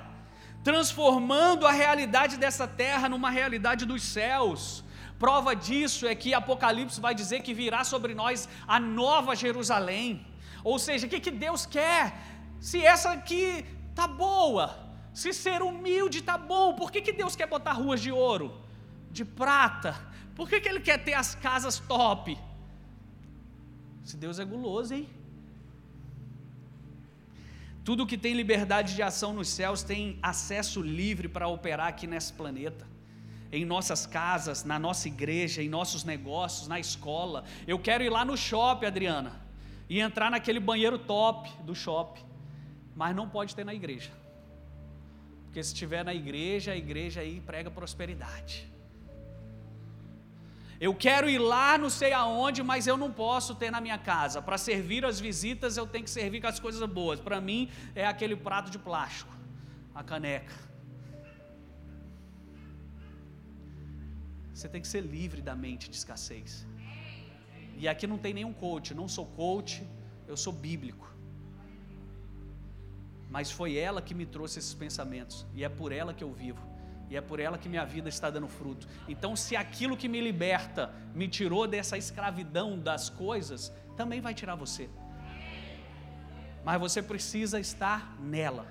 transformando 0.63 1.65
a 1.65 1.71
realidade 1.71 2.37
dessa 2.37 2.67
terra 2.67 3.09
numa 3.09 3.29
realidade 3.29 3.85
dos 3.85 4.03
céus. 4.03 4.83
Prova 5.17 5.55
disso 5.55 6.05
é 6.05 6.13
que 6.13 6.33
Apocalipse 6.33 6.99
vai 6.99 7.15
dizer 7.15 7.41
que 7.41 7.53
virá 7.53 7.83
sobre 7.83 8.13
nós 8.13 8.47
a 8.67 8.79
nova 8.79 9.35
Jerusalém. 9.35 10.25
Ou 10.63 10.77
seja, 10.77 11.07
o 11.07 11.09
que, 11.09 11.19
que 11.19 11.31
Deus 11.31 11.65
quer? 11.65 12.13
Se 12.59 12.83
essa 12.83 13.11
aqui 13.11 13.65
tá 13.93 14.07
boa, 14.07 14.77
se 15.13 15.31
ser 15.33 15.61
humilde 15.61 16.21
tá 16.21 16.37
bom, 16.37 16.73
por 16.73 16.91
que, 16.91 17.01
que 17.01 17.13
Deus 17.13 17.35
quer 17.35 17.47
botar 17.47 17.73
ruas 17.73 18.01
de 18.01 18.11
ouro, 18.11 18.61
de 19.11 19.23
prata? 19.23 19.95
Por 20.35 20.49
que, 20.49 20.59
que 20.59 20.67
Ele 20.67 20.81
quer 20.81 20.97
ter 21.03 21.13
as 21.13 21.33
casas 21.35 21.79
top? 21.79 22.37
Se 24.03 24.17
Deus 24.17 24.37
é 24.39 24.45
guloso, 24.45 24.93
hein? 24.93 25.07
Tudo 27.85 28.07
que 28.07 28.17
tem 28.17 28.33
liberdade 28.33 28.95
de 28.95 29.03
ação 29.03 29.31
nos 29.31 29.47
céus 29.47 29.83
tem 29.83 30.17
acesso 30.19 30.81
livre 30.81 31.27
para 31.27 31.47
operar 31.47 31.87
aqui 31.87 32.07
nesse 32.07 32.33
planeta. 32.33 32.87
Em 33.51 33.63
nossas 33.63 34.07
casas, 34.07 34.63
na 34.63 34.79
nossa 34.79 35.07
igreja, 35.07 35.61
em 35.61 35.69
nossos 35.69 36.03
negócios, 36.03 36.67
na 36.67 36.79
escola. 36.79 37.43
Eu 37.67 37.77
quero 37.77 38.03
ir 38.03 38.09
lá 38.09 38.25
no 38.25 38.35
shopping, 38.35 38.87
Adriana, 38.87 39.39
e 39.87 39.99
entrar 39.99 40.31
naquele 40.31 40.59
banheiro 40.59 40.97
top 40.97 41.47
do 41.61 41.75
shopping. 41.75 42.25
Mas 42.95 43.15
não 43.15 43.29
pode 43.29 43.55
ter 43.55 43.63
na 43.63 43.73
igreja. 43.73 44.11
Porque 45.45 45.61
se 45.63 45.71
estiver 45.71 46.03
na 46.03 46.13
igreja, 46.13 46.71
a 46.71 46.75
igreja 46.75 47.21
aí 47.21 47.39
prega 47.39 47.69
prosperidade. 47.69 48.67
Eu 50.79 50.93
quero 50.93 51.29
ir 51.29 51.37
lá, 51.37 51.77
não 51.77 51.89
sei 51.89 52.11
aonde, 52.11 52.61
mas 52.61 52.85
eu 52.85 52.97
não 52.97 53.11
posso 53.11 53.55
ter 53.55 53.71
na 53.71 53.79
minha 53.79 53.97
casa. 53.97 54.41
Para 54.41 54.57
servir 54.57 55.05
as 55.05 55.19
visitas, 55.19 55.77
eu 55.77 55.87
tenho 55.87 56.03
que 56.03 56.09
servir 56.09 56.41
com 56.41 56.47
as 56.47 56.59
coisas 56.59 56.87
boas. 56.89 57.19
Para 57.19 57.39
mim, 57.39 57.69
é 57.93 58.05
aquele 58.05 58.35
prato 58.35 58.69
de 58.69 58.77
plástico, 58.77 59.33
a 59.93 60.03
caneca. 60.03 60.53
Você 64.53 64.67
tem 64.67 64.81
que 64.81 64.87
ser 64.87 65.01
livre 65.01 65.41
da 65.41 65.55
mente 65.55 65.89
de 65.89 65.95
escassez. 65.95 66.65
E 67.77 67.87
aqui 67.87 68.07
não 68.07 68.17
tem 68.17 68.33
nenhum 68.33 68.53
coach, 68.53 68.93
não 68.93 69.07
sou 69.07 69.25
coach, 69.25 69.85
eu 70.27 70.37
sou 70.37 70.53
bíblico. 70.53 71.13
Mas 73.29 73.51
foi 73.51 73.75
ela 73.75 74.01
que 74.01 74.13
me 74.13 74.25
trouxe 74.25 74.59
esses 74.59 74.73
pensamentos, 74.73 75.45
e 75.53 75.63
é 75.63 75.69
por 75.69 75.91
ela 75.91 76.13
que 76.13 76.23
eu 76.23 76.31
vivo, 76.31 76.61
e 77.09 77.15
é 77.15 77.21
por 77.21 77.39
ela 77.39 77.57
que 77.57 77.69
minha 77.69 77.85
vida 77.85 78.09
está 78.09 78.29
dando 78.29 78.47
fruto. 78.47 78.87
Então, 79.07 79.35
se 79.35 79.55
aquilo 79.55 79.97
que 79.97 80.07
me 80.07 80.19
liberta 80.19 80.93
me 81.13 81.27
tirou 81.27 81.67
dessa 81.67 81.97
escravidão 81.97 82.79
das 82.79 83.09
coisas, 83.09 83.71
também 83.95 84.21
vai 84.21 84.33
tirar 84.33 84.55
você. 84.55 84.89
Mas 86.63 86.79
você 86.79 87.01
precisa 87.01 87.59
estar 87.59 88.19
nela, 88.19 88.65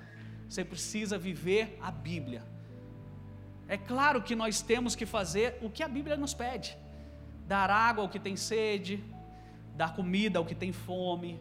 você 0.49 0.65
precisa 0.65 1.17
viver 1.17 1.77
a 1.81 1.91
Bíblia. 1.91 2.43
É 3.67 3.77
claro 3.77 4.21
que 4.21 4.35
nós 4.35 4.61
temos 4.61 4.95
que 4.95 5.05
fazer 5.05 5.57
o 5.61 5.69
que 5.69 5.81
a 5.81 5.87
Bíblia 5.87 6.17
nos 6.17 6.33
pede 6.33 6.77
dar 7.47 7.69
água 7.69 8.03
ao 8.03 8.09
que 8.09 8.19
tem 8.19 8.35
sede, 8.35 9.03
dar 9.75 9.95
comida 9.95 10.39
ao 10.39 10.45
que 10.45 10.55
tem 10.55 10.71
fome, 10.71 11.39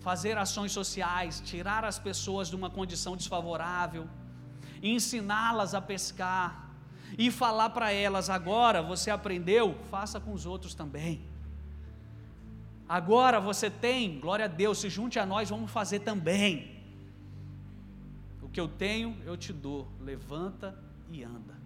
fazer 0.00 0.38
ações 0.38 0.72
sociais, 0.72 1.40
tirar 1.40 1.84
as 1.84 1.98
pessoas 1.98 2.48
de 2.48 2.56
uma 2.56 2.70
condição 2.70 3.16
desfavorável, 3.16 4.08
ensiná-las 4.82 5.74
a 5.74 5.80
pescar 5.80 6.70
e 7.18 7.30
falar 7.30 7.70
para 7.70 7.92
elas: 7.92 8.30
agora 8.30 8.82
você 8.82 9.10
aprendeu, 9.10 9.76
faça 9.90 10.20
com 10.20 10.32
os 10.32 10.46
outros 10.46 10.74
também. 10.74 11.22
Agora 12.88 13.40
você 13.40 13.70
tem, 13.70 14.18
glória 14.18 14.46
a 14.46 14.48
Deus, 14.48 14.78
se 14.78 14.88
junte 14.88 15.18
a 15.18 15.24
nós, 15.24 15.48
vamos 15.50 15.70
fazer 15.70 16.00
também. 16.00 16.82
O 18.42 18.48
que 18.48 18.60
eu 18.60 18.66
tenho, 18.66 19.16
eu 19.24 19.36
te 19.36 19.52
dou, 19.52 19.86
levanta 20.00 20.76
e 21.08 21.22
anda. 21.22 21.56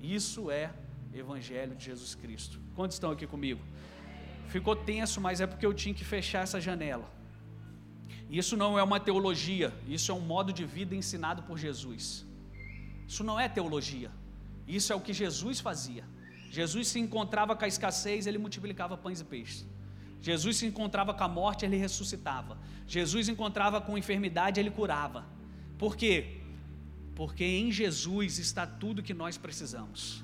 Isso 0.00 0.50
é 0.50 0.72
Evangelho 1.12 1.74
de 1.74 1.84
Jesus 1.84 2.14
Cristo. 2.14 2.60
Quantos 2.74 2.94
estão 2.96 3.10
aqui 3.10 3.26
comigo? 3.26 3.60
Ficou 4.48 4.74
tenso, 4.74 5.20
mas 5.20 5.40
é 5.40 5.46
porque 5.46 5.66
eu 5.66 5.74
tinha 5.74 5.94
que 5.94 6.04
fechar 6.04 6.42
essa 6.42 6.60
janela. 6.60 7.17
Isso 8.30 8.56
não 8.56 8.78
é 8.78 8.82
uma 8.82 9.00
teologia, 9.00 9.72
isso 9.86 10.12
é 10.12 10.14
um 10.14 10.20
modo 10.20 10.52
de 10.52 10.64
vida 10.64 10.94
ensinado 10.94 11.42
por 11.42 11.58
Jesus. 11.58 12.26
Isso 13.06 13.24
não 13.24 13.40
é 13.40 13.48
teologia, 13.48 14.10
isso 14.66 14.92
é 14.92 14.96
o 14.96 15.00
que 15.00 15.12
Jesus 15.12 15.60
fazia. 15.60 16.04
Jesus 16.50 16.88
se 16.88 16.98
encontrava 16.98 17.56
com 17.56 17.64
a 17.64 17.68
escassez, 17.68 18.26
ele 18.26 18.38
multiplicava 18.38 18.96
pães 18.96 19.20
e 19.20 19.24
peixes. 19.24 19.66
Jesus 20.20 20.56
se 20.56 20.66
encontrava 20.66 21.14
com 21.14 21.24
a 21.24 21.28
morte, 21.28 21.64
ele 21.64 21.76
ressuscitava. 21.76 22.58
Jesus 22.86 23.28
encontrava 23.28 23.80
com 23.80 23.96
enfermidade, 23.96 24.58
ele 24.58 24.70
curava. 24.70 25.24
Por 25.78 25.96
quê? 25.96 26.40
Porque 27.14 27.44
em 27.44 27.70
Jesus 27.70 28.38
está 28.38 28.66
tudo 28.66 29.02
que 29.02 29.14
nós 29.14 29.38
precisamos. 29.38 30.22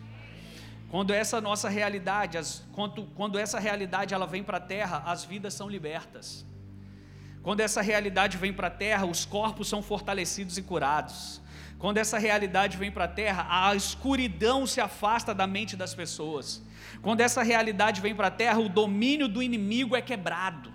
Quando 0.90 1.12
essa 1.12 1.40
nossa 1.40 1.68
realidade, 1.68 2.38
quando 3.14 3.38
essa 3.38 3.58
realidade 3.58 4.14
ela 4.14 4.26
vem 4.26 4.42
para 4.42 4.58
a 4.58 4.60
terra, 4.60 5.02
as 5.06 5.24
vidas 5.24 5.54
são 5.54 5.68
libertas. 5.68 6.44
Quando 7.44 7.60
essa 7.60 7.82
realidade 7.82 8.38
vem 8.38 8.54
para 8.54 8.68
a 8.68 8.70
terra, 8.70 9.04
os 9.04 9.26
corpos 9.26 9.68
são 9.68 9.82
fortalecidos 9.82 10.56
e 10.56 10.62
curados. 10.62 11.42
Quando 11.78 11.98
essa 11.98 12.18
realidade 12.18 12.78
vem 12.78 12.90
para 12.90 13.04
a 13.04 13.08
terra, 13.22 13.46
a 13.46 13.76
escuridão 13.76 14.66
se 14.66 14.80
afasta 14.80 15.34
da 15.34 15.46
mente 15.46 15.76
das 15.76 15.94
pessoas. 15.94 16.62
Quando 17.02 17.20
essa 17.20 17.42
realidade 17.42 18.00
vem 18.00 18.14
para 18.14 18.28
a 18.28 18.30
terra, 18.30 18.58
o 18.60 18.70
domínio 18.70 19.28
do 19.28 19.42
inimigo 19.42 19.94
é 19.94 20.00
quebrado. 20.00 20.72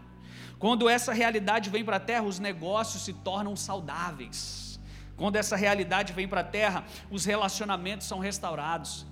Quando 0.60 0.88
essa 0.88 1.12
realidade 1.12 1.72
vem 1.72 1.84
para 1.84 1.96
a 1.96 2.00
terra, 2.00 2.24
os 2.24 2.38
negócios 2.38 3.04
se 3.04 3.14
tornam 3.14 3.56
saudáveis. 3.56 4.80
Quando 5.18 5.38
essa 5.38 5.56
realidade 5.56 6.14
vem 6.14 6.28
para 6.28 6.42
a 6.42 6.52
terra, 6.60 6.84
os 7.10 7.26
relacionamentos 7.26 8.06
são 8.06 8.20
restaurados 8.20 9.08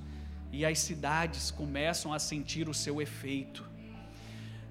e 0.51 0.63
as 0.63 0.77
cidades 0.77 1.49
começam 1.49 2.13
a 2.13 2.19
sentir 2.19 2.69
o 2.69 2.73
seu 2.73 3.01
efeito. 3.01 3.67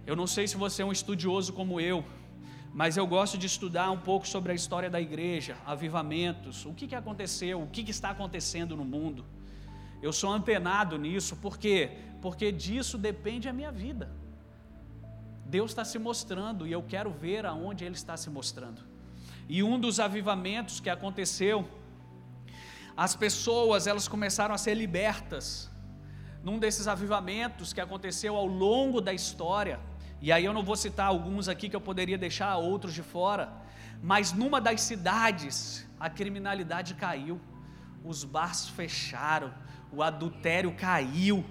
Eu 0.06 0.14
não 0.14 0.28
sei 0.28 0.46
se 0.46 0.56
você 0.56 0.82
é 0.82 0.84
um 0.84 0.92
estudioso 0.92 1.52
como 1.52 1.80
eu, 1.80 2.04
mas 2.80 2.98
eu 2.98 3.06
gosto 3.06 3.38
de 3.38 3.46
estudar 3.46 3.90
um 3.90 3.96
pouco 4.08 4.28
sobre 4.28 4.52
a 4.52 4.54
história 4.54 4.90
da 4.90 5.00
igreja, 5.00 5.56
avivamentos, 5.64 6.66
o 6.66 6.74
que, 6.74 6.86
que 6.86 6.94
aconteceu, 6.94 7.62
o 7.62 7.68
que, 7.68 7.82
que 7.82 7.90
está 7.90 8.10
acontecendo 8.10 8.76
no 8.76 8.84
mundo. 8.84 9.24
Eu 10.02 10.12
sou 10.12 10.30
antenado 10.30 10.98
nisso, 10.98 11.36
por 11.36 11.56
quê? 11.56 11.96
Porque 12.20 12.52
disso 12.52 12.98
depende 12.98 13.48
a 13.48 13.52
minha 13.58 13.72
vida. 13.72 14.10
Deus 15.46 15.70
está 15.70 15.86
se 15.86 15.98
mostrando 15.98 16.66
e 16.66 16.72
eu 16.72 16.82
quero 16.82 17.10
ver 17.10 17.46
aonde 17.46 17.82
Ele 17.82 17.94
está 17.94 18.14
se 18.14 18.28
mostrando. 18.28 18.82
E 19.48 19.62
um 19.62 19.80
dos 19.80 19.98
avivamentos 19.98 20.78
que 20.78 20.90
aconteceu 20.90 21.66
as 22.94 23.16
pessoas 23.16 23.86
elas 23.86 24.06
começaram 24.06 24.54
a 24.54 24.58
ser 24.58 24.74
libertas. 24.74 25.70
Num 26.44 26.58
desses 26.58 26.86
avivamentos 26.86 27.72
que 27.72 27.80
aconteceu 27.80 28.36
ao 28.36 28.46
longo 28.46 29.00
da 29.00 29.14
história, 29.14 29.80
e 30.20 30.32
aí 30.32 30.44
eu 30.44 30.52
não 30.52 30.62
vou 30.62 30.76
citar 30.76 31.06
alguns 31.06 31.48
aqui 31.48 31.68
que 31.68 31.76
eu 31.76 31.80
poderia 31.80 32.18
deixar 32.18 32.56
outros 32.56 32.94
de 32.94 33.02
fora, 33.02 33.52
mas 34.02 34.32
numa 34.32 34.60
das 34.60 34.80
cidades 34.80 35.86
a 35.98 36.08
criminalidade 36.08 36.94
caiu, 36.94 37.40
os 38.04 38.24
bares 38.24 38.68
fecharam, 38.68 39.52
o 39.92 40.02
adultério 40.02 40.72
caiu, 40.74 41.44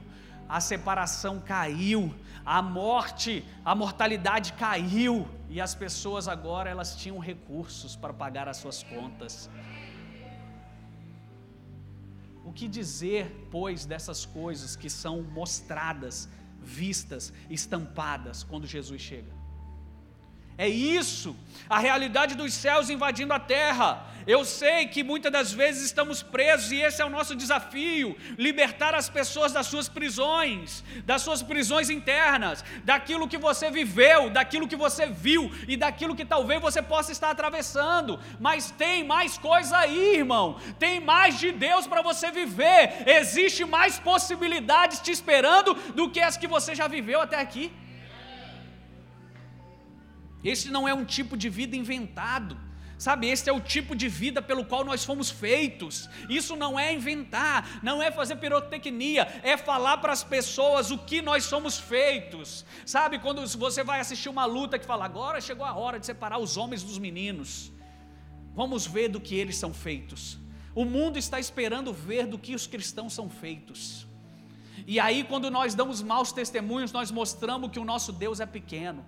a 0.48 0.60
separação 0.60 1.40
caiu, 1.40 2.14
a 2.46 2.62
morte, 2.62 3.44
a 3.64 3.74
mortalidade 3.74 4.54
caiu, 4.54 5.28
e 5.50 5.60
as 5.60 5.74
pessoas 5.74 6.28
agora 6.28 6.70
elas 6.70 6.96
tinham 6.96 7.18
recursos 7.18 7.96
para 7.96 8.14
pagar 8.14 8.48
as 8.48 8.58
suas 8.58 8.84
contas. 8.84 9.50
O 12.44 12.52
que 12.52 12.68
dizer, 12.68 13.48
pois, 13.52 13.86
dessas 13.86 14.26
coisas 14.26 14.76
que 14.76 14.90
são 14.90 15.24
mostradas, 15.24 16.30
vistas, 16.66 17.32
estampadas 17.50 18.44
quando 18.44 18.66
Jesus 18.66 19.02
chega? 19.02 19.35
É 20.58 20.68
isso, 20.68 21.36
a 21.70 21.80
realidade 21.80 22.36
dos 22.36 22.54
céus 22.54 22.90
invadindo 22.90 23.34
a 23.34 23.40
terra. 23.40 24.16
Eu 24.28 24.44
sei 24.44 24.88
que 24.88 25.04
muitas 25.04 25.32
das 25.32 25.54
vezes 25.54 25.84
estamos 25.86 26.24
presos 26.24 26.72
e 26.72 26.82
esse 26.82 27.00
é 27.00 27.06
o 27.06 27.10
nosso 27.10 27.36
desafio: 27.36 28.16
libertar 28.38 28.96
as 28.96 29.08
pessoas 29.08 29.52
das 29.52 29.68
suas 29.68 29.88
prisões, 29.88 30.84
das 31.06 31.22
suas 31.22 31.44
prisões 31.44 31.92
internas, 31.92 32.64
daquilo 32.84 33.28
que 33.28 33.38
você 33.38 33.70
viveu, 33.70 34.30
daquilo 34.32 34.68
que 34.68 34.76
você 34.76 35.06
viu 35.08 35.52
e 35.68 35.78
daquilo 35.78 36.16
que 36.16 36.26
talvez 36.26 36.60
você 36.60 36.82
possa 36.82 37.12
estar 37.12 37.30
atravessando. 37.30 38.20
Mas 38.40 38.72
tem 38.72 39.04
mais 39.04 39.38
coisa 39.38 39.78
aí, 39.78 40.16
irmão. 40.16 40.58
Tem 40.80 41.00
mais 41.00 41.38
de 41.38 41.52
Deus 41.52 41.86
para 41.86 42.02
você 42.02 42.32
viver. 42.32 43.04
Existe 43.06 43.64
mais 43.64 44.00
possibilidades 44.00 45.02
te 45.02 45.12
esperando 45.12 45.76
do 45.94 46.10
que 46.10 46.20
as 46.20 46.36
que 46.36 46.48
você 46.48 46.74
já 46.74 46.88
viveu 46.88 47.22
até 47.22 47.40
aqui. 47.40 47.72
Esse 50.46 50.70
não 50.70 50.88
é 50.88 50.94
um 50.94 51.04
tipo 51.04 51.36
de 51.36 51.50
vida 51.50 51.76
inventado. 51.76 52.58
Sabe, 52.98 53.28
esse 53.28 53.50
é 53.50 53.52
o 53.52 53.60
tipo 53.60 53.94
de 53.94 54.08
vida 54.08 54.42
pelo 54.42 54.64
qual 54.64 54.86
nós 54.86 55.04
fomos 55.04 55.30
feitos. 55.30 56.10
Isso 56.30 56.56
não 56.56 56.80
é 56.80 56.94
inventar, 56.94 57.82
não 57.84 58.02
é 58.02 58.10
fazer 58.10 58.38
pirotecnia, 58.38 59.28
é 59.44 59.58
falar 59.58 59.98
para 59.98 60.14
as 60.14 60.24
pessoas 60.24 60.92
o 60.92 60.98
que 60.98 61.22
nós 61.22 61.44
somos 61.44 61.78
feitos. 61.78 62.66
Sabe, 62.86 63.20
quando 63.20 63.46
você 63.58 63.84
vai 63.84 64.00
assistir 64.00 64.30
uma 64.30 64.46
luta 64.46 64.80
que 64.80 64.86
fala, 64.86 65.04
agora 65.04 65.42
chegou 65.42 65.66
a 65.66 65.74
hora 65.74 66.00
de 66.00 66.06
separar 66.06 66.38
os 66.38 66.56
homens 66.56 66.84
dos 66.84 66.98
meninos. 66.98 67.70
Vamos 68.54 68.88
ver 68.88 69.10
do 69.10 69.20
que 69.20 69.36
eles 69.36 69.58
são 69.58 69.74
feitos. 69.74 70.40
O 70.74 70.86
mundo 70.86 71.18
está 71.18 71.38
esperando 71.38 71.92
ver 71.92 72.26
do 72.28 72.40
que 72.40 72.56
os 72.56 72.66
cristãos 72.66 73.14
são 73.14 73.30
feitos. 73.30 74.08
E 74.88 75.00
aí, 75.02 75.24
quando 75.26 75.52
nós 75.52 75.76
damos 75.76 76.02
maus 76.02 76.32
testemunhos, 76.32 76.94
nós 76.94 77.12
mostramos 77.12 77.72
que 77.72 77.80
o 77.80 77.84
nosso 77.84 78.14
Deus 78.14 78.40
é 78.40 78.46
pequeno. 78.46 79.06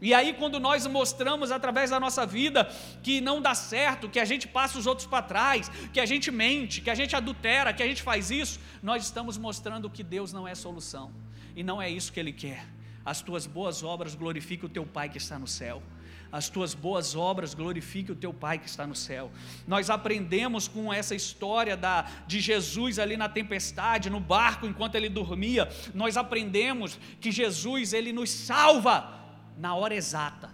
E 0.00 0.12
aí, 0.12 0.34
quando 0.34 0.60
nós 0.60 0.86
mostramos 0.86 1.50
através 1.50 1.90
da 1.90 1.98
nossa 1.98 2.26
vida 2.26 2.64
que 3.02 3.20
não 3.20 3.40
dá 3.40 3.54
certo, 3.54 4.08
que 4.08 4.20
a 4.20 4.24
gente 4.24 4.46
passa 4.46 4.78
os 4.78 4.86
outros 4.86 5.06
para 5.06 5.22
trás, 5.22 5.70
que 5.92 6.00
a 6.00 6.06
gente 6.06 6.30
mente, 6.30 6.80
que 6.80 6.90
a 6.90 6.94
gente 6.94 7.16
adultera, 7.16 7.72
que 7.72 7.82
a 7.82 7.86
gente 7.86 8.02
faz 8.02 8.30
isso, 8.30 8.60
nós 8.82 9.04
estamos 9.04 9.38
mostrando 9.38 9.88
que 9.88 10.02
Deus 10.02 10.32
não 10.32 10.46
é 10.46 10.54
solução. 10.54 11.12
E 11.54 11.62
não 11.62 11.80
é 11.80 11.88
isso 11.88 12.12
que 12.12 12.20
Ele 12.20 12.32
quer. 12.32 12.66
As 13.04 13.22
tuas 13.22 13.46
boas 13.46 13.82
obras 13.82 14.14
glorifiquem 14.14 14.66
o 14.66 14.68
teu 14.68 14.84
Pai 14.84 15.08
que 15.08 15.16
está 15.16 15.38
no 15.38 15.46
céu. 15.46 15.82
As 16.30 16.48
tuas 16.48 16.74
boas 16.74 17.14
obras 17.14 17.54
glorifiquem 17.54 18.12
o 18.12 18.18
teu 18.18 18.34
Pai 18.34 18.58
que 18.58 18.68
está 18.68 18.86
no 18.86 18.94
céu. 18.94 19.30
Nós 19.66 19.88
aprendemos 19.88 20.68
com 20.68 20.92
essa 20.92 21.14
história 21.14 21.76
da, 21.76 22.02
de 22.26 22.40
Jesus 22.40 22.98
ali 22.98 23.16
na 23.16 23.28
tempestade, 23.28 24.10
no 24.10 24.20
barco, 24.20 24.66
enquanto 24.66 24.96
ele 24.96 25.08
dormia. 25.08 25.68
Nós 25.94 26.16
aprendemos 26.16 26.98
que 27.20 27.30
Jesus, 27.30 27.92
ele 27.92 28.12
nos 28.12 28.28
salva 28.28 29.25
na 29.56 29.74
hora 29.74 29.94
exata. 29.94 30.50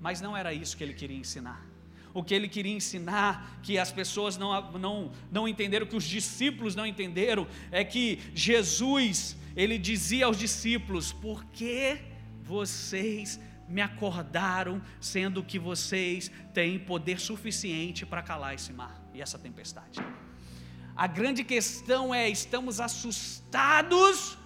Mas 0.00 0.20
não 0.20 0.36
era 0.36 0.52
isso 0.52 0.76
que 0.76 0.84
ele 0.84 0.94
queria 0.94 1.16
ensinar. 1.16 1.64
o 2.12 2.22
que 2.22 2.32
ele 2.32 2.48
queria 2.48 2.72
ensinar, 2.72 3.58
que 3.60 3.76
as 3.76 3.90
pessoas 3.90 4.36
não, 4.36 4.70
não, 4.78 5.10
não 5.32 5.48
entenderam, 5.48 5.84
que 5.84 5.96
os 5.96 6.04
discípulos 6.04 6.76
não 6.76 6.86
entenderam, 6.86 7.44
é 7.72 7.82
que 7.82 8.20
Jesus, 8.32 9.36
ele 9.56 9.76
dizia 9.76 10.26
aos 10.26 10.38
discípulos: 10.38 11.12
por 11.12 11.44
que 11.46 11.98
vocês 12.42 13.40
me 13.68 13.82
acordaram, 13.82 14.80
sendo 15.00 15.42
que 15.42 15.58
vocês 15.58 16.30
têm 16.52 16.78
poder 16.78 17.18
suficiente 17.18 18.06
para 18.06 18.22
calar 18.22 18.54
esse 18.54 18.72
mar 18.72 19.02
e 19.12 19.20
essa 19.20 19.38
tempestade? 19.38 20.00
A 20.94 21.08
grande 21.08 21.42
questão 21.42 22.14
é: 22.14 22.28
estamos 22.28 22.78
assustados 22.78 24.38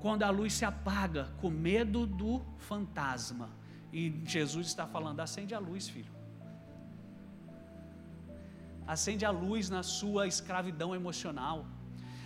quando 0.00 0.22
a 0.22 0.30
luz 0.30 0.52
se 0.52 0.64
apaga, 0.64 1.24
com 1.40 1.50
medo 1.50 2.06
do 2.06 2.44
fantasma. 2.58 3.50
E 3.92 4.22
Jesus 4.24 4.66
está 4.66 4.86
falando: 4.86 5.20
acende 5.20 5.54
a 5.54 5.58
luz, 5.58 5.88
filho. 5.88 6.12
Acende 8.86 9.24
a 9.24 9.30
luz 9.30 9.68
na 9.68 9.82
sua 9.82 10.26
escravidão 10.26 10.94
emocional. 10.94 11.66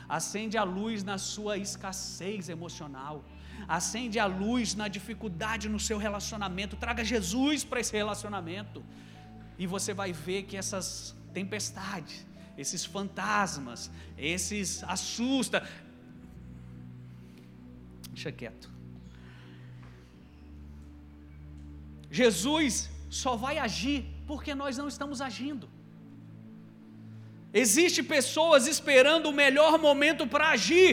Acende 0.08 0.56
a 0.58 0.62
luz 0.62 1.02
na 1.02 1.18
sua 1.18 1.56
escassez 1.56 2.48
emocional. 2.48 3.24
Acende 3.66 4.18
a 4.18 4.26
luz 4.26 4.74
na 4.74 4.86
dificuldade 4.88 5.68
no 5.68 5.80
seu 5.80 5.98
relacionamento. 5.98 6.76
Traga 6.76 7.04
Jesus 7.04 7.64
para 7.64 7.80
esse 7.80 7.92
relacionamento. 7.92 8.84
E 9.58 9.66
você 9.66 9.92
vai 9.94 10.12
ver 10.12 10.44
que 10.44 10.56
essas 10.56 11.16
tempestades, 11.32 12.26
esses 12.56 12.84
fantasmas, 12.84 13.90
esses 14.16 14.84
assusta. 14.84 15.66
Deixa 18.12 18.30
quieto. 18.30 18.68
Jesus 22.10 22.90
só 23.08 23.36
vai 23.36 23.58
agir 23.58 24.04
porque 24.26 24.54
nós 24.54 24.76
não 24.76 24.88
estamos 24.88 25.20
agindo. 25.20 25.68
Existem 27.52 28.04
pessoas 28.04 28.66
esperando 28.66 29.26
o 29.28 29.32
melhor 29.32 29.78
momento 29.78 30.26
para 30.26 30.50
agir. 30.50 30.92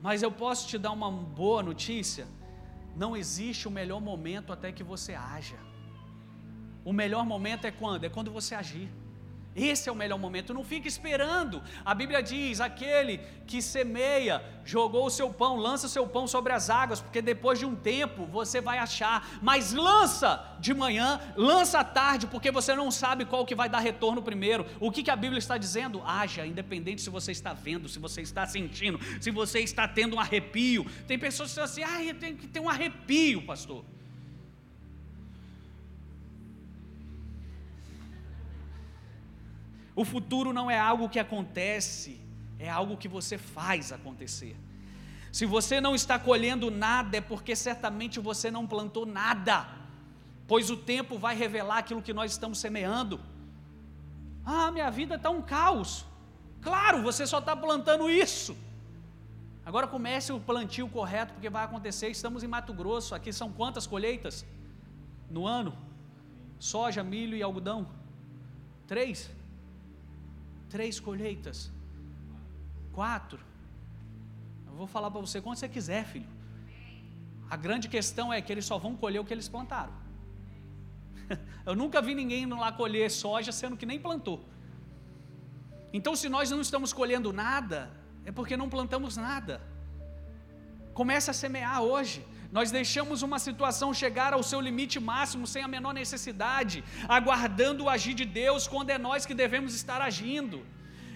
Mas 0.00 0.22
eu 0.22 0.32
posso 0.32 0.68
te 0.68 0.78
dar 0.78 0.92
uma 0.92 1.10
boa 1.10 1.62
notícia: 1.62 2.26
não 2.96 3.16
existe 3.16 3.68
o 3.68 3.70
melhor 3.70 4.00
momento 4.00 4.52
até 4.52 4.72
que 4.72 4.82
você 4.82 5.14
haja. 5.14 5.58
O 6.84 6.92
melhor 6.92 7.24
momento 7.26 7.66
é 7.66 7.70
quando? 7.70 8.04
É 8.04 8.08
quando 8.08 8.30
você 8.30 8.54
agir. 8.54 8.88
Esse 9.54 9.88
é 9.88 9.92
o 9.92 9.96
melhor 9.96 10.18
momento, 10.18 10.54
não 10.54 10.62
fique 10.62 10.86
esperando. 10.86 11.60
A 11.84 11.92
Bíblia 11.92 12.22
diz: 12.22 12.60
aquele 12.60 13.18
que 13.48 13.60
semeia, 13.60 14.42
jogou 14.64 15.06
o 15.06 15.10
seu 15.10 15.28
pão, 15.30 15.56
lança 15.56 15.86
o 15.86 15.90
seu 15.90 16.06
pão 16.06 16.28
sobre 16.28 16.52
as 16.52 16.70
águas, 16.70 17.00
porque 17.00 17.20
depois 17.20 17.58
de 17.58 17.66
um 17.66 17.74
tempo 17.74 18.26
você 18.26 18.60
vai 18.60 18.78
achar. 18.78 19.28
Mas 19.42 19.72
lança 19.72 20.56
de 20.60 20.72
manhã, 20.72 21.20
lança 21.36 21.80
à 21.80 21.84
tarde, 21.84 22.28
porque 22.28 22.52
você 22.52 22.76
não 22.76 22.92
sabe 22.92 23.24
qual 23.24 23.44
que 23.44 23.54
vai 23.54 23.68
dar 23.68 23.80
retorno 23.80 24.22
primeiro. 24.22 24.64
O 24.78 24.90
que, 24.90 25.02
que 25.02 25.10
a 25.10 25.16
Bíblia 25.16 25.38
está 25.38 25.58
dizendo? 25.58 26.00
Haja, 26.04 26.46
independente 26.46 27.02
se 27.02 27.10
você 27.10 27.32
está 27.32 27.52
vendo, 27.52 27.88
se 27.88 27.98
você 27.98 28.20
está 28.20 28.46
sentindo, 28.46 29.00
se 29.20 29.32
você 29.32 29.60
está 29.60 29.88
tendo 29.88 30.14
um 30.14 30.20
arrepio. 30.20 30.86
Tem 31.08 31.18
pessoas 31.18 31.52
que 31.52 31.60
dizem 31.60 31.84
assim: 31.84 32.10
ah, 32.10 32.14
tenho 32.14 32.36
que 32.36 32.46
ter 32.46 32.60
um 32.60 32.68
arrepio, 32.68 33.42
pastor. 33.42 33.84
O 40.00 40.04
futuro 40.12 40.50
não 40.58 40.66
é 40.70 40.78
algo 40.78 41.10
que 41.10 41.18
acontece, 41.18 42.18
é 42.58 42.70
algo 42.70 42.96
que 42.96 43.06
você 43.06 43.36
faz 43.36 43.92
acontecer. 43.92 44.56
Se 45.30 45.44
você 45.54 45.78
não 45.78 45.94
está 45.94 46.18
colhendo 46.18 46.70
nada, 46.70 47.18
é 47.18 47.20
porque 47.20 47.54
certamente 47.54 48.18
você 48.18 48.50
não 48.50 48.66
plantou 48.66 49.04
nada, 49.04 49.56
pois 50.48 50.70
o 50.70 50.76
tempo 50.92 51.18
vai 51.18 51.34
revelar 51.36 51.78
aquilo 51.80 52.00
que 52.00 52.14
nós 52.14 52.32
estamos 52.32 52.58
semeando. 52.58 53.20
Ah, 54.42 54.70
minha 54.70 54.90
vida 54.90 55.16
está 55.16 55.28
um 55.28 55.42
caos. 55.42 56.06
Claro, 56.62 57.02
você 57.02 57.26
só 57.26 57.40
está 57.40 57.54
plantando 57.54 58.08
isso. 58.08 58.56
Agora 59.66 59.86
comece 59.86 60.32
o 60.32 60.40
plantio 60.40 60.88
correto, 60.88 61.34
porque 61.34 61.50
vai 61.50 61.64
acontecer. 61.66 62.08
Estamos 62.08 62.42
em 62.42 62.48
Mato 62.48 62.72
Grosso, 62.72 63.14
aqui 63.14 63.34
são 63.34 63.52
quantas 63.52 63.86
colheitas 63.86 64.46
no 65.28 65.46
ano? 65.46 65.76
Soja, 66.58 67.04
milho 67.04 67.36
e 67.36 67.42
algodão? 67.42 67.86
Três 68.86 69.30
três 70.70 70.98
colheitas, 70.98 71.70
quatro. 72.92 73.40
Eu 74.66 74.74
vou 74.80 74.86
falar 74.86 75.10
para 75.10 75.20
você 75.20 75.40
quando 75.40 75.56
você 75.56 75.68
quiser, 75.68 76.04
filho. 76.04 76.30
A 77.50 77.56
grande 77.56 77.88
questão 77.88 78.32
é 78.32 78.40
que 78.40 78.52
eles 78.52 78.64
só 78.64 78.78
vão 78.78 78.94
colher 78.96 79.20
o 79.20 79.24
que 79.24 79.34
eles 79.34 79.48
plantaram. 79.48 79.92
Eu 81.66 81.74
nunca 81.74 82.00
vi 82.00 82.14
ninguém 82.14 82.46
lá 82.46 82.70
colher 82.70 83.10
soja 83.10 83.50
sendo 83.50 83.76
que 83.76 83.84
nem 83.84 83.98
plantou. 83.98 84.44
Então, 85.92 86.14
se 86.14 86.28
nós 86.28 86.50
não 86.50 86.60
estamos 86.60 86.92
colhendo 86.92 87.32
nada, 87.32 87.90
é 88.24 88.30
porque 88.30 88.56
não 88.56 88.68
plantamos 88.68 89.16
nada. 89.16 89.60
Comece 90.94 91.28
a 91.30 91.34
semear 91.34 91.82
hoje. 91.82 92.24
Nós 92.52 92.70
deixamos 92.70 93.22
uma 93.22 93.38
situação 93.38 93.94
chegar 93.94 94.32
ao 94.32 94.42
seu 94.42 94.60
limite 94.60 94.98
máximo 94.98 95.46
sem 95.46 95.62
a 95.62 95.68
menor 95.68 95.94
necessidade, 95.94 96.82
aguardando 97.08 97.84
o 97.84 97.88
agir 97.88 98.14
de 98.14 98.24
Deus, 98.24 98.66
quando 98.66 98.90
é 98.90 98.98
nós 98.98 99.24
que 99.24 99.34
devemos 99.34 99.74
estar 99.74 100.00
agindo. 100.02 100.66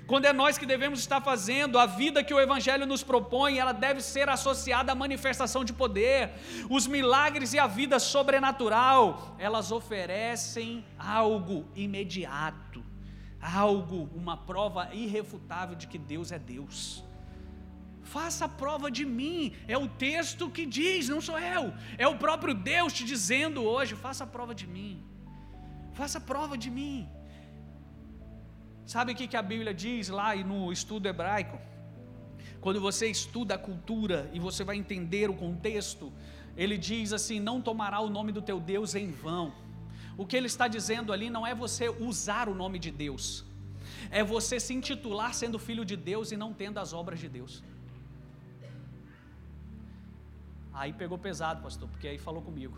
Quando 0.07 0.27
é 0.27 0.33
nós 0.35 0.59
que 0.59 0.67
devemos 0.67 0.99
estar 1.01 1.21
fazendo, 1.23 1.79
a 1.79 1.87
vida 1.87 2.23
que 2.23 2.35
o 2.35 2.39
Evangelho 2.39 2.87
nos 2.87 3.03
propõe, 3.03 3.59
ela 3.59 3.73
deve 3.73 4.03
ser 4.03 4.29
associada 4.29 4.93
à 4.93 4.95
manifestação 4.95 5.65
de 5.65 5.73
poder. 5.73 6.31
Os 6.69 6.87
milagres 6.87 7.55
e 7.55 7.59
a 7.59 7.67
vida 7.67 7.99
sobrenatural, 7.99 9.35
elas 9.39 9.73
oferecem 9.73 10.85
algo 10.99 11.67
imediato, 11.75 12.85
algo, 13.41 14.11
uma 14.15 14.37
prova 14.37 14.91
irrefutável 14.93 15.75
de 15.75 15.87
que 15.87 15.97
Deus 15.97 16.31
é 16.31 16.39
Deus 16.39 17.03
faça 18.05 18.47
prova 18.49 18.91
de 18.91 19.05
mim. 19.05 19.55
É 19.67 19.77
o 19.77 19.89
texto 19.89 20.51
que 20.51 20.65
diz, 20.79 21.09
não 21.09 21.21
sou 21.21 21.39
eu. 21.39 21.73
É 21.99 22.07
o 22.07 22.19
próprio 22.25 22.55
Deus 22.55 22.93
te 22.93 23.05
dizendo 23.05 23.63
hoje: 23.63 23.95
faça 24.07 24.27
prova 24.27 24.55
de 24.55 24.67
mim. 24.67 25.03
Faça 25.93 26.21
prova 26.21 26.57
de 26.65 26.71
mim. 26.71 27.09
Sabe 28.87 29.13
o 29.13 29.17
que 29.17 29.37
a 29.37 29.43
Bíblia 29.43 29.73
diz 29.73 30.09
lá 30.09 30.35
no 30.37 30.73
estudo 30.73 31.09
hebraico? 31.09 31.59
Quando 32.61 32.81
você 32.81 33.07
estuda 33.09 33.55
a 33.55 33.59
cultura 33.59 34.31
e 34.33 34.41
você 34.41 34.63
vai 34.65 34.77
entender 34.77 35.29
o 35.31 35.35
contexto, 35.35 36.13
ele 36.57 36.77
diz 36.77 37.13
assim: 37.13 37.41
não 37.41 37.61
tomará 37.61 38.01
o 38.01 38.11
nome 38.11 38.33
do 38.33 38.43
teu 38.43 38.61
Deus 38.61 38.95
em 38.95 39.11
vão. 39.11 39.53
O 40.17 40.25
que 40.27 40.37
ele 40.37 40.47
está 40.47 40.69
dizendo 40.69 41.13
ali 41.13 41.29
não 41.29 41.47
é 41.47 41.55
você 41.55 41.89
usar 41.89 42.49
o 42.49 42.55
nome 42.55 42.79
de 42.79 42.91
Deus, 42.91 43.45
é 44.11 44.23
você 44.23 44.61
se 44.61 44.73
intitular 44.73 45.35
sendo 45.35 45.59
filho 45.59 45.85
de 45.85 45.97
Deus 45.97 46.31
e 46.31 46.37
não 46.37 46.53
tendo 46.53 46.79
as 46.79 46.93
obras 46.93 47.19
de 47.19 47.29
Deus. 47.29 47.63
Aí 50.75 50.93
pegou 50.93 51.17
pesado, 51.17 51.63
pastor, 51.63 51.89
porque 51.89 52.09
aí 52.09 52.19
falou 52.19 52.43
comigo. 52.43 52.77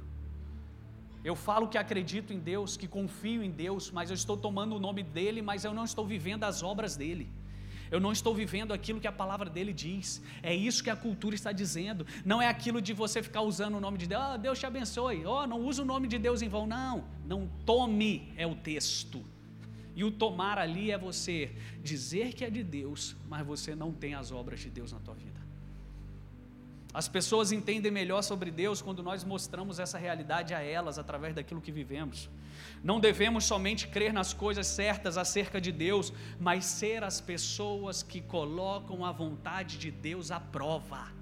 Eu 1.24 1.34
falo 1.34 1.66
que 1.66 1.78
acredito 1.78 2.32
em 2.32 2.38
Deus, 2.38 2.76
que 2.76 2.86
confio 2.86 3.42
em 3.42 3.50
Deus, 3.50 3.90
mas 3.90 4.10
eu 4.10 4.14
estou 4.14 4.36
tomando 4.36 4.76
o 4.76 4.78
nome 4.78 5.02
dele, 5.02 5.42
mas 5.42 5.64
eu 5.64 5.74
não 5.74 5.84
estou 5.84 6.06
vivendo 6.06 6.44
as 6.44 6.62
obras 6.62 6.94
dele. 6.94 7.28
Eu 7.90 8.00
não 8.00 8.12
estou 8.12 8.34
vivendo 8.34 8.72
aquilo 8.72 9.00
que 9.00 9.06
a 9.06 9.12
palavra 9.12 9.48
dele 9.48 9.72
diz. 9.72 10.22
É 10.42 10.54
isso 10.54 10.82
que 10.84 10.90
a 10.90 10.96
cultura 10.96 11.34
está 11.34 11.52
dizendo. 11.52 12.06
Não 12.24 12.42
é 12.42 12.48
aquilo 12.48 12.80
de 12.82 12.92
você 12.92 13.22
ficar 13.22 13.42
usando 13.42 13.76
o 13.76 13.80
nome 13.80 13.98
de 13.98 14.06
Deus. 14.06 14.22
Oh, 14.24 14.38
Deus 14.38 14.58
te 14.58 14.66
abençoe. 14.66 15.24
Oh, 15.24 15.46
não 15.46 15.60
use 15.60 15.80
o 15.80 15.84
nome 15.84 16.08
de 16.08 16.18
Deus 16.18 16.42
em 16.42 16.48
vão. 16.48 16.66
Não. 16.66 17.04
Não 17.24 17.48
tome 17.64 18.32
é 18.36 18.46
o 18.46 18.54
texto. 18.54 19.24
E 19.94 20.04
o 20.04 20.10
tomar 20.10 20.58
ali 20.58 20.90
é 20.90 20.98
você 20.98 21.56
dizer 21.82 22.34
que 22.34 22.44
é 22.44 22.50
de 22.50 22.62
Deus, 22.62 23.16
mas 23.28 23.46
você 23.46 23.74
não 23.74 23.92
tem 23.92 24.14
as 24.14 24.30
obras 24.30 24.60
de 24.60 24.68
Deus 24.68 24.92
na 24.92 24.98
tua 24.98 25.14
vida. 25.14 25.35
As 26.96 27.06
pessoas 27.06 27.52
entendem 27.52 27.92
melhor 27.92 28.22
sobre 28.22 28.50
Deus 28.50 28.80
quando 28.80 29.02
nós 29.02 29.22
mostramos 29.22 29.78
essa 29.78 29.98
realidade 29.98 30.54
a 30.54 30.62
elas 30.62 30.98
através 30.98 31.34
daquilo 31.34 31.60
que 31.60 31.70
vivemos. 31.70 32.30
Não 32.82 32.98
devemos 32.98 33.44
somente 33.44 33.86
crer 33.86 34.14
nas 34.14 34.32
coisas 34.32 34.66
certas 34.66 35.18
acerca 35.18 35.60
de 35.60 35.70
Deus, 35.70 36.10
mas 36.40 36.64
ser 36.64 37.04
as 37.04 37.20
pessoas 37.20 38.02
que 38.02 38.22
colocam 38.22 39.04
a 39.04 39.12
vontade 39.12 39.76
de 39.76 39.90
Deus 39.90 40.30
à 40.30 40.40
prova. 40.40 41.12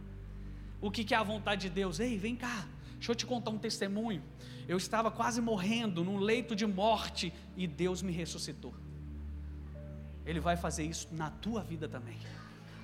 O 0.80 0.92
que 0.92 1.12
é 1.12 1.16
a 1.16 1.24
vontade 1.24 1.62
de 1.62 1.70
Deus? 1.70 1.98
Ei, 1.98 2.16
vem 2.16 2.36
cá, 2.36 2.68
deixa 2.92 3.10
eu 3.10 3.16
te 3.16 3.26
contar 3.26 3.50
um 3.50 3.58
testemunho. 3.58 4.22
Eu 4.68 4.76
estava 4.76 5.10
quase 5.10 5.40
morrendo 5.40 6.04
num 6.04 6.18
leito 6.18 6.54
de 6.54 6.68
morte 6.68 7.34
e 7.56 7.66
Deus 7.66 8.00
me 8.00 8.12
ressuscitou. 8.12 8.72
Ele 10.24 10.38
vai 10.38 10.56
fazer 10.56 10.84
isso 10.84 11.08
na 11.10 11.30
tua 11.30 11.64
vida 11.64 11.88
também. 11.88 12.18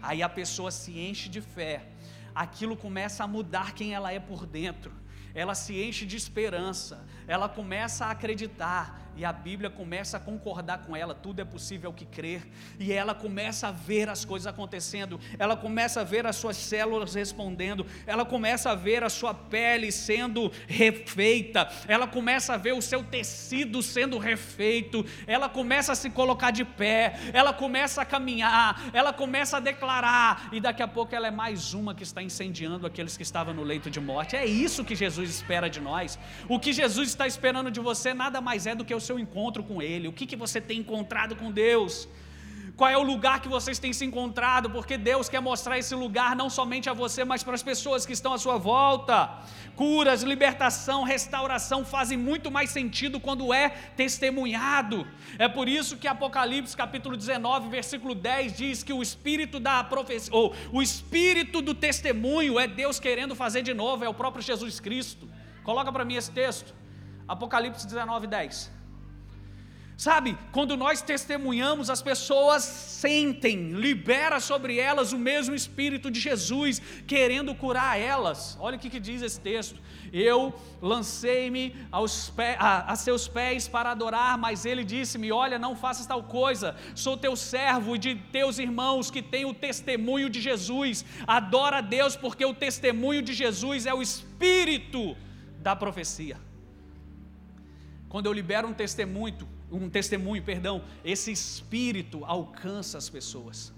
Aí 0.02 0.24
a 0.24 0.28
pessoa 0.28 0.72
se 0.72 0.98
enche 0.98 1.28
de 1.28 1.40
fé 1.40 1.86
aquilo 2.34 2.76
começa 2.76 3.24
a 3.24 3.26
mudar 3.26 3.72
quem 3.72 3.94
ela 3.94 4.12
é 4.12 4.18
por 4.20 4.46
dentro. 4.46 4.92
Ela 5.34 5.54
se 5.54 5.80
enche 5.80 6.04
de 6.04 6.16
esperança, 6.16 7.06
ela 7.26 7.48
começa 7.48 8.06
a 8.06 8.10
acreditar, 8.10 9.09
e 9.16 9.24
a 9.24 9.32
Bíblia 9.32 9.70
começa 9.70 10.16
a 10.16 10.20
concordar 10.20 10.78
com 10.78 10.96
ela, 10.96 11.14
tudo 11.14 11.40
é 11.40 11.44
possível 11.44 11.92
que 11.92 12.04
crer, 12.04 12.46
e 12.78 12.92
ela 12.92 13.14
começa 13.14 13.68
a 13.68 13.72
ver 13.72 14.08
as 14.08 14.24
coisas 14.24 14.46
acontecendo, 14.46 15.20
ela 15.38 15.56
começa 15.56 16.00
a 16.00 16.04
ver 16.04 16.26
as 16.26 16.36
suas 16.36 16.56
células 16.56 17.14
respondendo, 17.14 17.86
ela 18.06 18.24
começa 18.24 18.70
a 18.70 18.74
ver 18.74 19.02
a 19.04 19.08
sua 19.08 19.34
pele 19.34 19.92
sendo 19.92 20.50
refeita, 20.66 21.68
ela 21.86 22.06
começa 22.06 22.54
a 22.54 22.56
ver 22.56 22.72
o 22.72 22.82
seu 22.82 23.02
tecido 23.02 23.82
sendo 23.82 24.18
refeito, 24.18 25.04
ela 25.26 25.48
começa 25.48 25.92
a 25.92 25.94
se 25.94 26.10
colocar 26.10 26.50
de 26.50 26.64
pé, 26.64 27.14
ela 27.32 27.52
começa 27.52 28.02
a 28.02 28.04
caminhar, 28.04 28.90
ela 28.92 29.12
começa 29.12 29.56
a 29.56 29.60
declarar, 29.60 30.48
e 30.52 30.60
daqui 30.60 30.82
a 30.82 30.88
pouco 30.88 31.14
ela 31.14 31.26
é 31.26 31.30
mais 31.30 31.74
uma 31.74 31.94
que 31.94 32.02
está 32.02 32.22
incendiando 32.22 32.86
aqueles 32.86 33.16
que 33.16 33.22
estavam 33.22 33.52
no 33.54 33.62
leito 33.62 33.90
de 33.90 34.00
morte. 34.00 34.36
É 34.36 34.46
isso 34.46 34.84
que 34.84 34.94
Jesus 34.94 35.30
espera 35.30 35.68
de 35.68 35.80
nós. 35.80 36.18
O 36.48 36.58
que 36.58 36.72
Jesus 36.72 37.08
está 37.08 37.26
esperando 37.26 37.70
de 37.70 37.80
você 37.80 38.14
nada 38.14 38.40
mais 38.40 38.66
é 38.66 38.74
do 38.74 38.84
que 38.84 38.94
o 39.00 39.06
seu 39.08 39.18
encontro 39.24 39.62
com 39.68 39.76
Ele, 39.90 40.08
o 40.08 40.12
que, 40.18 40.26
que 40.30 40.36
você 40.44 40.60
tem 40.60 40.78
encontrado 40.84 41.34
com 41.40 41.50
Deus, 41.50 42.08
qual 42.80 42.90
é 42.90 42.96
o 42.96 43.02
lugar 43.02 43.36
que 43.42 43.48
vocês 43.56 43.78
têm 43.78 43.92
se 43.92 44.04
encontrado, 44.06 44.70
porque 44.70 44.96
Deus 44.96 45.28
quer 45.28 45.40
mostrar 45.48 45.78
esse 45.78 45.94
lugar 45.94 46.34
não 46.34 46.48
somente 46.48 46.88
a 46.88 46.94
você, 46.94 47.24
mas 47.30 47.42
para 47.42 47.54
as 47.54 47.62
pessoas 47.62 48.06
que 48.06 48.14
estão 48.14 48.32
à 48.32 48.38
sua 48.38 48.56
volta. 48.56 49.16
Curas, 49.76 50.22
libertação, 50.22 51.02
restauração 51.02 51.84
fazem 51.84 52.16
muito 52.16 52.50
mais 52.50 52.70
sentido 52.70 53.20
quando 53.20 53.52
é 53.52 53.68
testemunhado. 54.02 55.06
É 55.38 55.46
por 55.46 55.68
isso 55.68 55.98
que 55.98 56.08
Apocalipse 56.08 56.74
capítulo 56.74 57.18
19, 57.18 57.68
versículo 57.68 58.14
10 58.14 58.56
diz 58.56 58.82
que 58.82 58.94
o 58.94 59.02
espírito 59.02 59.60
da 59.60 59.84
profecia, 59.84 60.34
ou 60.34 60.54
o 60.72 60.80
espírito 60.80 61.60
do 61.60 61.74
testemunho 61.74 62.58
é 62.58 62.66
Deus 62.66 62.98
querendo 62.98 63.34
fazer 63.34 63.60
de 63.60 63.74
novo, 63.74 64.06
é 64.06 64.08
o 64.08 64.14
próprio 64.14 64.42
Jesus 64.42 64.80
Cristo. 64.80 65.28
Coloca 65.62 65.92
para 65.92 66.04
mim 66.04 66.14
esse 66.14 66.30
texto. 66.30 66.74
Apocalipse 67.28 67.86
19, 67.86 68.26
10. 68.26 68.79
Sabe, 70.00 70.34
quando 70.50 70.78
nós 70.78 71.02
testemunhamos, 71.02 71.90
as 71.90 72.00
pessoas 72.00 72.62
sentem, 72.62 73.72
libera 73.72 74.40
sobre 74.40 74.78
elas 74.78 75.12
o 75.12 75.18
mesmo 75.18 75.54
Espírito 75.54 76.10
de 76.10 76.18
Jesus, 76.18 76.80
querendo 77.06 77.54
curar 77.54 78.00
elas. 78.00 78.56
Olha 78.58 78.78
o 78.78 78.80
que, 78.80 78.88
que 78.88 78.98
diz 78.98 79.20
esse 79.20 79.38
texto. 79.38 79.78
Eu 80.10 80.54
lancei-me 80.80 81.76
a, 81.92 82.92
a 82.92 82.96
seus 82.96 83.28
pés 83.28 83.68
para 83.68 83.90
adorar, 83.90 84.38
mas 84.38 84.64
ele 84.64 84.84
disse-me: 84.84 85.30
Olha, 85.30 85.58
não 85.58 85.76
faças 85.76 86.06
tal 86.06 86.22
coisa, 86.22 86.74
sou 86.94 87.14
teu 87.18 87.36
servo 87.36 87.94
e 87.94 87.98
de 87.98 88.14
teus 88.32 88.58
irmãos 88.58 89.10
que 89.10 89.20
têm 89.20 89.44
o 89.44 89.52
testemunho 89.52 90.30
de 90.30 90.40
Jesus. 90.40 91.04
Adora 91.26 91.76
a 91.76 91.82
Deus, 91.82 92.16
porque 92.16 92.46
o 92.46 92.54
testemunho 92.54 93.20
de 93.20 93.34
Jesus 93.34 93.84
é 93.84 93.92
o 93.92 94.00
Espírito 94.00 95.14
da 95.58 95.76
profecia. 95.76 96.38
Quando 98.08 98.24
eu 98.24 98.32
libero 98.32 98.66
um 98.66 98.72
testemunho, 98.72 99.59
um 99.70 99.88
testemunho, 99.88 100.42
perdão, 100.42 100.82
esse 101.04 101.30
espírito 101.30 102.24
alcança 102.24 102.98
as 102.98 103.08
pessoas. 103.08 103.72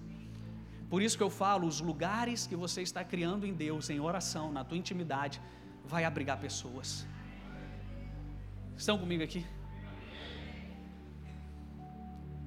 Por 0.89 1.01
isso 1.03 1.17
que 1.17 1.23
eu 1.23 1.31
falo, 1.31 1.67
os 1.67 1.81
lugares 1.81 2.47
que 2.47 2.57
você 2.57 2.83
está 2.83 3.03
criando 3.03 3.47
em 3.47 3.55
Deus, 3.55 3.89
em 3.91 4.01
oração, 4.01 4.53
na 4.53 4.65
tua 4.65 4.77
intimidade, 4.77 5.41
vai 5.85 6.05
abrigar 6.05 6.39
pessoas. 6.39 7.07
Estão 8.77 8.99
comigo 8.99 9.23
aqui? 9.23 9.45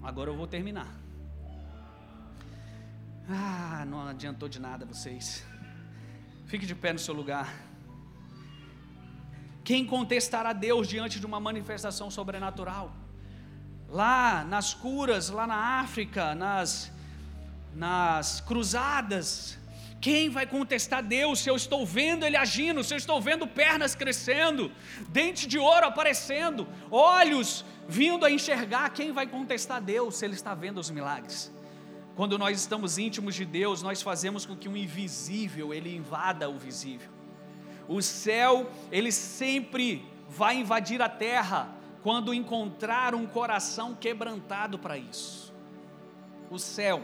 Agora 0.01 0.29
eu 0.29 0.37
vou 0.37 0.47
terminar. 0.47 0.89
Ah, 3.27 3.83
não 3.87 4.07
adiantou 4.07 4.47
de 4.47 4.59
nada 4.59 4.85
vocês. 4.85 5.43
Fique 6.45 6.65
de 6.65 6.75
pé 6.75 6.93
no 6.93 6.99
seu 6.99 7.13
lugar. 7.13 7.51
Quem 9.63 9.83
contestará 9.83 10.53
Deus 10.53 10.87
diante 10.87 11.19
de 11.19 11.25
uma 11.25 11.39
manifestação 11.39 12.11
sobrenatural? 12.11 13.04
Lá 13.89 14.43
nas 14.43 14.73
curas, 14.73 15.29
lá 15.29 15.45
na 15.47 15.79
África, 15.79 16.35
nas, 16.35 16.91
nas 17.73 18.41
cruzadas, 18.41 19.57
quem 20.01 20.29
vai 20.29 20.45
contestar 20.45 21.01
Deus 21.01 21.39
se 21.39 21.49
eu 21.49 21.55
estou 21.55 21.85
vendo 21.85 22.25
Ele 22.25 22.37
agindo, 22.37 22.83
se 22.83 22.93
eu 22.93 22.97
estou 22.97 23.19
vendo 23.19 23.47
pernas 23.47 23.95
crescendo, 23.95 24.71
dente 25.09 25.47
de 25.47 25.57
ouro 25.57 25.87
aparecendo, 25.87 26.67
olhos 26.91 27.65
vindo 27.87 28.25
a 28.25 28.29
enxergar? 28.29 28.89
Quem 28.91 29.11
vai 29.11 29.25
contestar 29.25 29.81
Deus 29.81 30.17
se 30.17 30.25
Ele 30.25 30.35
está 30.35 30.53
vendo 30.53 30.79
os 30.79 30.91
milagres? 30.91 31.51
Quando 32.15 32.37
nós 32.37 32.59
estamos 32.59 32.97
íntimos 32.97 33.35
de 33.35 33.45
Deus, 33.45 33.81
nós 33.81 34.01
fazemos 34.01 34.45
com 34.45 34.55
que 34.55 34.69
o 34.69 34.77
invisível 34.77 35.73
ele 35.73 35.93
invada 35.93 36.49
o 36.49 36.57
visível. 36.57 37.09
O 37.87 38.01
céu, 38.01 38.71
ele 38.91 39.11
sempre 39.11 40.05
vai 40.29 40.55
invadir 40.57 41.01
a 41.01 41.09
terra 41.09 41.67
quando 42.05 42.35
encontrar 42.35 43.15
um 43.15 43.25
coração 43.25 43.95
quebrantado 43.95 44.77
para 44.77 44.95
isso. 44.95 45.51
O 46.51 46.59
céu 46.59 47.03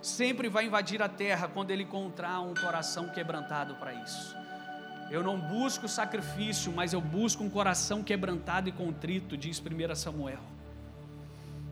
sempre 0.00 0.48
vai 0.48 0.66
invadir 0.66 1.02
a 1.02 1.08
terra 1.08 1.48
quando 1.48 1.72
ele 1.72 1.82
encontrar 1.82 2.38
um 2.42 2.54
coração 2.54 3.08
quebrantado 3.08 3.74
para 3.74 3.92
isso. 3.92 4.36
Eu 5.10 5.24
não 5.24 5.36
busco 5.36 5.88
sacrifício, 5.88 6.70
mas 6.70 6.92
eu 6.92 7.00
busco 7.00 7.42
um 7.42 7.50
coração 7.50 8.04
quebrantado 8.04 8.68
e 8.68 8.72
contrito, 8.72 9.36
diz 9.36 9.60
1 9.60 9.96
Samuel. 9.96 10.38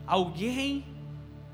Alguém 0.05 0.85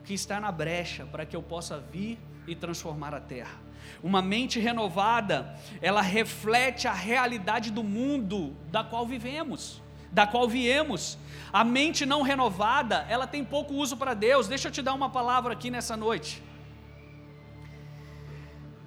que 0.04 0.16
está 0.16 0.40
na 0.40 0.52
brecha 0.52 1.06
para 1.06 1.24
que 1.24 1.36
eu 1.36 1.44
possa 1.44 1.80
vir 1.80 2.18
e 2.48 2.56
transformar 2.56 3.14
a 3.14 3.22
terra. 3.22 3.60
Uma 4.02 4.24
mente 4.24 4.60
renovada, 4.60 5.56
ela 5.84 6.02
reflete 6.02 6.88
a 6.88 6.94
realidade 6.94 7.70
do 7.70 7.84
mundo 7.84 8.58
da 8.72 8.84
qual 8.84 9.06
vivemos, 9.06 9.84
da 10.12 10.28
qual 10.28 10.48
viemos. 10.48 11.18
A 11.54 11.64
mente 11.64 12.06
não 12.06 12.22
renovada, 12.22 13.06
ela 13.10 13.28
tem 13.28 13.44
pouco 13.44 13.74
uso 13.74 13.96
para 13.98 14.14
Deus. 14.14 14.48
Deixa 14.48 14.68
eu 14.68 14.72
te 14.72 14.82
dar 14.82 14.94
uma 14.94 15.10
palavra 15.10 15.54
aqui 15.54 15.70
nessa 15.70 15.96
noite. 15.96 16.44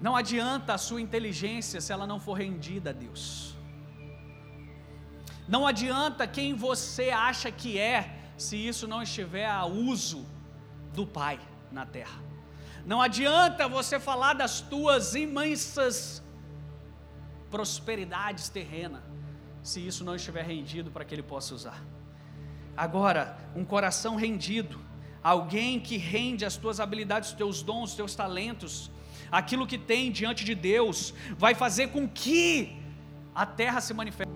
Não 0.00 0.14
adianta 0.14 0.74
a 0.74 0.78
sua 0.78 1.00
inteligência 1.00 1.80
se 1.80 1.92
ela 1.92 2.06
não 2.06 2.20
for 2.20 2.34
rendida 2.34 2.90
a 2.90 2.92
Deus. 2.92 3.54
Não 5.46 5.66
adianta 5.66 6.26
quem 6.26 6.54
você 6.54 7.10
acha 7.10 7.50
que 7.50 7.78
é, 7.78 8.32
se 8.36 8.56
isso 8.56 8.88
não 8.88 9.02
estiver 9.02 9.46
a 9.46 9.64
uso 9.64 10.26
do 10.92 11.06
Pai 11.06 11.38
na 11.70 11.84
terra. 11.84 12.22
Não 12.84 13.00
adianta 13.00 13.68
você 13.68 13.98
falar 13.98 14.34
das 14.34 14.60
tuas 14.60 15.14
imensas 15.14 16.22
prosperidades 17.50 18.48
terrenas, 18.48 19.02
se 19.64 19.84
isso 19.84 20.04
não 20.04 20.14
estiver 20.14 20.44
rendido 20.44 20.92
para 20.92 21.04
que 21.04 21.12
ele 21.12 21.24
possa 21.24 21.52
usar. 21.52 21.82
Agora, 22.76 23.36
um 23.56 23.64
coração 23.64 24.14
rendido, 24.14 24.78
alguém 25.22 25.80
que 25.80 25.96
rende 25.96 26.44
as 26.44 26.56
tuas 26.56 26.78
habilidades, 26.78 27.30
os 27.30 27.34
teus 27.34 27.62
dons, 27.62 27.90
os 27.90 27.96
teus 27.96 28.14
talentos, 28.14 28.90
aquilo 29.32 29.66
que 29.66 29.76
tem 29.76 30.12
diante 30.12 30.44
de 30.44 30.54
Deus, 30.54 31.12
vai 31.36 31.54
fazer 31.56 31.88
com 31.88 32.06
que 32.06 32.78
a 33.34 33.44
terra 33.44 33.80
se 33.80 33.92
manifeste. 33.92 34.32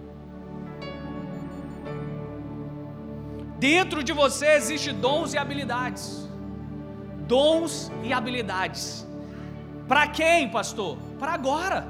Dentro 3.61 4.03
de 4.03 4.13
você 4.13 4.49
existe 4.55 4.91
dons 4.93 5.35
e 5.35 5.39
habilidades 5.39 6.29
dons 7.29 7.93
e 8.03 8.13
habilidades. 8.13 9.07
Para 9.87 10.07
quem, 10.09 10.49
pastor? 10.49 10.97
Para 11.19 11.33
agora. 11.35 11.87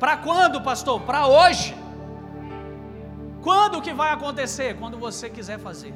Para 0.00 0.16
quando, 0.16 0.60
pastor? 0.60 1.00
Para 1.02 1.26
hoje. 1.28 1.74
Quando 3.48 3.80
que 3.80 3.94
vai 3.94 4.12
acontecer? 4.12 4.76
Quando 4.76 4.98
você 4.98 5.30
quiser 5.30 5.58
fazer 5.58 5.94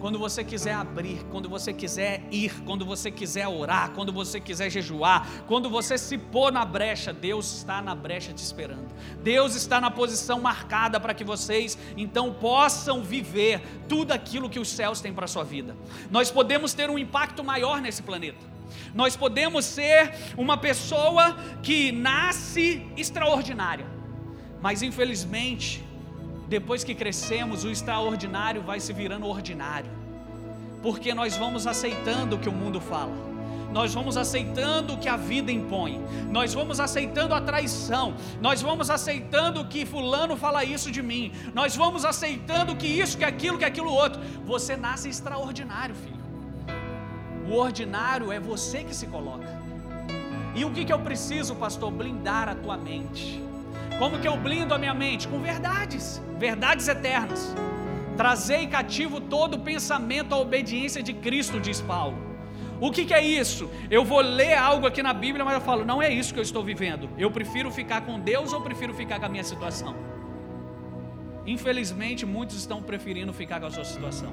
quando 0.00 0.16
você 0.16 0.44
quiser 0.44 0.74
abrir, 0.74 1.26
quando 1.28 1.48
você 1.48 1.72
quiser 1.72 2.22
ir, 2.30 2.62
quando 2.64 2.86
você 2.86 3.10
quiser 3.10 3.48
orar, 3.48 3.90
quando 3.96 4.12
você 4.12 4.38
quiser 4.38 4.70
jejuar, 4.70 5.26
quando 5.48 5.68
você 5.68 5.98
se 5.98 6.16
pôr 6.16 6.52
na 6.52 6.64
brecha, 6.64 7.12
Deus 7.12 7.56
está 7.56 7.82
na 7.82 7.96
brecha 7.96 8.32
te 8.32 8.38
esperando. 8.38 8.86
Deus 9.24 9.56
está 9.56 9.80
na 9.80 9.90
posição 9.90 10.40
marcada 10.40 11.00
para 11.00 11.12
que 11.12 11.24
vocês 11.24 11.76
então 11.96 12.32
possam 12.32 13.02
viver 13.02 13.60
tudo 13.88 14.12
aquilo 14.12 14.48
que 14.48 14.60
os 14.60 14.68
céus 14.68 15.00
têm 15.00 15.12
para 15.12 15.24
a 15.24 15.28
sua 15.28 15.42
vida. 15.42 15.76
Nós 16.12 16.30
podemos 16.30 16.72
ter 16.72 16.88
um 16.88 16.96
impacto 16.96 17.42
maior 17.42 17.80
nesse 17.80 18.04
planeta. 18.04 18.46
Nós 18.94 19.16
podemos 19.16 19.64
ser 19.64 20.14
uma 20.36 20.56
pessoa 20.56 21.36
que 21.60 21.90
nasce 21.90 22.86
extraordinária, 22.96 23.86
mas 24.62 24.80
infelizmente 24.80 25.87
depois 26.48 26.82
que 26.82 26.94
crescemos, 26.94 27.64
o 27.64 27.70
extraordinário 27.70 28.62
vai 28.62 28.80
se 28.80 28.92
virando 28.92 29.26
ordinário, 29.26 29.90
porque 30.82 31.12
nós 31.12 31.36
vamos 31.36 31.66
aceitando 31.66 32.36
o 32.36 32.38
que 32.38 32.48
o 32.48 32.52
mundo 32.52 32.80
fala, 32.80 33.12
nós 33.70 33.92
vamos 33.92 34.16
aceitando 34.16 34.94
o 34.94 34.98
que 34.98 35.10
a 35.10 35.16
vida 35.16 35.52
impõe, 35.52 36.02
nós 36.30 36.54
vamos 36.54 36.80
aceitando 36.80 37.34
a 37.34 37.40
traição, 37.40 38.14
nós 38.40 38.62
vamos 38.62 38.88
aceitando 38.88 39.66
que 39.66 39.84
Fulano 39.84 40.38
fala 40.38 40.64
isso 40.64 40.90
de 40.90 41.02
mim, 41.02 41.32
nós 41.52 41.76
vamos 41.76 42.06
aceitando 42.06 42.74
que 42.74 42.86
isso, 42.86 43.18
que 43.18 43.24
aquilo, 43.24 43.58
que 43.58 43.66
aquilo 43.66 43.92
outro. 43.92 44.18
Você 44.46 44.74
nasce 44.74 45.10
extraordinário, 45.10 45.94
filho. 45.94 46.16
O 47.46 47.56
ordinário 47.56 48.32
é 48.32 48.40
você 48.40 48.84
que 48.84 48.94
se 48.94 49.06
coloca. 49.06 49.46
E 50.54 50.64
o 50.64 50.70
que, 50.72 50.86
que 50.86 50.92
eu 50.92 50.98
preciso, 50.98 51.54
pastor? 51.54 51.90
Blindar 51.90 52.48
a 52.48 52.54
tua 52.54 52.76
mente 52.76 53.47
como 53.98 54.18
que 54.18 54.28
eu 54.28 54.36
blindo 54.36 54.72
a 54.72 54.78
minha 54.78 54.94
mente? 54.94 55.26
Com 55.26 55.40
verdades, 55.40 56.22
verdades 56.38 56.86
eternas. 56.86 57.54
Trazei 58.16 58.66
cativo 58.66 59.20
todo 59.20 59.58
pensamento 59.58 60.34
à 60.34 60.38
obediência 60.38 61.02
de 61.02 61.12
Cristo, 61.12 61.60
diz 61.60 61.80
Paulo. 61.80 62.16
O 62.80 62.92
que, 62.92 63.04
que, 63.04 63.14
é 63.14 63.24
isso? 63.24 63.68
Eu 63.90 64.04
vou 64.04 64.20
ler 64.20 64.54
algo 64.54 64.86
aqui 64.86 65.02
na 65.02 65.12
Bíblia, 65.12 65.44
mas 65.44 65.54
eu 65.54 65.60
falo, 65.60 65.84
não 65.84 66.00
é 66.00 66.12
isso 66.12 66.32
que 66.32 66.38
eu 66.38 66.44
estou 66.44 66.62
vivendo. 66.62 67.08
Eu 67.18 67.30
prefiro 67.30 67.72
ficar 67.72 68.02
com 68.02 68.20
Deus 68.20 68.52
ou 68.52 68.60
prefiro 68.60 68.94
ficar 68.94 69.18
com 69.18 69.26
a 69.26 69.28
minha 69.28 69.42
situação? 69.42 69.96
Infelizmente, 71.44 72.24
muitos 72.24 72.56
estão 72.56 72.80
preferindo 72.80 73.32
ficar 73.32 73.58
com 73.58 73.66
a 73.66 73.70
sua 73.70 73.84
situação. 73.84 74.32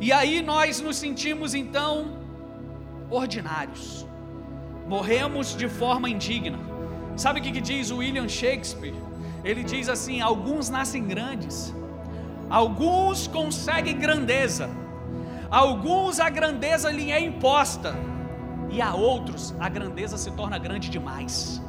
E 0.00 0.12
aí 0.12 0.40
nós 0.40 0.80
nos 0.80 0.96
sentimos 0.96 1.54
então 1.54 2.18
ordinários, 3.10 4.06
morremos 4.86 5.54
de 5.56 5.68
forma 5.68 6.08
indigna. 6.08 6.67
Sabe 7.22 7.40
o 7.40 7.42
que, 7.42 7.50
que 7.50 7.60
diz 7.60 7.90
William 7.90 8.28
Shakespeare? 8.28 8.94
Ele 9.44 9.64
diz 9.64 9.88
assim: 9.88 10.20
alguns 10.20 10.68
nascem 10.70 11.04
grandes, 11.04 11.74
alguns 12.48 13.26
conseguem 13.26 13.98
grandeza, 13.98 14.70
alguns 15.50 16.20
a 16.20 16.30
grandeza 16.30 16.92
lhe 16.92 17.10
é 17.10 17.20
imposta, 17.20 17.92
e 18.70 18.80
a 18.80 18.94
outros 18.94 19.52
a 19.58 19.68
grandeza 19.68 20.16
se 20.16 20.30
torna 20.30 20.58
grande 20.58 20.88
demais. 20.88 21.60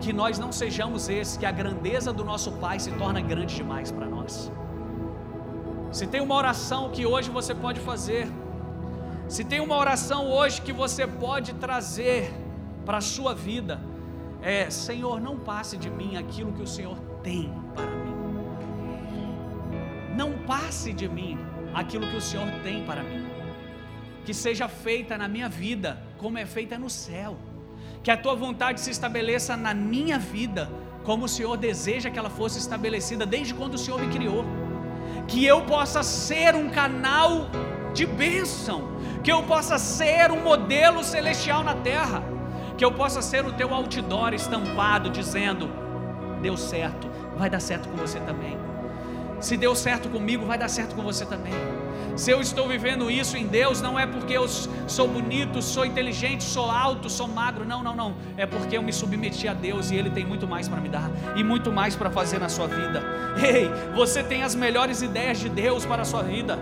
Que 0.00 0.14
nós 0.14 0.38
não 0.38 0.50
sejamos 0.50 1.10
esses, 1.10 1.36
que 1.36 1.44
a 1.44 1.52
grandeza 1.52 2.10
do 2.10 2.24
nosso 2.24 2.52
Pai 2.52 2.80
se 2.80 2.90
torna 2.92 3.20
grande 3.20 3.54
demais 3.54 3.92
para 3.92 4.06
nós. 4.06 4.50
Se 5.92 6.06
tem 6.06 6.22
uma 6.22 6.34
oração 6.34 6.88
que 6.88 7.04
hoje 7.04 7.28
você 7.30 7.54
pode 7.54 7.80
fazer, 7.80 8.26
se 9.28 9.44
tem 9.44 9.60
uma 9.60 9.76
oração 9.76 10.30
hoje 10.30 10.62
que 10.62 10.72
você 10.72 11.06
pode 11.06 11.52
trazer 11.66 12.32
para 12.86 12.96
a 12.96 13.02
sua 13.02 13.34
vida, 13.34 13.91
é: 14.42 14.68
Senhor, 14.68 15.20
não 15.20 15.38
passe 15.38 15.76
de 15.76 15.88
mim 15.88 16.16
aquilo 16.16 16.52
que 16.52 16.62
o 16.62 16.66
Senhor 16.66 16.98
tem 17.22 17.52
para 17.74 17.86
mim. 17.86 18.12
Não 20.16 20.32
passe 20.46 20.92
de 20.92 21.08
mim 21.08 21.38
aquilo 21.72 22.06
que 22.08 22.16
o 22.16 22.20
Senhor 22.20 22.46
tem 22.62 22.84
para 22.84 23.02
mim. 23.02 23.26
Que 24.24 24.34
seja 24.34 24.68
feita 24.68 25.16
na 25.16 25.28
minha 25.28 25.48
vida 25.48 26.02
como 26.18 26.38
é 26.38 26.44
feita 26.44 26.76
no 26.76 26.90
céu. 26.90 27.36
Que 28.02 28.10
a 28.10 28.16
tua 28.16 28.34
vontade 28.34 28.80
se 28.80 28.90
estabeleça 28.90 29.56
na 29.56 29.72
minha 29.72 30.18
vida 30.18 30.68
como 31.04 31.24
o 31.24 31.28
Senhor 31.28 31.56
deseja 31.56 32.10
que 32.10 32.18
ela 32.18 32.30
fosse 32.30 32.58
estabelecida 32.58 33.24
desde 33.24 33.54
quando 33.54 33.74
o 33.74 33.78
Senhor 33.78 34.00
me 34.00 34.12
criou. 34.12 34.44
Que 35.26 35.44
eu 35.44 35.62
possa 35.62 36.02
ser 36.02 36.54
um 36.54 36.68
canal 36.68 37.48
de 37.94 38.06
bênção, 38.06 38.96
que 39.22 39.30
eu 39.30 39.42
possa 39.42 39.78
ser 39.78 40.30
um 40.30 40.42
modelo 40.42 41.02
celestial 41.04 41.62
na 41.62 41.74
terra, 41.74 42.22
que 42.82 42.86
eu 42.86 42.90
possa 42.90 43.22
ser 43.22 43.46
o 43.46 43.52
teu 43.52 43.72
outdoor 43.72 44.34
estampado 44.34 45.08
dizendo: 45.08 45.70
deu 46.42 46.56
certo, 46.56 47.08
vai 47.36 47.48
dar 47.48 47.60
certo 47.60 47.88
com 47.88 47.96
você 47.96 48.18
também. 48.18 48.58
Se 49.38 49.56
deu 49.56 49.72
certo 49.76 50.08
comigo, 50.08 50.44
vai 50.44 50.58
dar 50.58 50.68
certo 50.68 50.96
com 50.96 51.02
você 51.02 51.24
também. 51.24 51.52
Se 52.16 52.32
eu 52.32 52.40
estou 52.40 52.66
vivendo 52.66 53.08
isso 53.08 53.36
em 53.36 53.46
Deus, 53.46 53.80
não 53.80 53.96
é 53.96 54.04
porque 54.04 54.36
eu 54.36 54.48
sou 54.48 55.06
bonito, 55.06 55.62
sou 55.62 55.86
inteligente, 55.86 56.42
sou 56.42 56.68
alto, 56.68 57.08
sou 57.08 57.28
magro, 57.28 57.64
não, 57.64 57.84
não, 57.84 57.94
não. 57.94 58.16
É 58.36 58.46
porque 58.46 58.76
eu 58.76 58.82
me 58.82 58.92
submeti 58.92 59.46
a 59.46 59.54
Deus 59.54 59.92
e 59.92 59.94
Ele 59.94 60.10
tem 60.10 60.26
muito 60.26 60.48
mais 60.48 60.66
para 60.66 60.80
me 60.80 60.88
dar 60.88 61.08
e 61.36 61.44
muito 61.44 61.70
mais 61.70 61.94
para 61.94 62.10
fazer 62.10 62.40
na 62.40 62.48
sua 62.48 62.66
vida. 62.66 63.00
Ei, 63.40 63.70
você 63.94 64.24
tem 64.24 64.42
as 64.42 64.56
melhores 64.56 65.02
ideias 65.02 65.38
de 65.38 65.48
Deus 65.48 65.86
para 65.86 66.02
a 66.02 66.04
sua 66.04 66.24
vida. 66.24 66.58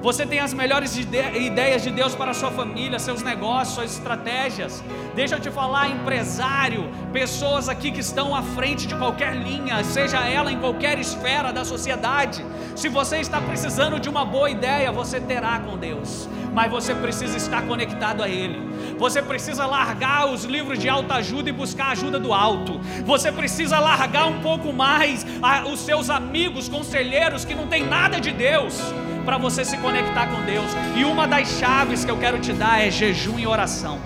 Você 0.00 0.24
tem 0.24 0.38
as 0.38 0.54
melhores 0.54 0.96
ideias 0.96 1.82
de 1.82 1.90
Deus 1.90 2.14
para 2.14 2.30
a 2.30 2.34
sua 2.34 2.52
família, 2.52 3.00
seus 3.00 3.20
negócios, 3.20 3.74
suas 3.74 3.92
estratégias. 3.94 4.82
Deixa 5.16 5.34
eu 5.34 5.40
te 5.40 5.50
falar, 5.50 5.90
empresário, 5.90 6.88
pessoas 7.12 7.68
aqui 7.68 7.90
que 7.90 7.98
estão 7.98 8.32
à 8.32 8.40
frente 8.40 8.86
de 8.86 8.94
qualquer 8.94 9.34
linha, 9.34 9.82
seja 9.82 10.18
ela 10.18 10.52
em 10.52 10.58
qualquer 10.60 11.00
esfera 11.00 11.52
da 11.52 11.64
sociedade. 11.64 12.46
Se 12.76 12.88
você 12.88 13.16
está 13.18 13.40
precisando 13.40 13.98
de 13.98 14.08
uma 14.08 14.24
boa 14.24 14.48
ideia, 14.48 14.92
você 14.92 15.20
terá 15.20 15.58
com 15.58 15.76
Deus, 15.76 16.28
mas 16.54 16.70
você 16.70 16.94
precisa 16.94 17.36
estar 17.36 17.62
conectado 17.66 18.22
a 18.22 18.28
Ele. 18.28 18.68
Você 18.98 19.20
precisa 19.20 19.66
largar 19.66 20.30
os 20.30 20.44
livros 20.44 20.78
de 20.78 20.88
alta 20.88 21.14
ajuda 21.14 21.50
e 21.50 21.52
buscar 21.52 21.86
a 21.86 21.90
ajuda 21.90 22.20
do 22.20 22.32
alto. 22.32 22.78
Você 23.04 23.32
precisa 23.32 23.80
largar 23.80 24.26
um 24.28 24.40
pouco 24.40 24.72
mais 24.72 25.26
os 25.72 25.80
seus 25.80 26.08
amigos, 26.08 26.68
conselheiros 26.68 27.44
que 27.44 27.54
não 27.54 27.66
tem 27.66 27.84
nada 27.84 28.20
de 28.20 28.30
Deus 28.30 28.80
para 29.28 29.36
você 29.36 29.62
se 29.62 29.76
conectar 29.76 30.26
com 30.28 30.40
Deus. 30.40 30.70
E 30.96 31.04
uma 31.04 31.28
das 31.28 31.46
chaves 31.58 32.02
que 32.02 32.10
eu 32.10 32.16
quero 32.16 32.38
te 32.38 32.50
dar 32.54 32.80
é 32.80 32.90
jejum 32.90 33.38
e 33.38 33.46
oração. 33.46 33.98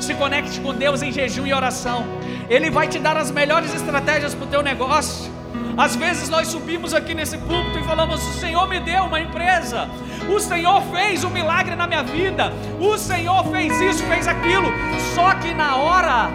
Se 0.00 0.14
conecte 0.14 0.58
com 0.60 0.74
Deus 0.74 1.00
em 1.00 1.12
jejum 1.12 1.46
e 1.46 1.54
oração. 1.54 2.04
Ele 2.50 2.68
vai 2.68 2.88
te 2.88 2.98
dar 2.98 3.16
as 3.16 3.30
melhores 3.30 3.72
estratégias 3.72 4.34
para 4.34 4.44
o 4.44 4.48
teu 4.48 4.64
negócio. 4.64 5.30
Às 5.78 5.94
vezes 5.94 6.28
nós 6.28 6.48
subimos 6.48 6.92
aqui 6.92 7.14
nesse 7.14 7.38
púlpito 7.38 7.78
e 7.78 7.84
falamos: 7.84 8.20
O 8.26 8.32
Senhor 8.32 8.68
me 8.68 8.80
deu 8.80 9.04
uma 9.04 9.20
empresa, 9.20 9.88
o 10.28 10.40
Senhor 10.40 10.82
fez 10.92 11.22
um 11.22 11.30
milagre 11.30 11.76
na 11.76 11.86
minha 11.86 12.02
vida, 12.02 12.52
o 12.80 12.98
Senhor 12.98 13.44
fez 13.44 13.80
isso, 13.80 14.02
fez 14.06 14.26
aquilo. 14.26 14.66
Só 15.14 15.34
que 15.34 15.54
na 15.54 15.76
hora 15.76 16.30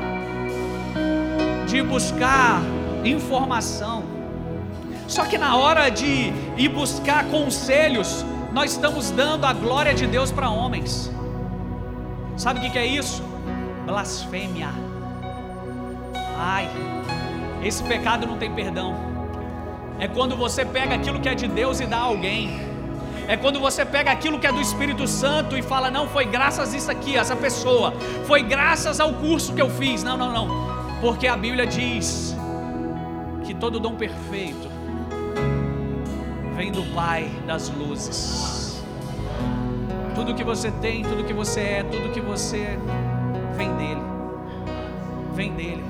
de 1.68 1.82
buscar 1.82 2.62
informação, 3.04 4.11
só 5.12 5.26
que 5.26 5.38
na 5.38 5.58
hora 5.58 5.90
de 5.90 6.32
ir 6.56 6.70
buscar 6.70 7.26
conselhos, 7.26 8.26
nós 8.54 8.72
estamos 8.72 9.12
dando 9.12 9.46
a 9.46 9.52
glória 9.52 9.94
de 9.94 10.08
Deus 10.08 10.32
para 10.32 10.50
homens. 10.50 11.12
Sabe 12.38 12.66
o 12.66 12.72
que 12.72 12.80
é 12.80 12.86
isso? 12.86 13.22
Blasfêmia. 13.86 14.70
Ai, 16.38 16.70
esse 17.62 17.84
pecado 17.84 18.26
não 18.26 18.38
tem 18.38 18.54
perdão. 18.54 18.96
É 20.00 20.08
quando 20.08 20.38
você 20.38 20.64
pega 20.64 20.96
aquilo 20.96 21.20
que 21.20 21.28
é 21.28 21.36
de 21.36 21.46
Deus 21.46 21.82
e 21.82 21.86
dá 21.86 21.98
a 21.98 22.04
alguém. 22.04 22.62
É 23.28 23.36
quando 23.36 23.60
você 23.60 23.84
pega 23.84 24.12
aquilo 24.12 24.40
que 24.40 24.48
é 24.48 24.52
do 24.54 24.62
Espírito 24.62 25.06
Santo 25.08 25.58
e 25.58 25.62
fala: 25.62 25.92
Não, 25.92 26.08
foi 26.08 26.24
graças 26.24 26.74
a 26.74 26.78
isso 26.78 26.90
aqui, 26.90 27.18
essa 27.18 27.36
pessoa. 27.36 27.94
Foi 28.26 28.42
graças 28.42 29.02
ao 29.02 29.12
curso 29.16 29.54
que 29.54 29.62
eu 29.62 29.70
fiz. 29.70 30.04
Não, 30.04 30.16
não, 30.16 30.32
não. 30.32 30.48
Porque 31.02 31.28
a 31.28 31.36
Bíblia 31.36 31.68
diz 31.68 32.34
que 33.44 33.54
todo 33.54 33.78
dom 33.78 33.96
perfeito 33.96 34.71
vem 36.56 36.72
do 36.72 36.84
Pai 36.94 37.30
das 37.46 37.70
luzes. 37.70 38.84
Tudo 40.16 40.36
que 40.36 40.44
você 40.44 40.72
tem, 40.72 41.04
tudo 41.04 41.24
que 41.24 41.34
você 41.34 41.60
é, 41.62 41.84
tudo 41.84 42.12
que 42.12 42.22
você 42.22 42.78
vem 43.56 43.74
dele. 43.76 44.02
Vem 45.34 45.54
dele. 45.54 45.84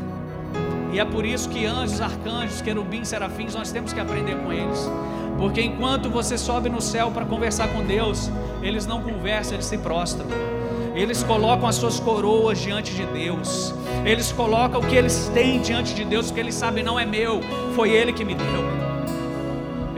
E 0.93 0.99
é 0.99 1.05
por 1.05 1.25
isso 1.25 1.49
que 1.49 1.65
anjos, 1.65 2.01
arcanjos, 2.01 2.61
querubins, 2.61 3.07
serafins, 3.07 3.55
nós 3.55 3.71
temos 3.71 3.93
que 3.93 3.99
aprender 3.99 4.35
com 4.35 4.51
eles. 4.51 4.89
Porque 5.37 5.61
enquanto 5.61 6.09
você 6.09 6.37
sobe 6.37 6.69
no 6.69 6.81
céu 6.81 7.11
para 7.11 7.25
conversar 7.25 7.69
com 7.69 7.83
Deus, 7.83 8.29
eles 8.61 8.85
não 8.85 9.01
conversam, 9.01 9.55
eles 9.55 9.65
se 9.65 9.77
prostram. 9.77 10.27
Eles 10.93 11.23
colocam 11.23 11.67
as 11.67 11.75
suas 11.75 11.99
coroas 11.99 12.59
diante 12.59 12.93
de 12.93 13.05
Deus. 13.05 13.73
Eles 14.05 14.31
colocam 14.31 14.81
o 14.81 14.85
que 14.85 14.95
eles 14.95 15.31
têm 15.33 15.61
diante 15.61 15.95
de 15.95 16.03
Deus, 16.03 16.27
porque 16.27 16.41
eles 16.41 16.55
sabem 16.55 16.83
não 16.83 16.99
é 16.99 17.05
meu, 17.05 17.39
foi 17.75 17.91
Ele 17.91 18.11
que 18.11 18.25
me 18.25 18.35
deu. 18.35 18.90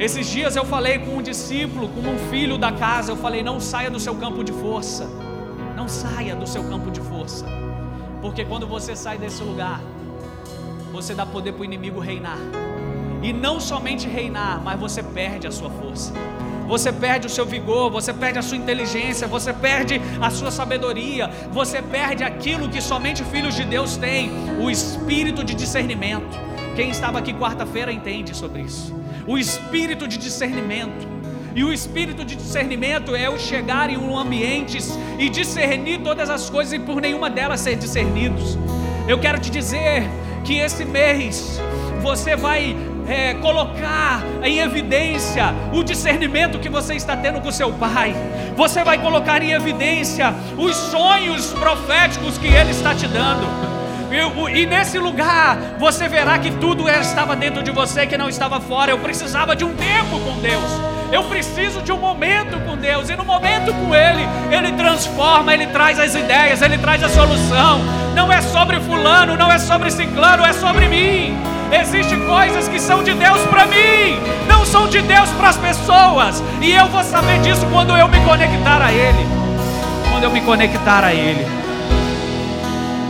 Esses 0.03 0.29
dias 0.29 0.53
eu 0.57 0.65
falei 0.65 0.99
com 0.99 1.11
um 1.19 1.21
discípulo, 1.21 1.87
com 1.87 2.01
um 2.01 2.17
filho 2.29 2.57
da 2.57 2.73
casa, 2.73 3.13
eu 3.13 3.15
falei: 3.15 3.41
não 3.41 3.57
saia 3.57 3.89
do 3.89 4.01
seu 4.01 4.13
campo 4.13 4.43
de 4.43 4.51
força, 4.51 5.09
não 5.77 5.87
saia 5.87 6.35
do 6.35 6.45
seu 6.45 6.61
campo 6.65 6.91
de 6.91 6.99
força, 6.99 7.45
porque 8.21 8.43
quando 8.43 8.67
você 8.67 8.97
sai 8.97 9.17
desse 9.17 9.41
lugar, 9.41 9.79
você 10.91 11.15
dá 11.15 11.25
poder 11.25 11.53
para 11.53 11.61
o 11.61 11.63
inimigo 11.63 12.01
reinar, 12.01 12.37
e 13.21 13.31
não 13.31 13.61
somente 13.61 14.05
reinar, 14.05 14.61
mas 14.61 14.77
você 14.77 15.01
perde 15.01 15.47
a 15.47 15.51
sua 15.51 15.69
força. 15.69 16.11
Você 16.67 16.91
perde 16.91 17.27
o 17.27 17.29
seu 17.29 17.45
vigor, 17.45 17.89
você 17.89 18.11
perde 18.11 18.39
a 18.39 18.41
sua 18.41 18.57
inteligência, 18.57 19.25
você 19.25 19.53
perde 19.53 20.01
a 20.21 20.29
sua 20.29 20.51
sabedoria, 20.51 21.29
você 21.49 21.81
perde 21.81 22.25
aquilo 22.25 22.67
que 22.67 22.81
somente 22.81 23.23
filhos 23.23 23.55
de 23.55 23.63
Deus 23.63 23.95
têm, 23.95 24.31
o 24.61 24.69
espírito 24.69 25.45
de 25.45 25.53
discernimento. 25.53 26.37
Quem 26.75 26.89
estava 26.89 27.19
aqui 27.19 27.33
quarta-feira 27.33 27.91
entende 27.91 28.35
sobre 28.35 28.63
isso 28.63 29.02
o 29.27 29.37
espírito 29.37 30.07
de 30.07 30.17
discernimento. 30.17 31.07
E 31.55 31.63
o 31.63 31.71
espírito 31.71 32.25
de 32.25 32.35
discernimento 32.35 33.15
é 33.15 33.29
o 33.29 33.37
chegar 33.37 33.89
em 33.89 33.97
um 33.97 34.17
ambiente 34.17 34.79
e 35.19 35.29
discernir 35.29 35.99
todas 36.01 36.29
as 36.29 36.49
coisas 36.49 36.73
e 36.73 36.79
por 36.79 36.99
nenhuma 36.99 37.29
delas 37.29 37.59
ser 37.59 37.75
discernidos. 37.75 38.57
Eu 39.07 39.19
quero 39.19 39.39
te 39.39 39.51
dizer 39.51 40.03
que 40.43 40.57
esse 40.57 40.83
mês 40.83 41.59
você 42.01 42.35
vai 42.35 42.75
é, 43.07 43.33
colocar 43.35 44.23
em 44.41 44.59
evidência 44.59 45.53
o 45.71 45.83
discernimento 45.83 46.59
que 46.59 46.69
você 46.69 46.95
está 46.95 47.15
tendo 47.15 47.39
com 47.39 47.51
seu 47.51 47.71
pai. 47.73 48.15
Você 48.55 48.83
vai 48.83 48.97
colocar 48.97 49.41
em 49.43 49.51
evidência 49.51 50.33
os 50.57 50.75
sonhos 50.75 51.53
proféticos 51.53 52.37
que 52.37 52.47
ele 52.47 52.71
está 52.71 52.95
te 52.95 53.07
dando. 53.07 53.72
E, 54.53 54.65
nesse 54.65 54.99
lugar 54.99 55.57
você 55.79 56.07
verá 56.07 56.37
que 56.37 56.51
tudo 56.51 56.87
estava 56.87 57.35
dentro 57.35 57.63
de 57.63 57.71
você, 57.71 58.05
que 58.05 58.17
não 58.17 58.29
estava 58.29 58.59
fora. 58.59 58.91
Eu 58.91 58.99
precisava 58.99 59.55
de 59.55 59.65
um 59.65 59.73
tempo 59.75 60.19
com 60.19 60.39
Deus. 60.39 60.69
Eu 61.11 61.23
preciso 61.23 61.81
de 61.81 61.91
um 61.91 61.97
momento 61.97 62.59
com 62.65 62.77
Deus. 62.77 63.09
E 63.09 63.15
no 63.15 63.25
momento 63.25 63.73
com 63.73 63.93
Ele, 63.93 64.27
Ele 64.51 64.71
transforma, 64.73 65.53
Ele 65.53 65.67
traz 65.67 65.99
as 65.99 66.13
ideias, 66.13 66.61
Ele 66.61 66.77
traz 66.77 67.03
a 67.03 67.09
solução. 67.09 67.81
Não 68.15 68.31
é 68.31 68.41
sobre 68.41 68.79
fulano, 68.79 69.35
não 69.35 69.51
é 69.51 69.57
sobre 69.57 69.89
ciclano, 69.89 70.45
é 70.45 70.53
sobre 70.53 70.87
mim. 70.87 71.35
Existem 71.71 72.19
coisas 72.27 72.67
que 72.67 72.79
são 72.79 73.03
de 73.03 73.13
Deus 73.13 73.41
para 73.47 73.65
mim, 73.65 74.19
não 74.47 74.63
são 74.63 74.87
de 74.87 75.01
Deus 75.01 75.29
para 75.31 75.49
as 75.49 75.57
pessoas. 75.57 76.43
E 76.61 76.71
eu 76.71 76.87
vou 76.87 77.03
saber 77.03 77.39
disso 77.39 77.65
quando 77.71 77.97
eu 77.97 78.07
me 78.07 78.19
conectar 78.19 78.79
a 78.79 78.91
Ele. 78.91 79.25
Quando 80.11 80.23
eu 80.25 80.31
me 80.31 80.41
conectar 80.41 81.03
a 81.03 81.13
Ele. 81.13 81.62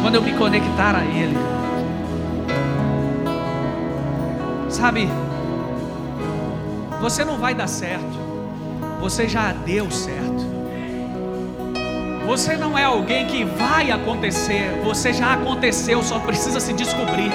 Quando 0.03 0.15
eu 0.15 0.21
me 0.21 0.33
conectar 0.33 0.97
a 0.97 1.05
Ele. 1.05 1.37
Sabe, 4.69 5.07
você 6.99 7.23
não 7.23 7.37
vai 7.37 7.55
dar 7.55 7.67
certo, 7.67 8.19
você 8.99 9.29
já 9.29 9.53
deu 9.53 9.89
certo. 9.89 10.43
Você 12.27 12.57
não 12.57 12.77
é 12.77 12.83
alguém 12.83 13.27
que 13.27 13.45
vai 13.45 13.91
acontecer, 13.91 14.77
você 14.83 15.13
já 15.13 15.35
aconteceu, 15.35 16.03
só 16.03 16.19
precisa 16.19 16.59
se 16.59 16.73
descobrir. 16.73 17.31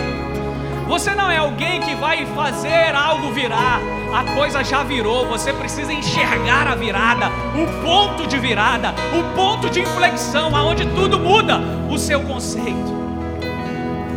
Você 0.89 1.15
não 1.15 1.31
é 1.31 1.37
alguém 1.37 1.83
que 1.83 1.95
vai 1.95 2.25
fazer 2.35 2.95
algo 2.95 3.31
virar, 3.31 3.79
a 4.13 4.25
coisa 4.35 4.65
já 4.65 4.83
virou, 4.83 5.27
você 5.27 5.53
precisa 5.53 5.93
enxergar 5.93 6.67
a 6.67 6.75
virada, 6.75 7.27
o 7.55 7.85
ponto 7.85 8.27
de 8.27 8.39
virada, 8.39 8.95
o 9.13 9.37
ponto 9.37 9.69
de 9.69 9.81
inflexão, 9.81 10.57
aonde 10.57 10.87
tudo 10.87 11.19
muda, 11.19 11.61
o 11.91 11.99
seu 11.99 12.23
conceito. 12.23 12.97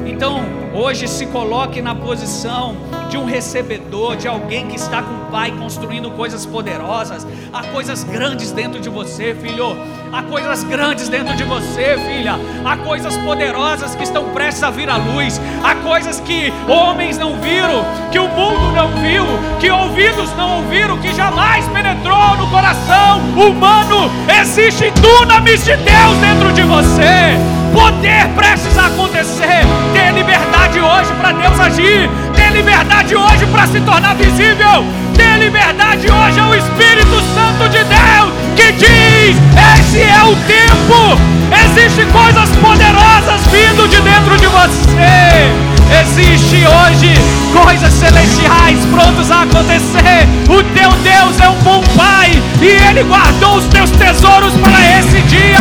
Então, 0.06 0.40
hoje 0.74 1.10
se 1.10 1.26
coloque 1.26 1.82
na 1.82 1.94
posição 1.94 2.78
de 3.10 3.18
um 3.18 3.26
recebedor, 3.26 4.16
de 4.16 4.28
alguém 4.28 4.68
que 4.68 4.78
está 4.78 5.02
com 5.04 5.14
o 5.14 5.32
Pai 5.32 5.52
construindo 5.52 6.10
coisas 6.12 6.46
poderosas. 6.46 7.28
Há 7.52 7.64
coisas 7.64 8.04
grandes 8.06 8.52
dentro 8.52 8.80
de 8.80 8.90
você, 8.90 9.36
filho. 9.36 9.76
Há 10.14 10.24
coisas 10.24 10.64
grandes 10.66 11.08
dentro 11.08 11.36
de 11.36 11.44
você, 11.46 11.98
filha. 12.06 12.38
Há 12.66 12.76
coisas 12.78 13.16
poderosas 13.18 13.96
que 13.96 14.04
estão 14.04 14.26
prestes 14.32 14.62
a 14.62 14.70
vir 14.70 14.90
à 14.90 14.98
luz. 14.98 15.40
Há 15.64 15.76
coisas 15.76 16.20
que 16.20 16.52
homens 16.68 17.18
não 17.18 17.38
viram, 17.38 17.86
que 18.12 18.20
o 18.20 18.28
mundo 18.28 18.74
não 18.76 18.90
viu, 19.02 19.24
que 19.60 19.72
ouvidos 19.72 20.36
não 20.36 20.58
ouviram, 20.58 20.98
que 20.98 21.14
jamais 21.14 21.66
penetrou 21.70 22.36
no 22.36 22.50
coração 22.50 23.20
humano. 23.38 24.12
Existe 24.42 24.92
dunamis 24.92 25.64
de 25.64 25.78
Deus 25.78 26.18
dentro 26.20 26.52
de 26.52 26.64
você. 26.64 27.38
Poder 27.74 28.28
prestes 28.36 28.78
a 28.78 28.88
acontecer. 28.88 29.66
Ter 29.94 30.12
liberdade 30.14 30.80
hoje 30.80 31.14
para 31.14 31.32
Deus 31.32 31.58
agir 31.60 32.10
liberdade 32.52 33.16
hoje 33.16 33.46
para 33.48 33.68
se 33.68 33.80
tornar 33.82 34.16
visível. 34.16 34.86
Ter 35.16 35.38
liberdade 35.40 36.12
hoje 36.12 36.40
é 36.40 36.44
o 36.44 36.56
Espírito 36.56 37.22
Santo 37.34 37.70
de 37.70 37.84
Deus 37.84 38.41
que 38.56 38.72
diz: 38.74 39.38
Esse 39.80 40.02
é 40.02 40.24
o 40.24 40.36
tempo. 40.48 41.20
Existem 41.66 42.08
coisas 42.12 42.50
poderosas 42.58 43.42
vindo 43.48 43.88
de 43.88 44.00
dentro 44.02 44.38
de 44.38 44.48
você. 44.48 45.71
Existe 46.00 46.66
hoje 46.66 47.14
coisas 47.52 47.92
celestiais 47.94 48.80
prontas 48.92 49.30
a 49.30 49.44
acontecer. 49.44 50.28
O 50.48 50.64
teu 50.74 50.90
Deus 51.04 51.40
é 51.40 51.50
um 51.50 51.56
bom 51.64 51.84
Pai 51.96 52.32
e 52.62 52.66
Ele 52.66 53.04
guardou 53.04 53.58
os 53.58 53.66
teus 53.66 53.92
tesouros 53.92 54.54
para 54.54 55.00
esse 55.00 55.22
dia. 55.24 55.60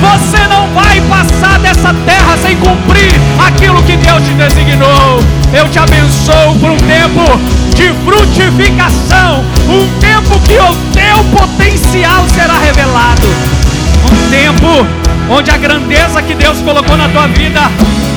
Você 0.00 0.48
não 0.48 0.68
vai 0.74 1.00
passar 1.02 1.58
dessa 1.60 1.94
terra 2.04 2.36
sem 2.42 2.56
cumprir 2.56 3.12
aquilo 3.46 3.82
que 3.84 3.96
Deus 3.96 4.22
te 4.24 4.32
designou. 4.34 5.22
Eu 5.52 5.68
te 5.68 5.78
abençoo 5.78 6.56
por 6.60 6.70
um 6.70 6.76
tempo 6.76 7.58
de 7.74 7.92
frutificação, 8.04 9.44
um 9.68 9.88
tempo 10.00 10.38
que 10.40 10.58
o 10.58 10.76
teu 10.92 11.24
potencial 11.38 12.26
será 12.28 12.58
revelado, 12.58 13.26
um 14.04 14.30
tempo 14.30 15.07
onde 15.30 15.50
a 15.50 15.56
grandeza 15.56 16.22
que 16.22 16.34
Deus 16.34 16.60
colocou 16.60 16.96
na 16.96 17.08
tua 17.08 17.26
vida 17.28 17.60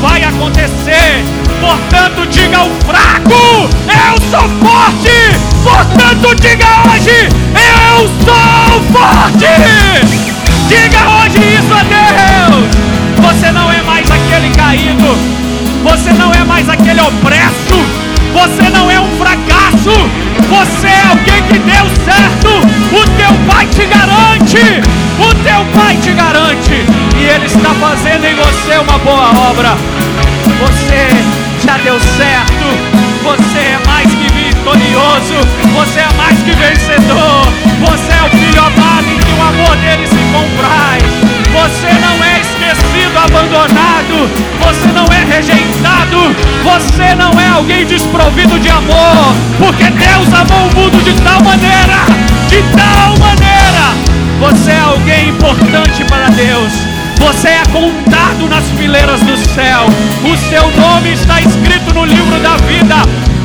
vai 0.02 0.24
acontecer. 0.24 1.24
Portanto, 1.60 2.26
diga 2.28 2.58
ao 2.58 2.70
fraco: 2.88 3.70
Eu 3.88 4.22
sou 4.30 4.50
forte. 4.60 5.12
Portanto, 5.64 6.36
diga 6.42 6.68
hoje: 6.90 7.30
Eu 7.54 8.08
sou 8.26 8.82
forte. 8.92 10.22
Diga 10.68 11.00
hoje 11.10 11.38
isso 11.60 11.74
a 11.74 11.84
Deus. 11.84 12.82
Você 13.22 13.52
não 13.52 13.72
é 13.72 13.82
mais 13.84 14.10
aquele 14.10 14.50
caído. 14.56 15.18
Você 15.84 16.14
não 16.14 16.32
é 16.34 16.44
mais 16.44 16.68
aquele 16.70 17.02
opresso. 17.02 18.12
Você 18.34 18.70
não 18.70 18.90
é 18.90 19.00
um 19.00 19.10
fracasso. 19.18 20.10
Você 20.50 20.88
é 20.88 21.08
alguém 21.10 21.44
que 21.44 21.60
deu 21.60 21.86
certo. 22.06 22.50
O 22.96 23.04
teu 23.18 23.34
pai 23.48 23.68
te 23.68 23.86
garante. 23.86 24.82
O 25.20 25.34
teu 25.44 25.66
pai 25.80 25.98
te 25.98 26.14
garante. 26.14 26.71
Está 27.56 27.74
fazendo 27.76 28.26
em 28.26 28.36
você 28.36 28.78
uma 28.78 28.98
boa 29.00 29.30
obra. 29.50 29.76
Você 30.62 31.08
já 31.66 31.78
deu 31.84 32.00
certo. 32.00 32.66
Você 33.24 33.60
é 33.60 33.80
mais 33.86 34.08
que 34.08 34.28
vitorioso. 34.32 35.36
Você 35.76 36.00
é 36.00 36.14
mais 36.16 36.42
que 36.44 36.52
vencedor. 36.52 37.46
Você 37.82 38.14
é 38.14 38.24
o 38.26 38.30
filho 38.30 38.62
amado 38.64 39.06
em 39.06 39.18
que 39.20 39.32
o 39.34 39.42
amor 39.44 39.76
dele 39.78 40.08
se 40.08 40.24
compraz. 40.32 41.04
Você 41.52 41.92
não 42.00 42.24
é 42.24 42.40
esquecido, 42.40 43.18
abandonado. 43.18 44.30
Você 44.62 44.88
não 44.88 45.06
é 45.14 45.36
rejeitado. 45.36 46.34
Você 46.64 47.14
não 47.16 47.38
é 47.38 47.50
alguém 47.50 47.86
desprovido 47.86 48.58
de 48.60 48.70
amor. 48.70 49.36
Porque 49.60 49.90
Deus 49.90 50.34
amou 50.34 50.70
o 50.70 50.76
mundo 50.76 51.04
de 51.04 51.14
tal 51.22 51.44
maneira. 51.44 52.00
De 52.48 52.64
tal 52.78 53.18
maneira. 53.20 53.52
Você 54.40 54.72
é 54.72 54.80
alguém 54.80 55.30
importante 55.30 56.04
para 56.06 56.30
Deus. 56.30 56.91
Você 57.22 57.48
é 57.50 57.64
contado 57.72 58.50
nas 58.50 58.66
fileiras 58.72 59.22
do 59.22 59.38
céu. 59.38 59.86
O 60.24 60.38
seu 60.50 60.70
nome 60.82 61.14
está 61.14 61.40
escrito 61.40 61.94
no 61.94 62.06
livro 62.06 62.40
da 62.40 62.58
vida 62.68 62.96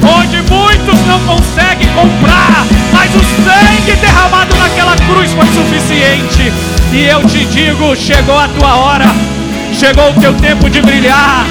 onde 0.03 0.37
muitos 0.51 1.01
não 1.07 1.21
conseguem 1.21 1.89
comprar, 1.89 2.65
mas 2.93 3.11
o 3.15 3.21
sangue 3.43 3.97
derramado 4.01 4.57
naquela 4.57 4.97
cruz 4.97 5.33
foi 5.33 5.47
suficiente. 5.47 6.53
E 6.93 7.05
eu 7.05 7.23
te 7.25 7.45
digo: 7.47 7.95
chegou 7.97 8.39
a 8.39 8.49
tua 8.49 8.77
hora, 8.77 9.07
chegou 9.73 10.11
o 10.11 10.21
teu 10.21 10.33
tempo 10.35 10.71
de 10.71 10.81
brilhar. 10.81 11.45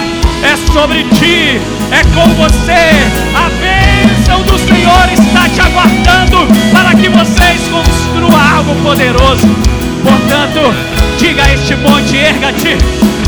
É 0.43 0.55
sobre 0.71 1.03
ti, 1.15 1.59
é 1.91 2.03
com 2.13 2.27
você. 2.35 2.91
A 3.35 3.49
bênção 3.59 4.41
do 4.43 4.57
Senhor 4.59 5.09
está 5.11 5.49
te 5.49 5.61
aguardando 5.61 6.47
para 6.71 6.93
que 6.95 7.09
vocês 7.09 7.61
construam 7.69 8.57
algo 8.57 8.75
poderoso. 8.83 9.74
Portanto, 10.05 10.71
diga 11.17 11.43
a 11.43 11.53
este 11.53 11.75
monte, 11.77 12.15
erga-te. 12.15 12.77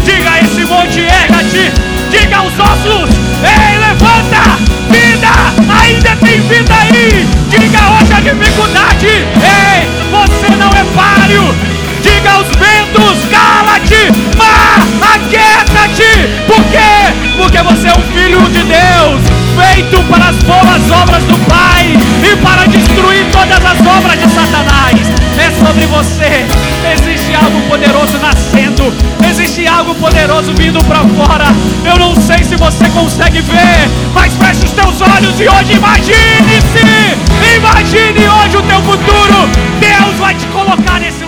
Diga 0.05 0.31
a 0.31 0.39
esse 0.41 0.63
monte, 0.65 0.99
erga-te. 0.99 1.71
Diga 2.11 2.37
aos 2.37 2.53
ossos, 2.53 3.09
ei, 3.41 3.77
levanta 3.79 4.57
vida, 4.91 5.33
ainda 5.67 6.15
tem 6.23 6.39
vida 6.41 6.73
aí. 6.75 7.27
Diga 7.49 7.79
hoje 7.93 8.13
a 8.13 8.19
dificuldade, 8.19 9.07
ei, 9.07 9.89
você 10.11 10.55
não 10.55 10.69
é 10.69 10.83
páreo. 10.95 11.55
Diga 12.03 12.31
aos 12.33 12.47
ventos, 12.47 13.25
cala-te, 13.31 14.11
mar, 14.37 14.79
aquieta-te. 15.15 16.27
Por 16.45 16.63
quê? 16.65 17.11
Porque 17.37 17.57
você 17.63 17.87
é 17.87 17.93
um 17.93 18.03
filho 18.13 18.41
de 18.49 18.63
Deus, 18.63 19.21
feito 19.57 20.03
para 20.03 20.29
as 20.29 20.37
boas 20.43 21.01
obras 21.01 21.23
do 21.23 21.37
Pai 21.49 21.97
e 22.23 22.35
para 22.37 22.67
destruir 22.67 23.25
todas 23.31 23.65
as 23.65 23.79
obras 23.79 24.19
de 24.19 24.29
Satanás 24.29 25.26
é 25.47 25.65
sobre 25.65 25.85
você. 25.85 26.45
Existe 26.93 27.33
algo 27.33 27.61
poderoso 27.69 28.17
nascendo, 28.17 28.93
existe 29.29 29.65
algo 29.65 29.95
poderoso 29.95 30.53
vindo 30.53 30.83
para 30.83 30.99
fora. 30.99 31.45
Eu 31.85 31.97
não 31.97 32.13
sei 32.15 32.43
se 32.43 32.57
você 32.57 32.89
consegue 32.89 33.39
ver, 33.39 33.89
mas 34.13 34.35
feche 34.35 34.65
os 34.65 34.71
teus 34.71 34.99
olhos 34.99 35.39
e 35.39 35.47
hoje 35.47 35.71
imagine-se. 35.71 37.55
Imagine 37.55 38.27
hoje 38.27 38.57
o 38.57 38.61
teu 38.61 38.81
futuro. 38.81 39.49
Deus 39.79 40.15
vai 40.19 40.35
te 40.35 40.45
colocar 40.47 40.99
nesse 40.99 41.23